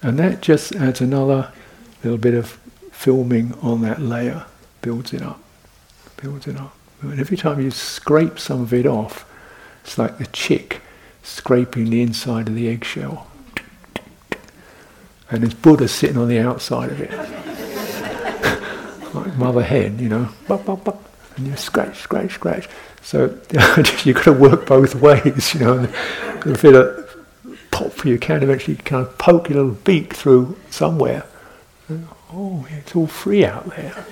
and 0.03 0.19
that 0.19 0.43
just 0.43 0.75
adds 0.75 1.01
another 1.01 1.53
little 2.03 2.19
bit 2.19 2.35
of 2.35 2.59
filming 2.91 3.55
on 3.63 3.81
that 3.83 4.03
layer 4.03 4.45
builds 4.83 5.13
it 5.13 5.23
up, 5.23 5.41
builds 6.17 6.47
it 6.47 6.57
up. 6.57 6.75
And 7.03 7.19
every 7.19 7.37
time 7.37 7.61
you 7.61 7.71
scrape 7.71 8.39
some 8.39 8.61
of 8.61 8.75
it 8.75 8.87
off, 8.87 9.25
it's 9.85 9.97
like 9.97 10.19
the 10.19 10.27
chick 10.27 10.81
scraping 11.23 11.91
the 11.91 12.03
inside 12.03 12.49
of 12.49 12.55
the 12.55 12.69
eggshell. 12.69 13.27
And 15.31 15.43
there's 15.43 15.55
Buddha 15.55 15.89
sitting 15.89 16.19
on 16.19 16.29
the 16.29 16.39
outside 16.39 16.91
of 16.91 17.01
it. 17.01 17.11
like 19.15 19.37
mother 19.37 19.63
hen, 19.63 19.99
you 19.99 20.09
know. 20.09 20.29
And 21.37 21.47
you 21.47 21.57
scratch, 21.57 21.99
scratch, 22.01 22.35
scratch. 22.35 22.69
So 23.03 23.27
you've 24.05 24.17
got 24.17 24.25
to 24.25 24.33
work 24.33 24.67
both 24.67 24.97
ways, 24.97 25.55
you 25.55 25.61
know. 25.61 25.79
And 25.79 26.47
if 26.47 26.65
it 26.65 26.75
pop, 27.71 28.05
you 28.05 28.19
can 28.19 28.43
eventually 28.43 28.77
kind 28.77 29.07
of 29.07 29.17
poke 29.19 29.49
your 29.49 29.59
little 29.63 29.81
beak 29.83 30.15
through 30.15 30.59
somewhere. 30.71 31.25
Oh, 32.33 32.67
it's 32.71 32.95
all 32.95 33.07
free 33.07 33.45
out 33.45 33.69
there. 33.77 34.05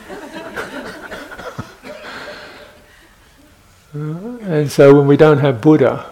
And 3.92 4.70
so 4.70 4.94
when 4.94 5.06
we 5.06 5.16
don't 5.16 5.38
have 5.38 5.60
Buddha, 5.60 6.06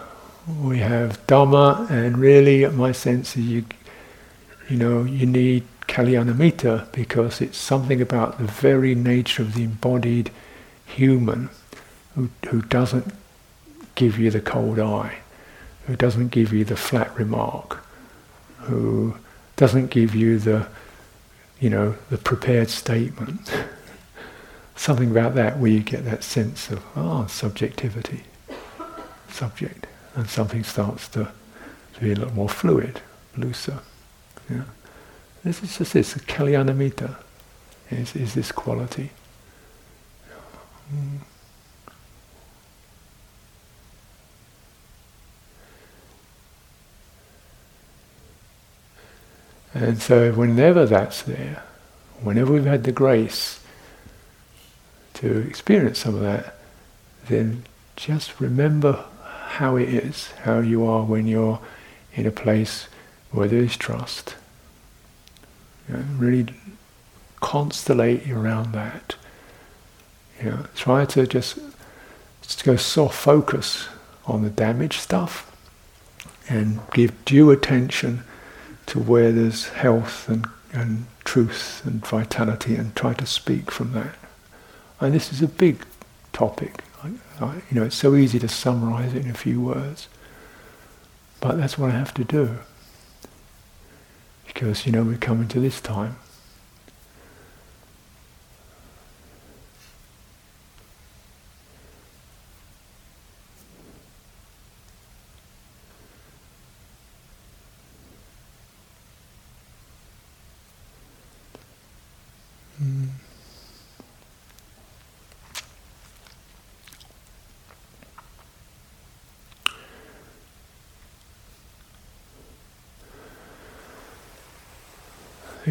we 0.61 0.79
have 0.79 1.25
Dhamma, 1.27 1.89
and 1.89 2.17
really, 2.17 2.65
my 2.67 2.91
sense 2.91 3.37
is 3.37 3.45
you, 3.45 3.65
you 4.67 4.77
know, 4.77 5.03
you 5.03 5.25
need 5.25 5.63
Kalyanamitta 5.87 6.91
because 6.91 7.39
it's 7.41 7.57
something 7.57 8.01
about 8.01 8.37
the 8.39 8.45
very 8.45 8.95
nature 8.95 9.43
of 9.43 9.53
the 9.53 9.63
embodied 9.63 10.31
human 10.85 11.49
who, 12.15 12.29
who 12.49 12.61
doesn't 12.63 13.13
give 13.95 14.17
you 14.17 14.31
the 14.31 14.41
cold 14.41 14.79
eye, 14.79 15.17
who 15.85 15.95
doesn't 15.95 16.29
give 16.29 16.51
you 16.53 16.65
the 16.65 16.77
flat 16.77 17.15
remark, 17.17 17.85
who 18.61 19.17
doesn't 19.55 19.91
give 19.91 20.15
you 20.15 20.39
the, 20.39 20.67
you 21.59 21.69
know, 21.69 21.95
the 22.09 22.17
prepared 22.17 22.69
statement. 22.69 23.51
something 24.77 25.11
about 25.11 25.35
that 25.35 25.57
where 25.57 25.71
you 25.71 25.81
get 25.81 26.05
that 26.05 26.23
sense 26.23 26.69
of, 26.69 26.83
oh, 26.95 27.25
subjectivity, 27.27 28.23
subject, 29.29 29.87
and 30.15 30.29
something 30.29 30.63
starts 30.63 31.07
to, 31.09 31.31
to 31.93 31.99
be 31.99 32.11
a 32.11 32.15
little 32.15 32.33
more 32.33 32.49
fluid, 32.49 33.01
looser. 33.35 33.79
Yeah. 34.49 34.63
This 35.43 35.63
is 35.63 35.77
just 35.77 35.93
this, 35.93 36.13
kalyanamitta 36.13 37.15
is, 37.89 38.15
is 38.15 38.33
this 38.33 38.51
quality. 38.51 39.11
Mm. 40.93 41.19
And 49.73 50.01
so 50.01 50.31
whenever 50.31 50.85
that's 50.85 51.21
there, 51.23 51.63
whenever 52.21 52.53
we've 52.53 52.65
had 52.65 52.83
the 52.83 52.91
grace 52.91 53.56
to 55.17 55.39
experience 55.47 55.99
some 55.99 56.15
of 56.15 56.21
that, 56.21 56.55
then 57.27 57.63
just 57.95 58.39
remember 58.39 59.05
how 59.23 59.75
it 59.75 59.89
is, 59.89 60.27
how 60.43 60.59
you 60.59 60.85
are 60.85 61.03
when 61.03 61.25
you're 61.25 61.59
in 62.13 62.27
a 62.27 62.31
place 62.31 62.87
where 63.31 63.47
there 63.47 63.63
is 63.63 63.75
trust. 63.75 64.35
You 65.89 65.97
know, 65.97 66.03
really 66.17 66.47
constellate 67.41 68.29
around 68.29 68.73
that. 68.73 69.15
You 70.39 70.51
know, 70.51 70.65
try 70.75 71.05
to 71.05 71.25
just, 71.25 71.57
just 72.43 72.63
go 72.63 72.75
soft 72.75 73.15
focus 73.15 73.87
on 74.25 74.43
the 74.43 74.49
damaged 74.51 75.01
stuff 75.01 75.51
and 76.47 76.79
give 76.93 77.25
due 77.25 77.49
attention 77.49 78.23
to 78.85 78.99
where 78.99 79.31
there's 79.31 79.69
health 79.69 80.29
and, 80.29 80.45
and 80.71 81.07
truth 81.25 81.81
and 81.85 82.05
vitality 82.05 82.75
and 82.75 82.95
try 82.95 83.13
to 83.15 83.25
speak 83.25 83.71
from 83.71 83.93
that. 83.93 84.15
And 84.99 85.13
this 85.13 85.31
is 85.31 85.41
a 85.41 85.47
big 85.47 85.85
topic. 86.33 86.83
I, 87.03 87.11
I, 87.43 87.53
you 87.69 87.79
know, 87.79 87.83
it's 87.83 87.95
so 87.95 88.15
easy 88.15 88.39
to 88.39 88.47
summarize 88.47 89.13
it 89.13 89.23
in 89.23 89.29
a 89.31 89.35
few 89.35 89.61
words. 89.61 90.07
But 91.39 91.57
that's 91.57 91.77
what 91.77 91.91
I 91.91 91.93
have 91.93 92.13
to 92.15 92.23
do. 92.23 92.59
because 94.47 94.85
you 94.85 94.91
know 94.91 95.03
we're 95.03 95.17
coming 95.17 95.47
to 95.49 95.59
this 95.59 95.79
time. 95.81 96.15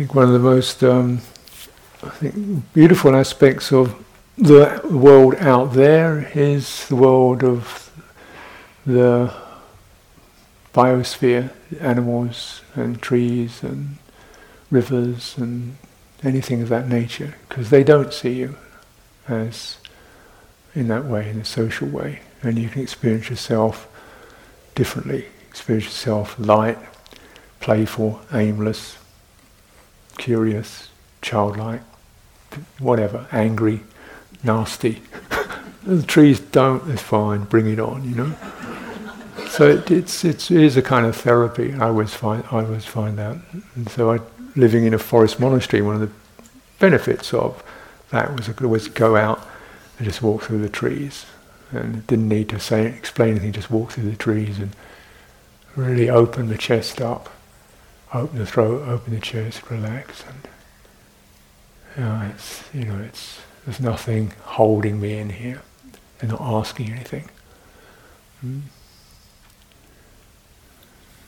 Think 0.07 0.15
one 0.15 0.27
of 0.27 0.33
the 0.35 0.39
most 0.39 0.85
um, 0.85 1.21
I 2.01 2.11
think 2.11 2.73
beautiful 2.73 3.17
aspects 3.17 3.73
of 3.73 3.97
the 4.39 4.81
world 4.89 5.35
out 5.37 5.73
there 5.73 6.31
is 6.33 6.87
the 6.87 6.95
world 6.95 7.43
of 7.43 7.91
the 8.85 9.35
biosphere, 10.73 11.51
animals 11.81 12.61
and 12.77 13.03
trees 13.03 13.65
and 13.65 13.97
rivers 14.71 15.37
and 15.39 15.77
anything 16.23 16.63
of 16.63 16.69
that 16.69 16.87
nature, 16.87 17.35
because 17.49 17.71
they 17.71 17.83
don't 17.83 18.15
see 18.15 18.35
you 18.35 18.57
as 19.27 19.79
in 20.77 20.87
that 20.87 21.05
way, 21.07 21.29
in 21.31 21.41
a 21.41 21.45
social 21.45 21.89
way, 21.89 22.21
and 22.43 22.61
you 22.61 22.69
can 22.69 22.81
experience 22.81 23.29
yourself 23.29 23.89
differently. 24.77 25.27
Experience 25.49 25.87
yourself 25.87 26.39
light, 26.39 26.79
playful, 27.59 28.21
aimless, 28.33 28.99
curious, 30.17 30.89
childlike, 31.23 31.83
whatever, 32.79 33.27
angry, 33.33 33.81
nasty. 34.43 35.03
the 35.85 36.03
trees 36.03 36.41
don't, 36.41 36.89
it's 36.91 37.03
fine, 37.03 37.45
bring 37.45 37.67
it 37.67 37.79
on, 37.79 38.09
you 38.09 38.15
know. 38.15 38.35
so 39.49 39.69
it, 39.69 39.91
it's, 39.91 40.25
it's, 40.25 40.51
it 40.51 40.61
is 40.61 40.77
a 40.77 40.83
kind 40.83 41.07
of 41.07 41.17
therapy. 41.17 41.75
I 41.75 41.87
always 41.87 42.15
find 42.15 42.45
I 42.51 42.65
always 42.65 42.85
find 42.85 43.19
that, 43.19 43.37
and 43.75 43.89
so 43.89 44.13
I, 44.13 44.21
living 44.55 44.85
in 44.85 44.95
a 44.95 44.99
forest 44.99 45.39
monastery, 45.39 45.83
one 45.83 45.95
of 45.95 46.01
the 46.01 46.11
benefits 46.79 47.33
of 47.33 47.63
that 48.11 48.35
was 48.37 48.49
I 48.49 48.53
could 48.53 48.67
always 48.67 48.89
go 48.89 49.17
out 49.17 49.47
and 49.99 50.07
just 50.07 50.23
walk 50.23 50.43
through 50.43 50.61
the 50.63 50.69
trees, 50.69 51.27
and 51.71 52.07
didn't 52.07 52.29
need 52.29 52.49
to 52.51 52.61
say 52.61 52.87
explain 52.87 53.31
anything. 53.31 53.53
Just 53.53 53.71
walk 53.71 53.93
through 53.93 54.11
the 54.11 54.17
trees 54.17 54.59
and 54.59 54.75
really 55.75 56.09
open 56.09 56.49
the 56.49 56.57
chest 56.57 57.01
up 57.01 57.29
open 58.17 58.39
the 58.39 58.47
throat, 58.47 58.89
open 58.89 59.15
the 59.15 59.21
chest, 59.21 59.71
relax, 59.71 60.25
and 60.27 60.49
you 61.97 62.03
know, 62.03 62.31
it's 62.35 62.65
you 62.75 62.85
know 62.85 62.99
it's 63.03 63.41
there's 63.65 63.81
nothing 63.81 64.33
holding 64.43 65.01
me 65.01 65.19
in 65.19 65.31
here. 65.31 65.63
They're 66.19 66.31
not 66.31 66.41
asking 66.41 66.93
anything. 66.93 67.29
Mm. 68.45 68.63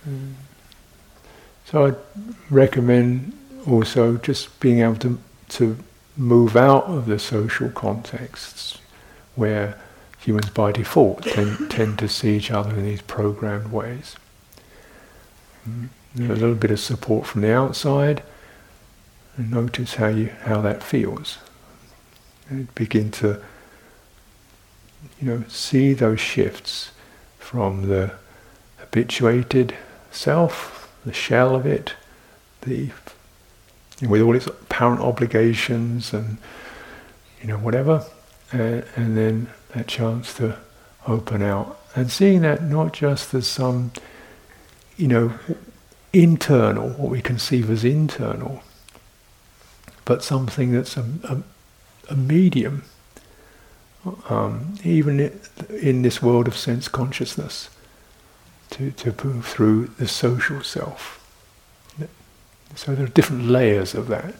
Mm. 0.08 0.32
So 1.66 1.86
I'd 1.86 1.96
recommend 2.50 3.32
also 3.66 4.16
just 4.16 4.58
being 4.60 4.80
able 4.80 4.96
to 4.96 5.18
to 5.50 5.78
move 6.16 6.56
out 6.56 6.84
of 6.84 7.06
the 7.06 7.18
social 7.18 7.70
contexts 7.70 8.78
where 9.36 9.78
humans 10.18 10.50
by 10.50 10.72
default 10.72 11.22
tend, 11.22 11.70
tend 11.70 11.98
to 11.98 12.08
see 12.08 12.36
each 12.36 12.50
other 12.50 12.70
in 12.70 12.84
these 12.84 13.02
programmed 13.02 13.70
ways. 13.70 14.16
Mm 15.68 15.88
a 16.16 16.20
little 16.20 16.54
bit 16.54 16.70
of 16.70 16.80
support 16.80 17.26
from 17.26 17.42
the 17.42 17.52
outside, 17.52 18.22
and 19.36 19.50
notice 19.50 19.94
how 19.94 20.08
you 20.08 20.28
how 20.42 20.60
that 20.62 20.82
feels. 20.82 21.38
And 22.48 22.74
begin 22.74 23.10
to 23.12 23.40
you 25.20 25.28
know 25.28 25.44
see 25.48 25.92
those 25.92 26.20
shifts 26.20 26.92
from 27.38 27.88
the 27.88 28.12
habituated 28.78 29.76
self, 30.10 30.92
the 31.04 31.12
shell 31.12 31.54
of 31.54 31.66
it, 31.66 31.94
the 32.62 32.90
with 34.02 34.22
all 34.22 34.34
its 34.34 34.46
apparent 34.46 35.00
obligations 35.00 36.12
and 36.12 36.38
you 37.40 37.48
know 37.48 37.58
whatever, 37.58 38.04
uh, 38.52 38.82
and 38.96 39.16
then 39.16 39.48
that 39.74 39.86
chance 39.86 40.34
to 40.34 40.58
open 41.06 41.42
out 41.42 41.78
and 41.94 42.10
seeing 42.10 42.42
that 42.42 42.62
not 42.62 42.92
just 42.92 43.34
as 43.34 43.46
some 43.46 43.92
you 44.96 45.08
know 45.08 45.32
internal, 46.12 46.90
what 46.90 47.10
we 47.10 47.20
conceive 47.20 47.70
as 47.70 47.84
internal, 47.84 48.62
but 50.04 50.24
something 50.24 50.72
that's 50.72 50.96
a, 50.96 51.04
a, 51.24 51.42
a 52.10 52.16
medium, 52.16 52.84
um, 54.28 54.74
even 54.84 55.38
in 55.68 56.02
this 56.02 56.22
world 56.22 56.48
of 56.48 56.56
sense 56.56 56.88
consciousness, 56.88 57.68
to, 58.70 58.90
to 58.92 59.14
move 59.24 59.46
through 59.46 59.86
the 59.98 60.08
social 60.08 60.62
self. 60.62 61.14
So 62.74 62.94
there 62.94 63.06
are 63.06 63.08
different 63.08 63.46
layers 63.46 63.94
of 63.94 64.08
that. 64.08 64.34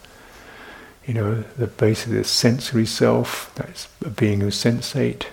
You 1.06 1.14
know, 1.14 1.34
the 1.56 1.66
basically 1.66 2.18
the 2.18 2.24
sensory 2.24 2.84
self, 2.86 3.50
that's 3.54 3.88
a 4.04 4.10
being 4.10 4.40
who 4.40 4.48
sensate, 4.48 5.24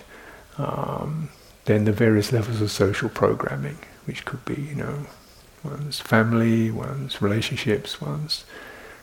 um, 0.56 1.28
then 1.66 1.84
the 1.84 1.92
various 1.92 2.32
levels 2.32 2.62
of 2.62 2.70
social 2.70 3.10
programming, 3.10 3.78
which 4.06 4.24
could 4.24 4.44
be, 4.44 4.54
you 4.54 4.74
know, 4.74 5.06
one's 5.70 6.00
family, 6.00 6.70
one's 6.70 7.20
relationships, 7.20 8.00
one's 8.00 8.44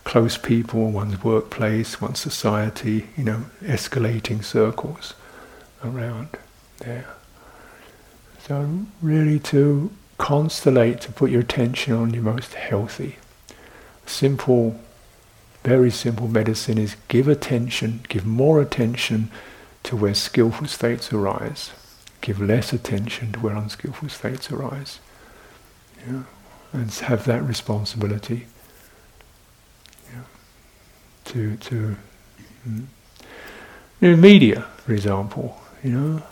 close 0.03 0.37
people, 0.37 0.91
one's 0.91 1.23
workplace, 1.23 2.01
one's 2.01 2.19
society, 2.19 3.07
you 3.17 3.23
know, 3.23 3.45
escalating 3.61 4.43
circles 4.43 5.13
around 5.83 6.29
there. 6.79 7.07
So, 8.39 8.85
really 9.01 9.39
to 9.39 9.91
constellate, 10.17 10.99
to 11.01 11.11
put 11.11 11.31
your 11.31 11.41
attention 11.41 11.93
on 11.93 12.13
your 12.13 12.23
most 12.23 12.53
healthy. 12.53 13.17
Simple, 14.05 14.79
very 15.63 15.91
simple 15.91 16.27
medicine 16.27 16.77
is 16.77 16.97
give 17.07 17.27
attention, 17.27 18.01
give 18.09 18.25
more 18.25 18.61
attention 18.61 19.31
to 19.83 19.95
where 19.95 20.13
skillful 20.13 20.67
states 20.67 21.11
arise. 21.13 21.71
Give 22.21 22.41
less 22.41 22.71
attention 22.71 23.33
to 23.33 23.39
where 23.39 23.55
unskillful 23.55 24.09
states 24.09 24.51
arise. 24.51 24.99
Yeah 26.07 26.23
and 26.73 26.91
have 26.91 27.25
that 27.25 27.43
responsibility 27.43 28.47
to 31.25 31.57
to 31.57 31.95
mm. 32.67 34.19
media, 34.19 34.61
for 34.85 34.93
example, 34.93 35.59
you 35.83 35.91
know. 35.91 36.23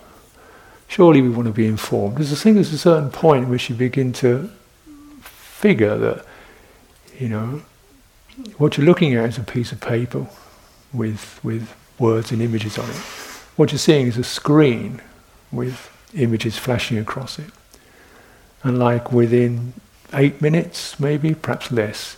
Surely 0.88 1.22
we 1.22 1.30
want 1.30 1.46
to 1.48 1.54
be 1.54 1.68
informed. 1.68 2.18
There's 2.18 2.34
a 2.34 2.36
thing. 2.36 2.56
There's 2.56 2.74
a 2.74 2.78
certain 2.78 3.12
point 3.12 3.46
in 3.46 3.50
which 3.50 3.70
you 3.70 3.76
begin 3.76 4.12
to 4.14 4.50
figure 5.22 5.98
that, 5.98 6.26
you 7.18 7.30
know, 7.30 7.62
what 8.58 8.76
you're 8.76 8.86
looking 8.86 9.16
at 9.16 9.30
is 9.30 9.38
a 9.38 9.44
piece 9.44 9.72
of 9.72 9.80
paper 9.80 10.28
with 10.92 11.39
with 11.44 11.74
words 11.98 12.32
and 12.32 12.42
images 12.42 12.78
on 12.78 12.89
it. 12.89 12.96
What 13.56 13.72
you're 13.72 13.80
seeing 13.80 14.08
is 14.08 14.18
a 14.18 14.24
screen 14.24 15.02
with 15.52 15.89
images 16.14 16.58
flashing 16.58 16.98
across 16.98 17.39
it. 17.39 17.52
And 18.64 18.78
like 18.78 19.12
within 19.14 19.74
eight 20.14 20.41
minutes, 20.41 20.99
maybe, 20.99 21.34
perhaps 21.34 21.72
less, 21.72 22.18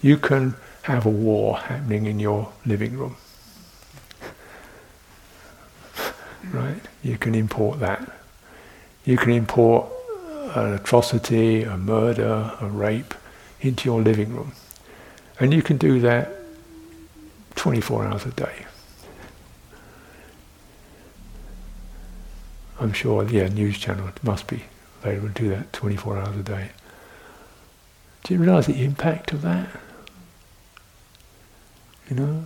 you 0.00 0.16
can 0.16 0.54
have 0.82 1.06
a 1.06 1.10
war 1.10 1.58
happening 1.58 2.06
in 2.06 2.18
your 2.18 2.52
living 2.66 2.96
room. 2.96 3.16
right? 6.52 6.80
You 7.02 7.18
can 7.18 7.34
import 7.34 7.80
that. 7.80 8.10
You 9.04 9.16
can 9.16 9.30
import 9.30 9.90
an 10.54 10.74
atrocity, 10.74 11.62
a 11.62 11.76
murder, 11.76 12.52
a 12.60 12.66
rape 12.66 13.14
into 13.60 13.88
your 13.88 14.02
living 14.02 14.34
room. 14.34 14.52
And 15.40 15.52
you 15.52 15.62
can 15.62 15.76
do 15.76 16.00
that 16.00 16.30
24 17.56 18.06
hours 18.06 18.26
a 18.26 18.30
day. 18.30 18.66
I'm 22.80 22.92
sure, 22.92 23.24
yeah, 23.24 23.46
news 23.48 23.78
channel 23.78 24.10
must 24.22 24.48
be 24.48 24.64
able 25.04 25.28
to 25.28 25.34
do 25.34 25.48
that 25.50 25.72
24 25.72 26.18
hours 26.18 26.36
a 26.36 26.42
day. 26.42 26.70
Do 28.24 28.34
you 28.34 28.40
realize 28.40 28.66
the 28.66 28.84
impact 28.84 29.32
of 29.32 29.42
that? 29.42 29.68
You 32.08 32.16
know? 32.16 32.44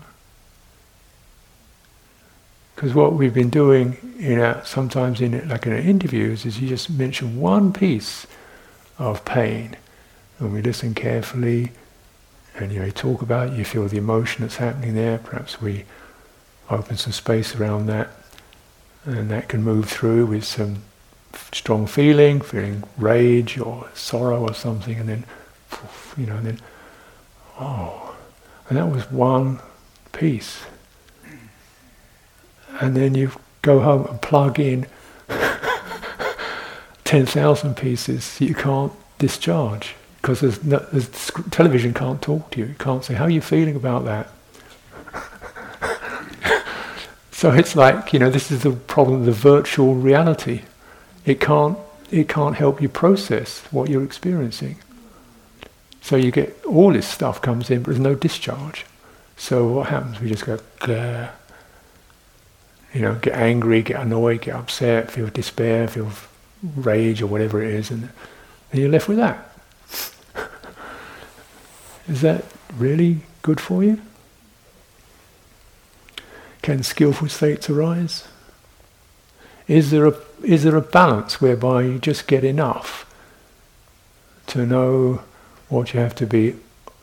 Because 2.74 2.94
what 2.94 3.14
we've 3.14 3.32
been 3.32 3.50
doing 3.50 3.96
in 4.18 4.38
our, 4.38 4.64
sometimes 4.64 5.20
in 5.20 5.48
like 5.48 5.66
in 5.66 5.72
interviews 5.72 6.44
is 6.44 6.60
you 6.60 6.68
just 6.68 6.90
mention 6.90 7.40
one 7.40 7.72
piece 7.72 8.26
of 8.98 9.24
pain 9.24 9.76
and 10.38 10.52
we 10.52 10.60
listen 10.60 10.94
carefully 10.94 11.72
and 12.54 12.72
you 12.72 12.80
know, 12.80 12.90
talk 12.90 13.22
about 13.22 13.48
it, 13.48 13.58
you 13.58 13.64
feel 13.64 13.86
the 13.86 13.98
emotion 13.98 14.42
that's 14.42 14.56
happening 14.56 14.94
there, 14.94 15.18
perhaps 15.18 15.60
we 15.60 15.84
open 16.70 16.96
some 16.96 17.12
space 17.12 17.54
around 17.54 17.86
that 17.86 18.10
and 19.04 19.30
that 19.30 19.48
can 19.48 19.62
move 19.62 19.88
through 19.88 20.26
with 20.26 20.44
some 20.44 20.82
strong 21.52 21.86
feeling, 21.86 22.40
feeling 22.40 22.82
rage 22.96 23.58
or 23.58 23.88
sorrow 23.94 24.40
or 24.40 24.54
something 24.54 24.98
and 24.98 25.08
then 25.08 25.24
you 26.16 26.26
know, 26.26 26.40
then 26.40 26.60
Oh, 27.58 28.14
and 28.68 28.76
that 28.76 28.90
was 28.90 29.10
one 29.10 29.60
piece. 30.12 30.64
And 32.80 32.94
then 32.94 33.14
you 33.14 33.32
go 33.62 33.80
home 33.80 34.06
and 34.06 34.20
plug 34.20 34.60
in 34.60 34.86
10,000 37.04 37.76
pieces 37.76 38.40
you 38.40 38.54
can't 38.54 38.92
discharge 39.18 39.94
because 40.20 40.40
there's, 40.40 40.62
no, 40.62 40.78
there's, 40.92 41.08
television 41.50 41.94
can't 41.94 42.20
talk 42.20 42.50
to 42.50 42.60
you. 42.60 42.66
It 42.66 42.78
can't 42.78 43.02
say, 43.02 43.14
How 43.14 43.24
are 43.24 43.30
you 43.30 43.40
feeling 43.40 43.76
about 43.76 44.04
that? 44.04 44.28
so 47.30 47.52
it's 47.52 47.74
like, 47.74 48.12
you 48.12 48.18
know, 48.18 48.28
this 48.28 48.50
is 48.50 48.64
the 48.64 48.72
problem 48.72 49.20
of 49.20 49.26
the 49.26 49.32
virtual 49.32 49.94
reality. 49.94 50.62
It 51.24 51.40
can't, 51.40 51.78
it 52.10 52.28
can't 52.28 52.56
help 52.56 52.82
you 52.82 52.90
process 52.90 53.60
what 53.70 53.88
you're 53.88 54.04
experiencing. 54.04 54.76
So 56.06 56.14
you 56.14 56.30
get 56.30 56.64
all 56.64 56.92
this 56.92 57.08
stuff 57.08 57.42
comes 57.42 57.68
in, 57.68 57.82
but 57.82 57.86
there's 57.86 57.98
no 57.98 58.14
discharge. 58.14 58.86
So 59.36 59.66
what 59.66 59.88
happens? 59.88 60.20
We 60.20 60.28
just 60.28 60.46
go, 60.46 60.56
you 62.94 63.00
know, 63.00 63.16
get 63.16 63.34
angry, 63.34 63.82
get 63.82 64.00
annoyed, 64.00 64.42
get 64.42 64.54
upset, 64.54 65.10
feel 65.10 65.26
despair, 65.26 65.88
feel 65.88 66.12
rage 66.76 67.22
or 67.22 67.26
whatever 67.26 67.60
it 67.60 67.74
is, 67.74 67.90
and 67.90 68.04
then 68.70 68.80
you're 68.82 68.88
left 68.88 69.08
with 69.08 69.16
that. 69.16 69.52
is 72.08 72.20
that 72.20 72.44
really 72.76 73.22
good 73.42 73.60
for 73.60 73.82
you? 73.82 74.00
Can 76.62 76.84
skillful 76.84 77.28
states 77.28 77.68
arise? 77.68 78.28
Is 79.66 79.90
there 79.90 80.06
a 80.06 80.14
is 80.44 80.62
there 80.62 80.76
a 80.76 80.82
balance 80.82 81.40
whereby 81.40 81.82
you 81.82 81.98
just 81.98 82.28
get 82.28 82.44
enough 82.44 83.12
to 84.46 84.64
know 84.64 85.22
what 85.68 85.92
you 85.94 86.00
have 86.00 86.14
to 86.16 86.26
be 86.26 86.54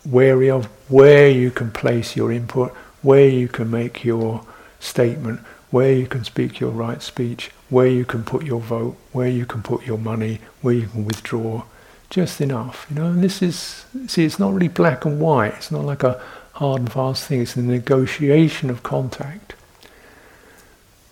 wary 0.06 0.50
of, 0.50 0.66
where 0.90 1.30
you 1.30 1.52
can 1.52 1.72
place 1.72 2.16
your 2.16 2.32
input, 2.32 2.72
where 3.02 3.28
you 3.28 3.48
can 3.48 3.70
make 3.70 4.04
your 4.04 4.46
statement, 4.80 5.40
where 5.72 5.94
you 5.94 6.06
can 6.06 6.24
speak 6.24 6.60
your 6.60 6.72
right 6.72 7.02
speech, 7.02 7.52
where 7.70 7.88
you 7.88 8.06
can 8.06 8.24
put 8.24 8.44
your 8.44 8.60
vote, 8.60 8.96
where 9.12 9.28
you 9.28 9.46
can 9.46 9.64
put 9.64 9.86
your 9.86 9.98
money, 9.98 10.40
where 10.62 10.74
you 10.74 10.88
can 10.88 11.06
withdraw, 11.06 11.64
just 12.10 12.40
enough, 12.42 12.86
you 12.90 12.96
know. 12.96 13.08
And 13.08 13.24
this 13.24 13.42
is, 13.42 13.86
see, 14.08 14.24
it's 14.26 14.40
not 14.40 14.54
really 14.54 14.68
black 14.68 15.06
and 15.06 15.20
white. 15.20 15.54
It's 15.56 15.72
not 15.72 15.84
like 15.84 16.04
a 16.04 16.22
hard 16.54 16.82
and 16.82 16.92
fast 16.92 17.26
thing. 17.26 17.42
It's 17.42 17.56
a 17.56 17.62
negotiation 17.62 18.70
of 18.70 18.84
contact. 18.84 19.56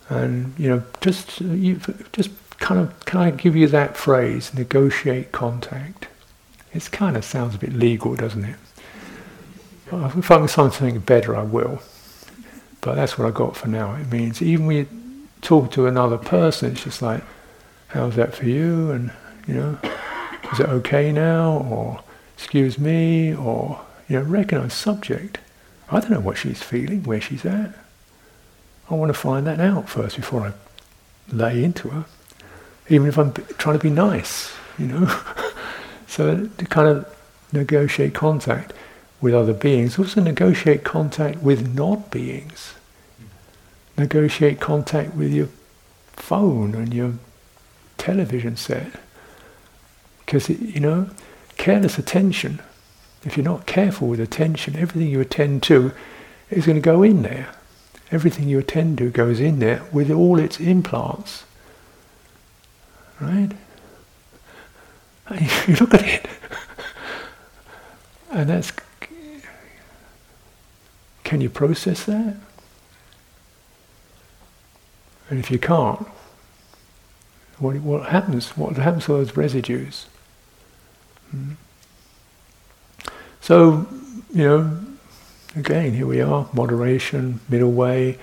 And 0.09 0.53
you 0.59 0.69
know, 0.69 0.83
just 0.99 1.41
you, 1.41 1.79
just 2.11 2.29
kind 2.59 2.79
of, 2.79 3.05
can 3.05 3.19
I 3.19 3.31
give 3.31 3.55
you 3.55 3.67
that 3.69 3.97
phrase? 3.97 4.53
Negotiate 4.53 5.31
contact. 5.31 6.07
It 6.73 6.89
kind 6.91 7.17
of 7.17 7.25
sounds 7.25 7.55
a 7.55 7.57
bit 7.57 7.73
legal, 7.73 8.15
doesn't 8.15 8.45
it? 8.45 8.55
If 9.87 9.93
I 9.93 10.09
can 10.09 10.21
find 10.21 10.49
something 10.49 10.99
better, 10.99 11.35
I 11.35 11.43
will. 11.43 11.81
But 12.79 12.95
that's 12.95 13.17
what 13.17 13.27
I 13.27 13.31
got 13.31 13.57
for 13.57 13.67
now. 13.67 13.93
It 13.95 14.09
means 14.09 14.41
even 14.41 14.65
when 14.65 14.77
you 14.77 14.87
talk 15.41 15.71
to 15.71 15.85
another 15.85 16.17
person, 16.17 16.71
it's 16.71 16.83
just 16.83 17.01
like, 17.01 17.23
how's 17.89 18.15
that 18.15 18.33
for 18.33 18.45
you? 18.45 18.91
And, 18.91 19.11
you 19.47 19.53
know, 19.53 19.79
is 20.53 20.59
it 20.61 20.69
okay 20.69 21.11
now? 21.11 21.67
Or, 21.69 22.03
excuse 22.37 22.79
me? 22.79 23.35
Or, 23.35 23.81
you 24.07 24.19
know, 24.19 24.23
recognize 24.23 24.73
subject. 24.73 25.39
I 25.89 25.99
don't 25.99 26.11
know 26.11 26.19
what 26.21 26.37
she's 26.37 26.63
feeling, 26.63 27.03
where 27.03 27.19
she's 27.19 27.45
at. 27.45 27.75
I 28.89 28.95
want 28.95 29.09
to 29.09 29.13
find 29.13 29.45
that 29.45 29.59
out 29.59 29.89
first 29.89 30.15
before 30.15 30.41
I 30.41 30.53
lay 31.33 31.63
into 31.63 31.89
her. 31.89 32.05
Even 32.89 33.07
if 33.07 33.17
I'm 33.17 33.33
trying 33.33 33.77
to 33.77 33.83
be 33.83 33.89
nice, 33.89 34.53
you 34.79 34.87
know. 34.87 35.21
so 36.11 36.45
to 36.45 36.65
kind 36.65 36.89
of 36.89 37.17
negotiate 37.53 38.13
contact 38.13 38.73
with 39.21 39.33
other 39.33 39.53
beings, 39.53 39.97
also 39.97 40.19
negotiate 40.19 40.83
contact 40.83 41.41
with 41.41 41.73
not 41.73 42.11
beings. 42.11 42.73
Negotiate 43.97 44.59
contact 44.59 45.15
with 45.15 45.31
your 45.31 45.47
phone 46.11 46.75
and 46.75 46.93
your 46.93 47.13
television 47.97 48.57
set. 48.57 48.91
Because, 50.25 50.49
you 50.49 50.81
know, 50.81 51.09
careless 51.55 51.97
attention, 51.97 52.59
if 53.23 53.37
you're 53.37 53.45
not 53.45 53.65
careful 53.65 54.09
with 54.09 54.19
attention, 54.19 54.75
everything 54.75 55.09
you 55.09 55.21
attend 55.21 55.63
to 55.63 55.93
is 56.49 56.65
going 56.65 56.75
to 56.77 56.81
go 56.81 57.03
in 57.03 57.21
there. 57.21 57.55
Everything 58.11 58.49
you 58.49 58.59
attend 58.59 58.97
to 58.97 59.09
goes 59.11 59.39
in 59.39 59.59
there 59.59 59.81
with 59.93 60.11
all 60.11 60.39
its 60.39 60.59
implants. 60.59 61.45
Right? 63.21 63.51
You 65.29 65.75
look 65.79 65.93
at 65.93 66.03
it. 66.03 66.27
and 68.31 68.49
that's 68.49 68.71
can 71.31 71.39
you 71.39 71.49
process 71.49 72.03
that? 72.03 72.35
And 75.29 75.39
if 75.39 75.49
you 75.49 75.59
can't, 75.59 76.05
what, 77.57 77.77
what 77.77 78.09
happens? 78.09 78.49
What 78.57 78.75
happens 78.75 79.05
to 79.05 79.13
those 79.13 79.37
residues? 79.37 80.07
Hmm. 81.29 81.51
So, 83.39 83.87
you 84.33 84.43
know, 84.43 84.77
again, 85.55 85.93
here 85.93 86.05
we 86.05 86.19
are 86.19 86.49
moderation, 86.51 87.39
middle 87.47 87.71
way, 87.71 88.17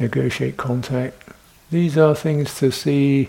negotiate 0.00 0.56
contact. 0.56 1.22
These 1.70 1.96
are 1.96 2.16
things 2.16 2.56
to 2.56 2.72
see, 2.72 3.28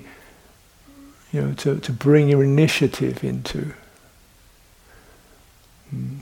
you 1.31 1.41
know, 1.41 1.53
to, 1.53 1.79
to 1.79 1.91
bring 1.91 2.29
your 2.29 2.43
initiative 2.43 3.23
into. 3.23 3.73
Hmm. 5.89 6.17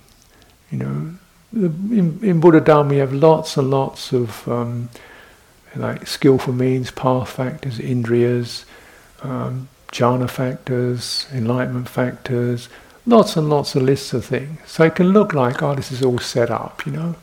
You 0.72 0.78
know, 0.78 1.14
in, 1.54 2.20
in 2.22 2.40
Buddha 2.40 2.62
Dhamma 2.62 2.90
we 2.90 2.98
have 2.98 3.14
lots 3.14 3.58
and 3.58 3.72
lots 3.72 4.14
of 4.14 4.48
um, 4.48 4.90
like 5.76 6.08
skillful 6.08 6.54
means, 6.54 6.92
path 6.92 7.30
factors, 7.30 7.80
indriyas, 7.80 8.66
um, 9.22 9.68
jhana 9.92 10.30
factors, 10.30 11.26
enlightenment 11.34 11.90
factors, 11.90 12.70
lots 13.06 13.36
and 13.36 13.50
lots 13.50 13.76
of 13.76 13.82
lists 13.82 14.14
of 14.14 14.26
things. 14.26 14.60
So 14.66 14.84
it 14.84 14.96
can 14.96 15.12
look 15.12 15.34
like, 15.34 15.62
oh, 15.64 15.76
this 15.76 15.92
is 15.92 16.04
all 16.04 16.20
set 16.20 16.52
up, 16.52 16.86
you 16.86 16.92
know. 16.92 17.16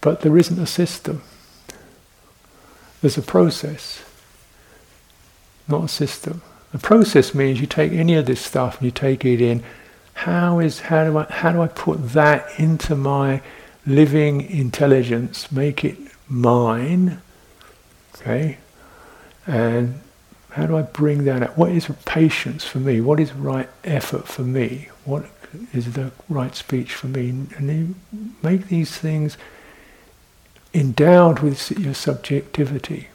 But 0.00 0.20
there 0.20 0.36
isn't 0.36 0.58
a 0.58 0.66
system. 0.66 1.22
There's 3.00 3.18
a 3.18 3.22
process, 3.22 4.02
not 5.68 5.84
a 5.84 5.88
system. 5.88 6.42
The 6.72 6.78
process 6.78 7.34
means 7.34 7.60
you 7.60 7.66
take 7.66 7.92
any 7.92 8.14
of 8.14 8.26
this 8.26 8.40
stuff 8.40 8.78
and 8.78 8.84
you 8.86 8.90
take 8.90 9.24
it 9.24 9.40
in 9.40 9.62
how 10.14 10.58
is 10.60 10.80
how 10.80 11.04
do 11.04 11.18
I 11.18 11.24
how 11.24 11.52
do 11.52 11.60
I 11.62 11.68
put 11.68 12.10
that 12.10 12.46
into 12.58 12.94
my 12.94 13.42
living 13.86 14.40
intelligence, 14.42 15.50
make 15.50 15.84
it 15.84 15.98
mine? 16.28 17.20
Okay, 18.16 18.58
and 19.46 20.00
how 20.50 20.66
do 20.66 20.76
I 20.76 20.82
bring 20.82 21.24
that 21.24 21.42
out? 21.42 21.58
What 21.58 21.72
is 21.72 21.88
patience 22.04 22.64
for 22.64 22.78
me? 22.78 23.00
What 23.00 23.18
is 23.18 23.32
right 23.32 23.68
effort 23.82 24.28
for 24.28 24.42
me? 24.42 24.88
What 25.04 25.26
is 25.72 25.94
the 25.94 26.12
right 26.28 26.54
speech 26.54 26.94
for 26.94 27.08
me? 27.08 27.28
And 27.56 27.94
make 28.42 28.68
these 28.68 28.96
things 28.96 29.36
endowed 30.72 31.40
with 31.40 31.72
your 31.72 31.94
subjectivity. 31.94 33.08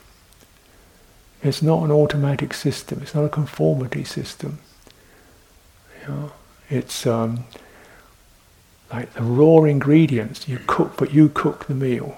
It's 1.41 1.61
not 1.61 1.83
an 1.83 1.91
automatic 1.91 2.53
system. 2.53 2.99
It's 3.01 3.15
not 3.15 3.23
a 3.23 3.29
conformity 3.29 4.03
system. 4.03 4.59
You 6.01 6.07
know? 6.07 6.31
It's 6.69 7.07
um, 7.07 7.45
like 8.91 9.13
the 9.13 9.23
raw 9.23 9.63
ingredients 9.63 10.47
you 10.47 10.59
cook, 10.67 10.97
but 10.97 11.13
you 11.13 11.29
cook 11.29 11.67
the 11.67 11.73
meal 11.73 12.17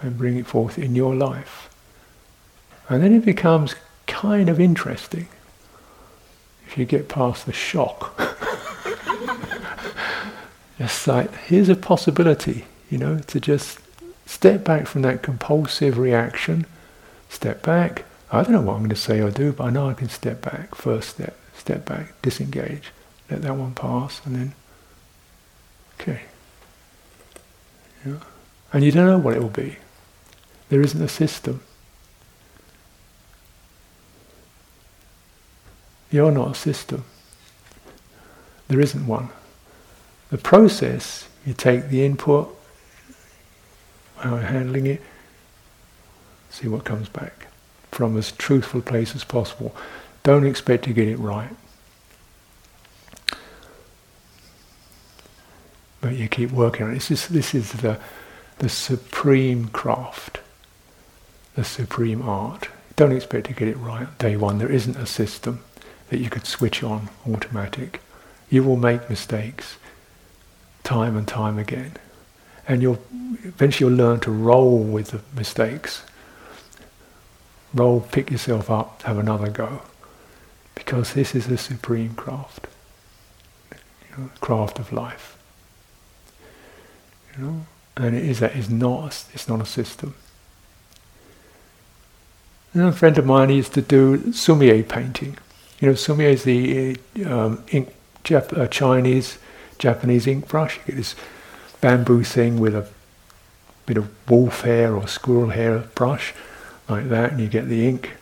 and 0.00 0.18
bring 0.18 0.36
it 0.36 0.46
forth 0.46 0.78
in 0.78 0.94
your 0.94 1.14
life. 1.14 1.70
And 2.88 3.02
then 3.02 3.14
it 3.14 3.24
becomes 3.24 3.74
kind 4.06 4.48
of 4.48 4.60
interesting 4.60 5.28
if 6.66 6.76
you 6.76 6.84
get 6.84 7.08
past 7.08 7.46
the 7.46 7.52
shock. 7.52 8.14
it's 10.78 11.06
like, 11.06 11.34
here's 11.34 11.68
a 11.68 11.76
possibility, 11.76 12.66
you 12.90 12.98
know, 12.98 13.18
to 13.18 13.40
just 13.40 13.78
step 14.26 14.64
back 14.64 14.86
from 14.86 15.02
that 15.02 15.22
compulsive 15.22 15.98
reaction, 15.98 16.66
step 17.34 17.62
back. 17.62 18.04
I 18.30 18.42
don't 18.42 18.52
know 18.52 18.60
what 18.60 18.74
I'm 18.74 18.80
going 18.80 18.90
to 18.90 18.96
say 18.96 19.20
or 19.20 19.30
do, 19.30 19.52
but 19.52 19.64
I 19.64 19.70
know 19.70 19.88
I 19.88 19.94
can 19.94 20.08
step 20.08 20.42
back, 20.42 20.74
first 20.74 21.10
step 21.10 21.36
step 21.56 21.86
back, 21.86 22.20
disengage, 22.20 22.90
let 23.30 23.42
that 23.42 23.56
one 23.56 23.74
pass, 23.74 24.20
and 24.24 24.36
then, 24.36 24.54
okay. 25.98 26.22
Yeah. 28.04 28.18
And 28.72 28.84
you 28.84 28.92
don't 28.92 29.06
know 29.06 29.18
what 29.18 29.34
it 29.34 29.40
will 29.40 29.48
be. 29.48 29.76
There 30.68 30.82
isn't 30.82 31.00
a 31.00 31.08
system. 31.08 31.62
You're 36.10 36.32
not 36.32 36.50
a 36.50 36.54
system. 36.54 37.04
There 38.68 38.80
isn't 38.80 39.06
one. 39.06 39.30
The 40.30 40.38
process, 40.38 41.28
you 41.46 41.54
take 41.54 41.88
the 41.88 42.04
input, 42.04 42.54
how 44.16 44.30
you're 44.30 44.40
handling 44.40 44.86
it, 44.86 45.02
see 46.54 46.68
what 46.68 46.84
comes 46.84 47.08
back 47.08 47.48
from 47.90 48.16
as 48.16 48.32
truthful 48.32 48.80
place 48.80 49.14
as 49.14 49.24
possible. 49.24 49.74
Don't 50.22 50.46
expect 50.46 50.84
to 50.84 50.92
get 50.92 51.08
it 51.08 51.18
right. 51.18 51.50
but 56.04 56.16
you 56.16 56.28
keep 56.28 56.50
working 56.50 56.84
on 56.84 56.90
it. 56.90 56.94
This 56.96 57.10
is, 57.10 57.28
this 57.28 57.54
is 57.54 57.72
the, 57.72 57.98
the 58.58 58.68
supreme 58.68 59.68
craft, 59.68 60.40
the 61.54 61.64
supreme 61.64 62.20
art. 62.20 62.68
Don't 62.94 63.10
expect 63.10 63.46
to 63.46 63.54
get 63.54 63.68
it 63.68 63.78
right 63.78 64.06
day 64.18 64.36
one. 64.36 64.58
There 64.58 64.70
isn't 64.70 64.98
a 64.98 65.06
system 65.06 65.64
that 66.10 66.18
you 66.18 66.28
could 66.28 66.44
switch 66.44 66.82
on 66.82 67.08
automatic. 67.26 68.02
You 68.50 68.64
will 68.64 68.76
make 68.76 69.08
mistakes 69.08 69.78
time 70.82 71.16
and 71.16 71.26
time 71.26 71.58
again. 71.58 71.92
And 72.68 72.82
you'll 72.82 73.02
eventually 73.42 73.88
you'll 73.90 73.98
learn 73.98 74.20
to 74.20 74.30
roll 74.30 74.80
with 74.80 75.12
the 75.12 75.22
mistakes. 75.34 76.02
Roll, 77.74 78.00
pick 78.00 78.30
yourself 78.30 78.70
up, 78.70 79.02
have 79.02 79.18
another 79.18 79.50
go. 79.50 79.82
Because 80.74 81.14
this 81.14 81.34
is 81.34 81.46
the 81.46 81.58
supreme 81.58 82.14
craft. 82.14 82.66
You 83.72 84.24
know, 84.24 84.30
craft 84.40 84.78
of 84.78 84.92
life. 84.92 85.36
You 87.36 87.44
know? 87.44 87.66
And 87.96 88.14
it 88.14 88.24
is 88.24 88.40
that 88.40 88.56
is 88.56 88.70
not 88.70 89.24
it's 89.32 89.48
not 89.48 89.60
a 89.60 89.66
system. 89.66 90.14
And 92.72 92.82
a 92.82 92.92
friend 92.92 93.16
of 93.18 93.26
mine 93.26 93.50
used 93.50 93.72
to 93.74 93.82
do 93.82 94.32
sumi-e 94.32 94.82
painting. 94.82 95.38
You 95.80 95.88
know, 95.88 95.94
sumi-e 95.94 96.32
is 96.32 96.42
the 96.42 96.96
um, 97.24 97.62
ink, 97.70 97.94
Jap- 98.24 98.56
uh, 98.56 98.66
Chinese, 98.66 99.38
Japanese 99.78 100.26
ink 100.26 100.48
brush. 100.48 100.78
You 100.78 100.82
get 100.86 100.96
this 100.96 101.14
bamboo 101.80 102.24
thing 102.24 102.58
with 102.58 102.74
a 102.74 102.88
bit 103.86 103.96
of 103.96 104.10
wolf 104.28 104.62
hair 104.62 104.96
or 104.96 105.06
squirrel 105.06 105.50
hair 105.50 105.78
brush, 105.94 106.34
like 106.88 107.08
that, 107.08 107.32
and 107.32 107.40
you 107.40 107.48
get 107.48 107.68
the 107.68 107.86
ink, 107.86 108.12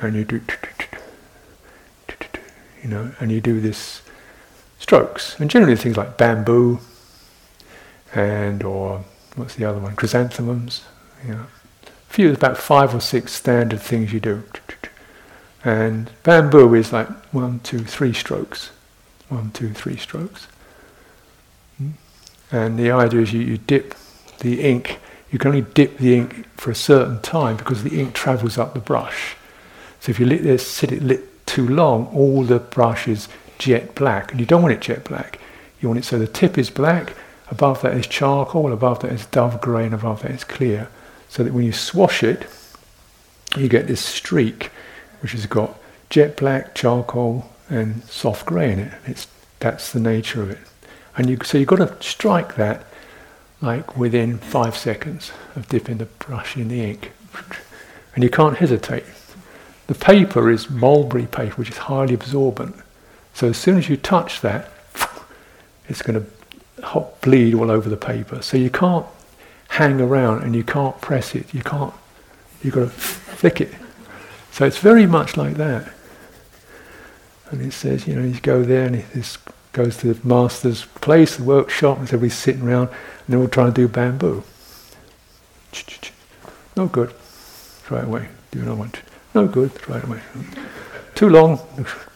and 0.00 0.14
you 0.14 0.24
do, 0.24 0.40
you 2.82 2.88
know, 2.88 3.12
and 3.20 3.30
you 3.30 3.40
do 3.40 3.60
this 3.60 4.02
strokes, 4.78 5.38
and 5.38 5.50
generally 5.50 5.76
things 5.76 5.96
like 5.96 6.16
bamboo, 6.16 6.80
and 8.14 8.62
or 8.62 9.04
what's 9.36 9.54
the 9.54 9.64
other 9.64 9.78
one, 9.78 9.96
chrysanthemums, 9.96 10.84
you 11.26 11.34
know, 11.34 11.46
a 11.86 12.12
few, 12.12 12.32
about 12.32 12.56
five 12.56 12.94
or 12.94 13.00
six 13.00 13.32
standard 13.32 13.80
things 13.80 14.12
you 14.12 14.20
do. 14.20 14.42
And 15.64 16.10
bamboo 16.22 16.74
is 16.74 16.92
like 16.92 17.08
one, 17.32 17.60
two, 17.60 17.80
three 17.80 18.12
strokes. 18.12 18.70
One, 19.28 19.50
two, 19.50 19.72
three 19.72 19.96
strokes. 19.96 20.46
Hmm? 21.76 21.90
And 22.50 22.78
the 22.78 22.90
idea 22.90 23.20
is 23.20 23.32
you, 23.32 23.40
you 23.40 23.58
dip 23.58 23.94
the 24.38 24.62
ink, 24.62 25.00
you 25.30 25.38
can 25.38 25.48
only 25.48 25.66
dip 25.74 25.98
the 25.98 26.16
ink 26.16 26.46
for 26.56 26.70
a 26.70 26.74
certain 26.74 27.20
time 27.20 27.56
because 27.56 27.82
the 27.82 28.00
ink 28.00 28.14
travels 28.14 28.58
up 28.58 28.74
the 28.74 28.80
brush. 28.80 29.36
So 30.00 30.10
if 30.10 30.20
you 30.20 30.26
let 30.26 30.42
this 30.42 30.66
sit 30.66 30.92
it 30.92 31.02
lit 31.02 31.46
too 31.46 31.66
long, 31.66 32.06
all 32.14 32.44
the 32.44 32.58
brush 32.58 33.08
is 33.08 33.28
jet 33.58 33.94
black. 33.94 34.30
And 34.30 34.40
you 34.40 34.46
don't 34.46 34.62
want 34.62 34.74
it 34.74 34.80
jet 34.80 35.04
black. 35.04 35.38
You 35.80 35.88
want 35.88 35.98
it 35.98 36.04
so 36.04 36.18
the 36.18 36.26
tip 36.26 36.56
is 36.56 36.70
black, 36.70 37.14
above 37.50 37.82
that 37.82 37.94
is 37.94 38.06
charcoal, 38.06 38.72
above 38.72 39.00
that 39.00 39.12
is 39.12 39.26
dove 39.26 39.60
grey, 39.60 39.84
and 39.84 39.94
above 39.94 40.22
that 40.22 40.30
is 40.30 40.44
clear. 40.44 40.88
So 41.28 41.44
that 41.44 41.52
when 41.52 41.64
you 41.64 41.72
swash 41.72 42.22
it, 42.22 42.46
you 43.56 43.68
get 43.68 43.86
this 43.86 44.00
streak 44.00 44.70
which 45.20 45.32
has 45.32 45.46
got 45.46 45.78
jet 46.10 46.36
black, 46.36 46.74
charcoal, 46.74 47.50
and 47.68 48.02
soft 48.04 48.46
grey 48.46 48.72
in 48.72 48.78
it. 48.78 48.92
It's, 49.06 49.26
that's 49.60 49.92
the 49.92 50.00
nature 50.00 50.42
of 50.42 50.50
it. 50.50 50.58
And 51.16 51.28
you, 51.28 51.38
so 51.42 51.58
you've 51.58 51.68
got 51.68 51.76
to 51.76 52.02
strike 52.02 52.54
that 52.56 52.86
like 53.60 53.96
within 53.96 54.38
five 54.38 54.76
seconds 54.76 55.32
of 55.56 55.68
dipping 55.68 55.98
the 55.98 56.04
brush 56.06 56.56
in 56.56 56.68
the 56.68 56.82
ink. 56.82 57.12
And 58.14 58.24
you 58.24 58.30
can't 58.30 58.56
hesitate. 58.56 59.04
The 59.86 59.94
paper 59.94 60.50
is 60.50 60.68
mulberry 60.68 61.26
paper, 61.26 61.54
which 61.56 61.70
is 61.70 61.78
highly 61.78 62.14
absorbent. 62.14 62.76
So 63.34 63.48
as 63.48 63.56
soon 63.56 63.78
as 63.78 63.88
you 63.88 63.96
touch 63.96 64.40
that, 64.42 64.70
it's 65.88 66.02
going 66.02 66.24
to 66.24 66.84
hot 66.84 67.20
bleed 67.20 67.54
all 67.54 67.70
over 67.70 67.88
the 67.88 67.96
paper. 67.96 68.42
So 68.42 68.56
you 68.56 68.70
can't 68.70 69.06
hang 69.68 70.00
around 70.00 70.42
and 70.42 70.54
you 70.54 70.64
can't 70.64 71.00
press 71.00 71.34
it. 71.34 71.52
You 71.54 71.62
can't. 71.62 71.94
You've 72.62 72.74
got 72.74 72.80
to 72.80 72.88
flick 72.88 73.60
it. 73.60 73.72
So 74.50 74.64
it's 74.66 74.78
very 74.78 75.06
much 75.06 75.36
like 75.36 75.54
that. 75.54 75.92
And 77.50 77.62
it 77.62 77.72
says, 77.72 78.06
you 78.06 78.14
know, 78.14 78.24
you 78.24 78.40
go 78.40 78.62
there 78.62 78.86
and 78.86 78.96
this 79.14 79.38
goes 79.78 79.96
to 79.98 80.12
the 80.12 80.26
master's 80.26 80.84
place, 80.86 81.36
the 81.36 81.44
workshop, 81.44 81.98
and 81.98 82.08
everybody's 82.08 82.34
sitting 82.34 82.62
around 82.62 82.88
and 82.88 82.98
they're 83.28 83.38
all 83.38 83.46
trying 83.46 83.72
to 83.72 83.80
do 83.80 83.86
bamboo. 83.86 84.42
No 86.76 86.86
good. 86.86 87.12
Throw 87.12 87.98
it 87.98 88.04
away. 88.06 88.28
Do 88.50 88.58
another 88.58 88.74
one. 88.74 88.90
No 89.36 89.46
good. 89.46 89.70
Throw 89.70 89.98
it 89.98 90.04
away. 90.04 90.20
Too 91.14 91.28
long. 91.28 91.60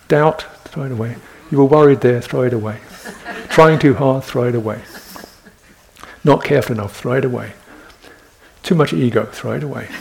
Doubt. 0.09 0.43
Throw 0.65 0.83
it 0.85 0.91
away. 0.91 1.15
You 1.53 1.59
were 1.59 1.67
worried 1.67 2.01
there. 2.01 2.21
Throw 2.21 2.43
it 2.43 2.53
away. 2.53 2.81
Trying 3.49 3.79
too 3.79 3.95
hard. 3.95 4.25
Throw 4.25 4.49
it 4.49 4.57
away. 4.57 4.81
Not 6.25 6.43
careful 6.43 6.75
enough. 6.75 6.97
Throw 6.97 7.13
it 7.13 7.25
away. 7.25 7.53
Too 8.65 8.75
much 8.75 8.93
ego. 8.93 9.27
Throw 9.27 9.53
it 9.53 9.63
away 9.63 9.87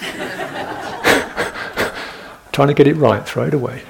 trying 2.51 2.70
to 2.70 2.74
get 2.74 2.88
it 2.88 2.95
right, 2.95 3.26
throw 3.26 3.43
it 3.43 3.53
away. 3.53 3.84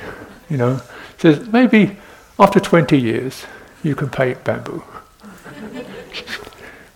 You 0.49 0.57
know, 0.57 0.81
says 1.17 1.47
maybe 1.47 1.97
after 2.37 2.59
20 2.59 2.99
years 2.99 3.45
you 3.83 3.95
can 3.95 4.09
paint 4.09 4.43
bamboo. 4.43 4.83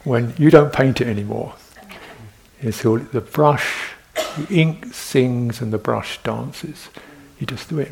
when 0.03 0.33
you 0.37 0.49
don't 0.49 0.71
paint 0.71 1.01
it 1.01 1.07
anymore, 1.07 1.55
it's 2.61 2.85
all 2.85 2.97
the 2.97 3.21
brush, 3.21 3.91
the 4.37 4.47
ink 4.49 4.93
sings 4.93 5.61
and 5.61 5.73
the 5.73 5.77
brush 5.77 6.21
dances. 6.23 6.89
You 7.39 7.47
just 7.47 7.69
do 7.69 7.79
it, 7.79 7.91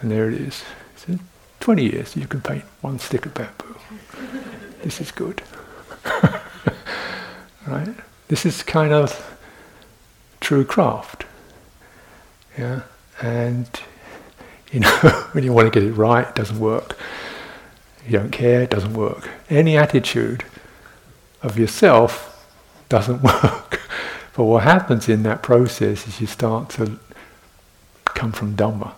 and, 0.00 0.10
there 0.10 0.28
it 0.28 0.40
is. 0.40 0.62
So 0.96 1.18
20 1.60 1.82
years 1.82 2.16
you 2.16 2.26
can 2.26 2.40
paint 2.40 2.64
one 2.80 2.98
stick 2.98 3.26
of 3.26 3.34
bamboo. 3.34 3.76
this 4.82 5.00
is 5.00 5.10
good. 5.10 5.42
right? 7.66 7.94
This 8.28 8.44
is 8.44 8.62
kind 8.62 8.92
of 8.92 9.38
true 10.40 10.64
craft. 10.64 11.24
Yeah, 12.56 12.82
and 13.22 13.68
you 14.72 14.80
know 14.80 14.88
when 15.32 15.44
you 15.44 15.52
want 15.52 15.72
to 15.72 15.80
get 15.80 15.88
it 15.88 15.92
right, 15.92 16.26
it 16.28 16.34
doesn't 16.34 16.58
work. 16.58 16.96
You 18.08 18.18
don't 18.18 18.30
care, 18.30 18.62
it 18.62 18.70
doesn't 18.70 18.94
work. 18.94 19.28
Any 19.50 19.76
attitude 19.76 20.44
of 21.42 21.58
yourself 21.58 22.46
doesn't 22.88 23.22
work. 23.22 23.80
but 24.34 24.44
what 24.44 24.62
happens 24.64 25.08
in 25.08 25.22
that 25.24 25.42
process 25.42 26.08
is 26.08 26.20
you 26.20 26.26
start 26.26 26.70
to 26.70 26.98
come 28.04 28.32
from 28.32 28.56
Dhamma. 28.56 28.92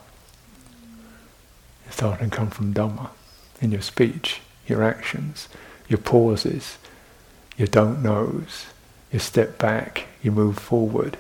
You 1.87 1.93
start 1.93 2.21
to 2.21 2.29
come 2.29 2.51
from 2.51 2.73
Dhamma 2.73 3.11
in 3.61 3.73
your 3.73 3.83
speech, 3.83 4.41
your 4.67 4.83
actions, 4.83 5.49
your 5.89 5.99
pauses, 5.99 6.79
your 7.57 7.67
don't 7.67 8.03
knows, 8.03 8.67
you 9.13 9.19
step 9.19 9.59
back, 9.59 10.07
you 10.23 10.31
move 10.31 10.59
forward 10.59 11.19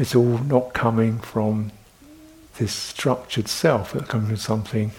it's 0.00 0.14
all 0.14 0.38
not 0.38 0.72
coming 0.72 1.18
from 1.18 1.72
this 2.56 2.72
structured 2.72 3.48
self, 3.48 3.94
it's 3.94 4.08
coming 4.08 4.28
from 4.28 4.36
something 4.36 4.92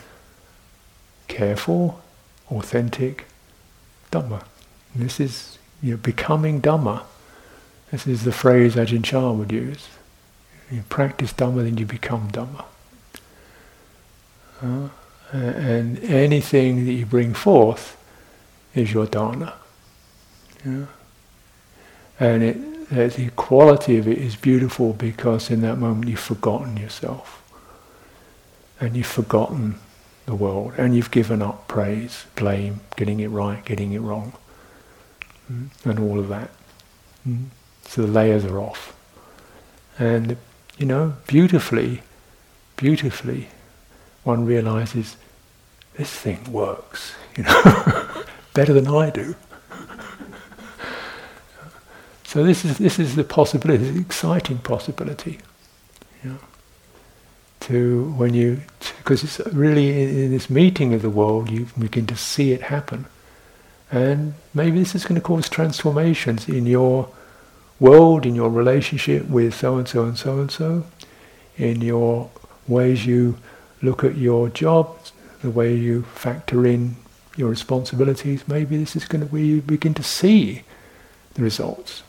careful, 1.27 1.99
authentic, 2.51 3.25
Dhamma. 4.11 4.43
This 4.95 5.19
is 5.19 5.57
you 5.81 5.91
know, 5.91 5.97
becoming 5.97 6.61
Dhamma. 6.61 7.03
This 7.91 8.07
is 8.07 8.23
the 8.23 8.31
phrase 8.31 8.75
Ajahn 8.75 9.03
Chah 9.03 9.31
would 9.31 9.51
use. 9.51 9.87
You 10.69 10.83
practice 10.89 11.33
Dhamma, 11.33 11.63
then 11.63 11.77
you 11.77 11.85
become 11.85 12.31
Dhamma. 12.31 12.65
Uh, 14.61 14.89
and 15.31 16.03
anything 16.03 16.85
that 16.85 16.93
you 16.93 17.05
bring 17.05 17.33
forth 17.33 17.97
is 18.75 18.93
your 18.93 19.05
dana. 19.05 19.53
Yeah? 20.65 20.85
And 22.19 22.43
it 22.43 22.57
the 22.91 23.29
quality 23.37 23.97
of 23.97 24.07
it 24.07 24.17
is 24.17 24.35
beautiful 24.35 24.91
because 24.91 25.49
in 25.49 25.61
that 25.61 25.77
moment 25.77 26.09
you've 26.09 26.19
forgotten 26.19 26.75
yourself. 26.75 27.41
And 28.81 28.97
you've 28.97 29.07
forgotten 29.07 29.79
the 30.31 30.35
world. 30.35 30.73
And 30.77 30.95
you've 30.95 31.11
given 31.11 31.41
up 31.41 31.67
praise, 31.67 32.25
blame, 32.35 32.79
getting 32.95 33.19
it 33.19 33.27
right, 33.27 33.63
getting 33.65 33.91
it 33.91 33.99
wrong. 33.99 34.33
Mm, 35.51 35.69
and 35.85 35.99
all 35.99 36.19
of 36.19 36.29
that. 36.29 36.49
Mm. 37.27 37.47
So 37.83 38.03
the 38.03 38.07
layers 38.07 38.45
are 38.45 38.57
off. 38.57 38.95
And, 39.99 40.37
you 40.77 40.85
know, 40.85 41.15
beautifully, 41.27 42.01
beautifully, 42.77 43.49
one 44.23 44.45
realizes 44.45 45.17
this 45.97 46.09
thing 46.09 46.51
works, 46.51 47.13
you 47.35 47.43
know, 47.43 48.23
better 48.53 48.73
than 48.73 48.87
I 48.87 49.09
do. 49.09 49.35
So 52.23 52.45
this 52.45 52.63
is 52.63 52.77
this 52.77 52.97
is 52.97 53.17
the 53.17 53.25
possibility, 53.25 53.91
the 53.91 53.99
exciting 53.99 54.59
possibility. 54.59 55.39
You 56.23 56.29
know, 56.29 56.37
to 57.61 58.11
when 58.17 58.33
you 58.33 58.61
because 58.97 59.23
it's 59.23 59.39
really 59.53 60.03
in, 60.03 60.31
this 60.31 60.49
meeting 60.49 60.93
of 60.93 61.01
the 61.01 61.09
world 61.09 61.49
you 61.49 61.67
begin 61.77 62.05
to 62.07 62.15
see 62.15 62.51
it 62.51 62.61
happen, 62.63 63.05
and 63.91 64.33
maybe 64.53 64.79
this 64.79 64.95
is 64.95 65.05
going 65.05 65.19
to 65.19 65.25
cause 65.25 65.49
transformations 65.49 66.47
in 66.47 66.65
your 66.65 67.09
world, 67.79 68.25
in 68.25 68.35
your 68.35 68.49
relationship 68.49 69.27
with 69.27 69.53
so 69.53 69.77
and 69.77 69.87
so 69.87 70.03
and 70.03 70.17
so 70.17 70.39
and 70.39 70.51
so, 70.51 70.85
in 71.57 71.81
your 71.81 72.29
ways 72.67 73.05
you 73.05 73.37
look 73.81 74.03
at 74.03 74.17
your 74.17 74.49
job, 74.49 74.97
the 75.41 75.49
way 75.49 75.73
you 75.73 76.03
factor 76.03 76.65
in 76.65 76.95
your 77.35 77.49
responsibilities, 77.49 78.47
maybe 78.47 78.77
this 78.77 78.95
is 78.95 79.05
going 79.05 79.21
to 79.21 79.31
where 79.31 79.41
you 79.41 79.61
begin 79.61 79.93
to 79.95 80.03
see 80.03 80.63
the 81.33 81.41
results, 81.41 82.03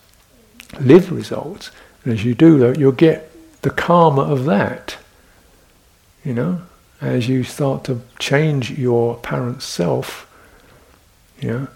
live 0.79 1.11
results. 1.11 1.71
And 2.03 2.13
as 2.13 2.25
you 2.25 2.35
do 2.35 2.57
that, 2.59 2.77
you'll 2.77 2.91
get 2.91 3.31
the 3.61 3.69
karma 3.69 4.21
of 4.21 4.45
that. 4.45 4.97
You 6.23 6.33
know, 6.33 6.61
as 7.01 7.27
you 7.27 7.43
start 7.43 7.83
to 7.85 8.01
change 8.17 8.71
your 8.71 9.15
apparent 9.15 9.61
self, 9.61 10.29
you 11.39 11.49
know, 11.49 11.67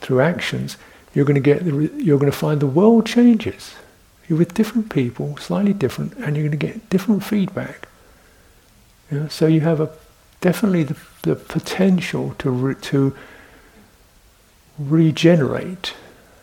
through 0.00 0.20
actions, 0.20 0.76
you're 1.14 1.24
going 1.24 1.40
to 1.40 1.40
get 1.40 1.64
the, 1.64 1.90
you're 2.02 2.18
going 2.18 2.30
to 2.30 2.36
find 2.36 2.60
the 2.60 2.66
world 2.66 3.06
changes. 3.06 3.74
You're 4.28 4.38
with 4.38 4.54
different 4.54 4.90
people, 4.90 5.36
slightly 5.36 5.72
different, 5.72 6.14
and 6.14 6.36
you're 6.36 6.48
going 6.48 6.58
to 6.58 6.66
get 6.66 6.90
different 6.90 7.22
feedback. 7.24 7.88
You 9.10 9.20
know, 9.20 9.28
so 9.28 9.46
you 9.46 9.60
have 9.60 9.80
a 9.80 9.90
definitely 10.40 10.82
the, 10.82 10.96
the 11.22 11.36
potential 11.36 12.34
to 12.38 12.50
re, 12.50 12.74
to 12.74 13.16
regenerate 14.78 15.94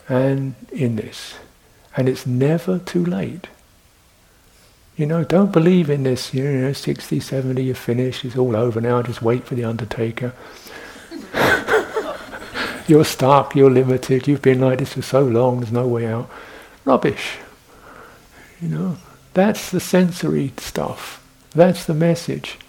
and 0.07 0.55
in 0.71 0.95
this, 0.95 1.35
and 1.95 2.07
it's 2.07 2.25
never 2.25 2.79
too 2.79 3.05
late. 3.05 3.47
You 4.95 5.07
know, 5.07 5.23
don't 5.23 5.51
believe 5.51 5.89
in 5.89 6.03
this, 6.03 6.35
you 6.35 6.43
know, 6.43 6.71
60, 6.71 7.19
70, 7.19 7.63
you're 7.63 7.73
finished, 7.73 8.23
it's 8.23 8.37
all 8.37 8.55
over 8.55 8.79
now, 8.79 9.01
just 9.01 9.23
wait 9.23 9.43
for 9.43 9.55
the 9.55 9.63
undertaker. 9.63 10.33
you're 12.87 13.03
stuck, 13.03 13.55
you're 13.55 13.71
limited, 13.71 14.27
you've 14.27 14.43
been 14.43 14.61
like 14.61 14.77
this 14.77 14.93
for 14.93 15.01
so 15.01 15.23
long, 15.23 15.61
there's 15.61 15.71
no 15.71 15.87
way 15.87 16.05
out. 16.05 16.29
Rubbish. 16.85 17.37
You 18.61 18.67
know, 18.67 18.97
that's 19.33 19.71
the 19.71 19.79
sensory 19.79 20.53
stuff. 20.57 21.25
That's 21.55 21.85
the 21.85 21.95
message. 21.95 22.59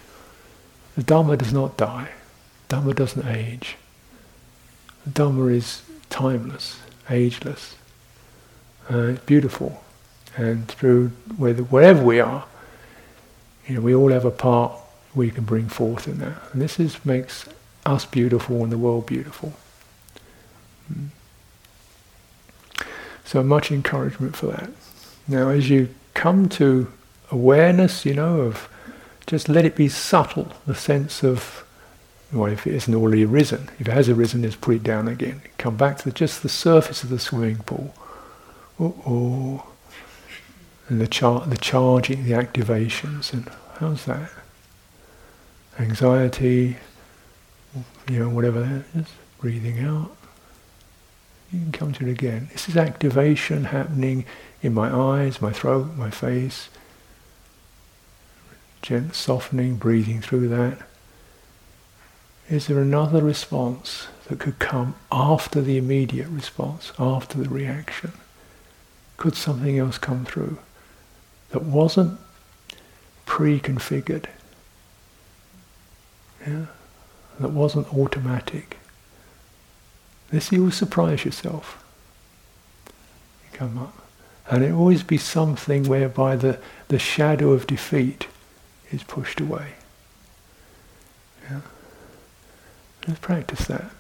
The 0.96 1.02
Dhamma 1.02 1.36
does 1.36 1.52
not 1.52 1.76
die. 1.76 2.10
Dhamma 2.70 2.94
doesn't 2.96 3.26
age. 3.26 3.76
The 5.04 5.10
Dhamma 5.10 5.54
is 5.54 5.82
timeless, 6.08 6.80
ageless. 7.10 7.74
Uh, 8.90 9.08
it's 9.08 9.24
beautiful. 9.24 9.83
And 10.36 10.66
through 10.68 11.08
wherever 11.36 12.02
we 12.02 12.20
are, 12.20 12.44
you 13.68 13.76
know, 13.76 13.80
we 13.80 13.94
all 13.94 14.10
have 14.10 14.24
a 14.24 14.30
part 14.30 14.72
we 15.14 15.30
can 15.30 15.44
bring 15.44 15.68
forth 15.68 16.08
in 16.08 16.18
that. 16.18 16.36
And 16.52 16.60
this 16.60 16.80
is 16.80 17.04
makes 17.04 17.46
us 17.86 18.04
beautiful 18.04 18.62
and 18.62 18.72
the 18.72 18.78
world 18.78 19.06
beautiful. 19.06 19.52
Mm. 20.92 21.08
So 23.24 23.42
much 23.42 23.70
encouragement 23.70 24.36
for 24.36 24.46
that. 24.46 24.70
Now, 25.28 25.48
as 25.48 25.70
you 25.70 25.88
come 26.14 26.48
to 26.50 26.92
awareness, 27.30 28.04
you 28.04 28.14
know, 28.14 28.40
of 28.40 28.68
just 29.26 29.48
let 29.48 29.64
it 29.64 29.76
be 29.76 29.88
subtle, 29.88 30.52
the 30.66 30.74
sense 30.74 31.22
of, 31.22 31.64
well, 32.32 32.52
if 32.52 32.66
it 32.66 32.74
isn't 32.74 32.94
already 32.94 33.24
arisen, 33.24 33.70
if 33.78 33.88
it 33.88 33.92
has 33.92 34.08
arisen, 34.08 34.42
just 34.42 34.60
put 34.60 34.76
it 34.76 34.82
down 34.82 35.08
again. 35.08 35.40
Come 35.56 35.76
back 35.76 35.98
to 35.98 36.04
the, 36.04 36.12
just 36.12 36.42
the 36.42 36.48
surface 36.48 37.02
of 37.02 37.08
the 37.08 37.18
swimming 37.18 37.58
pool. 37.58 37.94
Oh, 38.78 39.66
and 40.88 41.00
the 41.00 41.06
char- 41.06 41.46
the 41.46 41.56
charging, 41.56 42.24
the 42.24 42.32
activations, 42.32 43.32
and 43.32 43.50
how's 43.78 44.04
that? 44.04 44.30
Anxiety, 45.78 46.76
you 48.08 48.18
know, 48.18 48.28
whatever 48.28 48.60
that 48.60 48.84
is, 48.94 49.08
breathing 49.40 49.80
out. 49.80 50.14
You 51.52 51.60
can 51.60 51.72
come 51.72 51.92
to 51.92 52.08
it 52.08 52.10
again. 52.10 52.48
This 52.52 52.68
is 52.68 52.76
activation 52.76 53.64
happening 53.64 54.24
in 54.62 54.74
my 54.74 54.92
eyes, 54.94 55.40
my 55.40 55.52
throat, 55.52 55.94
my 55.96 56.10
face. 56.10 56.68
Gentle 58.82 59.14
softening, 59.14 59.76
breathing 59.76 60.20
through 60.20 60.48
that. 60.48 60.78
Is 62.50 62.66
there 62.66 62.78
another 62.78 63.22
response 63.22 64.08
that 64.28 64.38
could 64.38 64.58
come 64.58 64.96
after 65.10 65.62
the 65.62 65.78
immediate 65.78 66.28
response, 66.28 66.92
after 66.98 67.38
the 67.38 67.48
reaction? 67.48 68.12
Could 69.16 69.36
something 69.36 69.78
else 69.78 69.96
come 69.96 70.24
through? 70.24 70.58
That 71.54 71.62
wasn't 71.62 72.18
pre-configured, 73.26 74.24
yeah, 76.44 76.66
that 77.38 77.50
wasn't 77.52 77.94
automatic. 77.94 78.76
This 80.32 80.50
you 80.50 80.64
will 80.64 80.72
surprise 80.72 81.24
yourself. 81.24 81.84
You 82.88 83.56
come 83.56 83.78
up. 83.78 83.94
And 84.50 84.64
it 84.64 84.72
always 84.72 85.04
be 85.04 85.16
something 85.16 85.84
whereby 85.84 86.34
the, 86.34 86.58
the 86.88 86.98
shadow 86.98 87.52
of 87.52 87.68
defeat 87.68 88.26
is 88.90 89.04
pushed 89.04 89.38
away. 89.38 89.74
Yeah. 91.48 91.60
Let's 93.06 93.20
practice 93.20 93.68
that. 93.68 93.92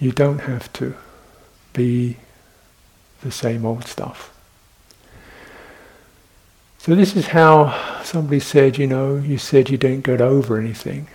You 0.00 0.10
don't 0.10 0.40
have 0.40 0.72
to 0.72 0.96
be 1.72 2.16
the 3.20 3.30
same 3.30 3.64
old 3.64 3.84
stuff. 3.84 4.31
So 6.82 6.96
this 6.96 7.14
is 7.14 7.28
how 7.28 8.02
somebody 8.02 8.40
said, 8.40 8.76
you 8.76 8.88
know, 8.88 9.14
you 9.14 9.38
said 9.38 9.70
you 9.70 9.78
don't 9.78 10.00
get 10.00 10.20
over 10.20 10.58
anything. 10.58 11.06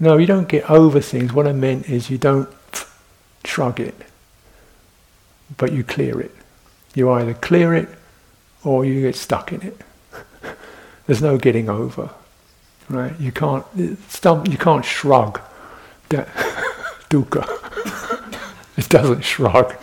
No, 0.00 0.16
you 0.16 0.24
don't 0.24 0.48
get 0.48 0.70
over 0.70 0.98
things. 1.02 1.34
What 1.34 1.46
I 1.46 1.52
meant 1.52 1.90
is 1.90 2.08
you 2.08 2.16
don't 2.16 2.48
shrug 3.44 3.80
it, 3.80 3.94
but 5.58 5.72
you 5.72 5.84
clear 5.84 6.18
it. 6.22 6.34
You 6.94 7.10
either 7.12 7.34
clear 7.34 7.74
it 7.74 7.90
or 8.64 8.86
you 8.86 9.02
get 9.02 9.14
stuck 9.14 9.52
in 9.52 9.60
it. 9.60 9.78
There's 11.06 11.20
no 11.20 11.36
getting 11.36 11.68
over, 11.68 12.08
right? 12.88 13.12
You 13.20 13.30
can't, 13.30 13.66
you 13.76 13.98
can't 14.58 14.86
shrug 14.86 15.38
that 16.08 16.28
dukkha. 17.10 17.44
it 18.78 18.88
doesn't 18.88 19.20
shrug. 19.20 19.74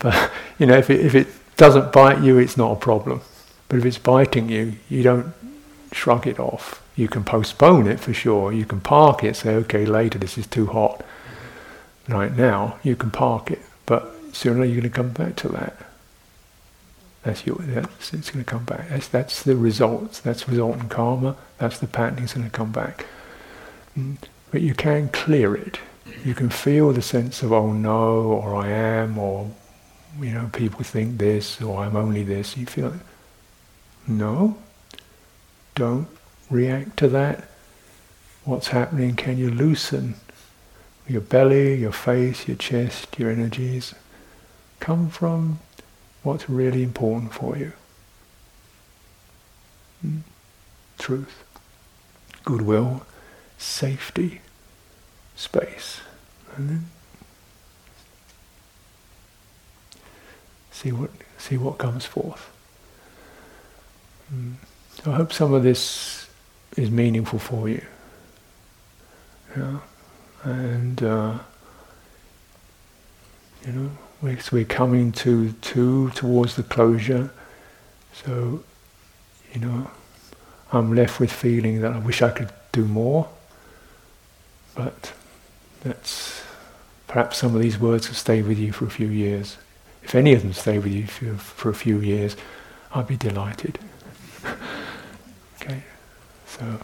but 0.00 0.32
you 0.58 0.66
know, 0.66 0.76
if 0.76 0.90
it, 0.90 1.00
if 1.00 1.14
it 1.14 1.28
doesn't 1.56 1.92
bite 1.92 2.22
you, 2.22 2.38
it's 2.38 2.56
not 2.56 2.72
a 2.72 2.80
problem. 2.80 3.20
But 3.68 3.78
if 3.78 3.84
it's 3.84 3.98
biting 3.98 4.48
you, 4.48 4.74
you 4.88 5.02
don't 5.02 5.32
shrug 5.92 6.26
it 6.26 6.38
off. 6.38 6.82
You 6.96 7.08
can 7.08 7.24
postpone 7.24 7.86
it 7.86 8.00
for 8.00 8.12
sure. 8.12 8.52
You 8.52 8.64
can 8.64 8.80
park 8.80 9.24
it, 9.24 9.36
say, 9.36 9.54
okay, 9.56 9.84
later, 9.84 10.18
this 10.18 10.38
is 10.38 10.46
too 10.46 10.66
hot. 10.66 11.04
Right 12.08 12.36
now, 12.36 12.78
you 12.82 12.96
can 12.96 13.10
park 13.10 13.50
it, 13.50 13.62
but 13.86 14.14
sooner 14.32 14.64
you're 14.64 14.80
going 14.80 14.82
to 14.82 14.90
come 14.90 15.10
back 15.10 15.36
to 15.36 15.48
that. 15.48 15.76
That's 17.22 17.46
your, 17.46 17.56
that's, 17.56 18.12
it's 18.12 18.30
going 18.30 18.44
to 18.44 18.50
come 18.50 18.64
back. 18.64 18.90
That's, 18.90 19.08
that's 19.08 19.42
the 19.42 19.56
results. 19.56 20.20
That's 20.20 20.46
resultant 20.46 20.90
karma. 20.90 21.36
That's 21.56 21.78
the 21.78 21.86
pattern. 21.86 22.22
It's 22.22 22.34
going 22.34 22.46
to 22.46 22.52
come 22.52 22.70
back. 22.70 23.06
Mm. 23.98 24.18
But 24.50 24.60
you 24.60 24.74
can 24.74 25.08
clear 25.08 25.56
it. 25.56 25.78
You 26.22 26.34
can 26.34 26.50
feel 26.50 26.92
the 26.92 27.02
sense 27.02 27.42
of, 27.42 27.52
oh 27.52 27.72
no, 27.72 28.16
or 28.22 28.54
I 28.54 28.68
am, 28.68 29.18
or 29.18 29.50
you 30.20 30.32
know, 30.32 30.50
people 30.52 30.82
think 30.84 31.18
this, 31.18 31.60
or 31.60 31.84
I'm 31.84 31.96
only 31.96 32.22
this. 32.22 32.56
You 32.56 32.66
feel, 32.66 32.94
no, 34.06 34.56
don't 35.74 36.08
react 36.50 36.96
to 36.98 37.08
that. 37.08 37.48
What's 38.44 38.68
happening? 38.68 39.16
Can 39.16 39.38
you 39.38 39.50
loosen 39.50 40.16
your 41.08 41.20
belly, 41.20 41.76
your 41.76 41.92
face, 41.92 42.46
your 42.46 42.56
chest, 42.56 43.18
your 43.18 43.30
energies? 43.30 43.94
Come 44.80 45.08
from 45.08 45.60
what's 46.22 46.48
really 46.48 46.82
important 46.82 47.32
for 47.32 47.56
you. 47.56 47.72
Hmm? 50.02 50.18
Truth, 50.98 51.44
goodwill, 52.44 53.06
safety, 53.58 54.40
space. 55.34 56.00
And 56.56 56.68
then 56.68 56.84
see 60.74 60.92
what 60.92 61.10
see 61.38 61.56
what 61.56 61.78
comes 61.78 62.04
forth. 62.04 62.50
Mm. 64.34 64.54
So 65.02 65.12
I 65.12 65.14
hope 65.14 65.32
some 65.32 65.54
of 65.54 65.62
this 65.62 66.28
is 66.76 66.90
meaningful 66.90 67.38
for 67.38 67.68
you. 67.68 67.84
Yeah, 69.56 69.78
and 70.42 71.02
uh, 71.02 71.38
you 73.64 73.72
know, 73.72 73.90
we're, 74.20 74.38
so 74.40 74.50
we're 74.56 74.64
coming 74.64 75.12
to 75.12 75.52
to 75.52 76.10
towards 76.10 76.56
the 76.56 76.64
closure. 76.64 77.30
So, 78.12 78.62
you 79.52 79.60
know, 79.60 79.90
I'm 80.72 80.94
left 80.94 81.20
with 81.20 81.32
feeling 81.32 81.80
that 81.80 81.92
I 81.92 81.98
wish 81.98 82.22
I 82.22 82.30
could 82.30 82.50
do 82.72 82.84
more, 82.84 83.28
but 84.74 85.12
that's 85.82 86.42
perhaps 87.06 87.38
some 87.38 87.54
of 87.54 87.62
these 87.62 87.78
words 87.78 88.08
will 88.08 88.14
stay 88.14 88.42
with 88.42 88.58
you 88.58 88.72
for 88.72 88.86
a 88.86 88.90
few 88.90 89.08
years. 89.08 89.56
If 90.04 90.14
any 90.14 90.34
of 90.34 90.42
them 90.42 90.52
stay 90.52 90.78
with 90.78 90.92
you 90.92 91.06
for, 91.06 91.34
for 91.36 91.70
a 91.70 91.74
few 91.74 91.98
years, 92.00 92.36
I'd 92.94 93.06
be 93.06 93.16
delighted. 93.16 93.78
okay, 95.60 95.82
so. 96.46 96.80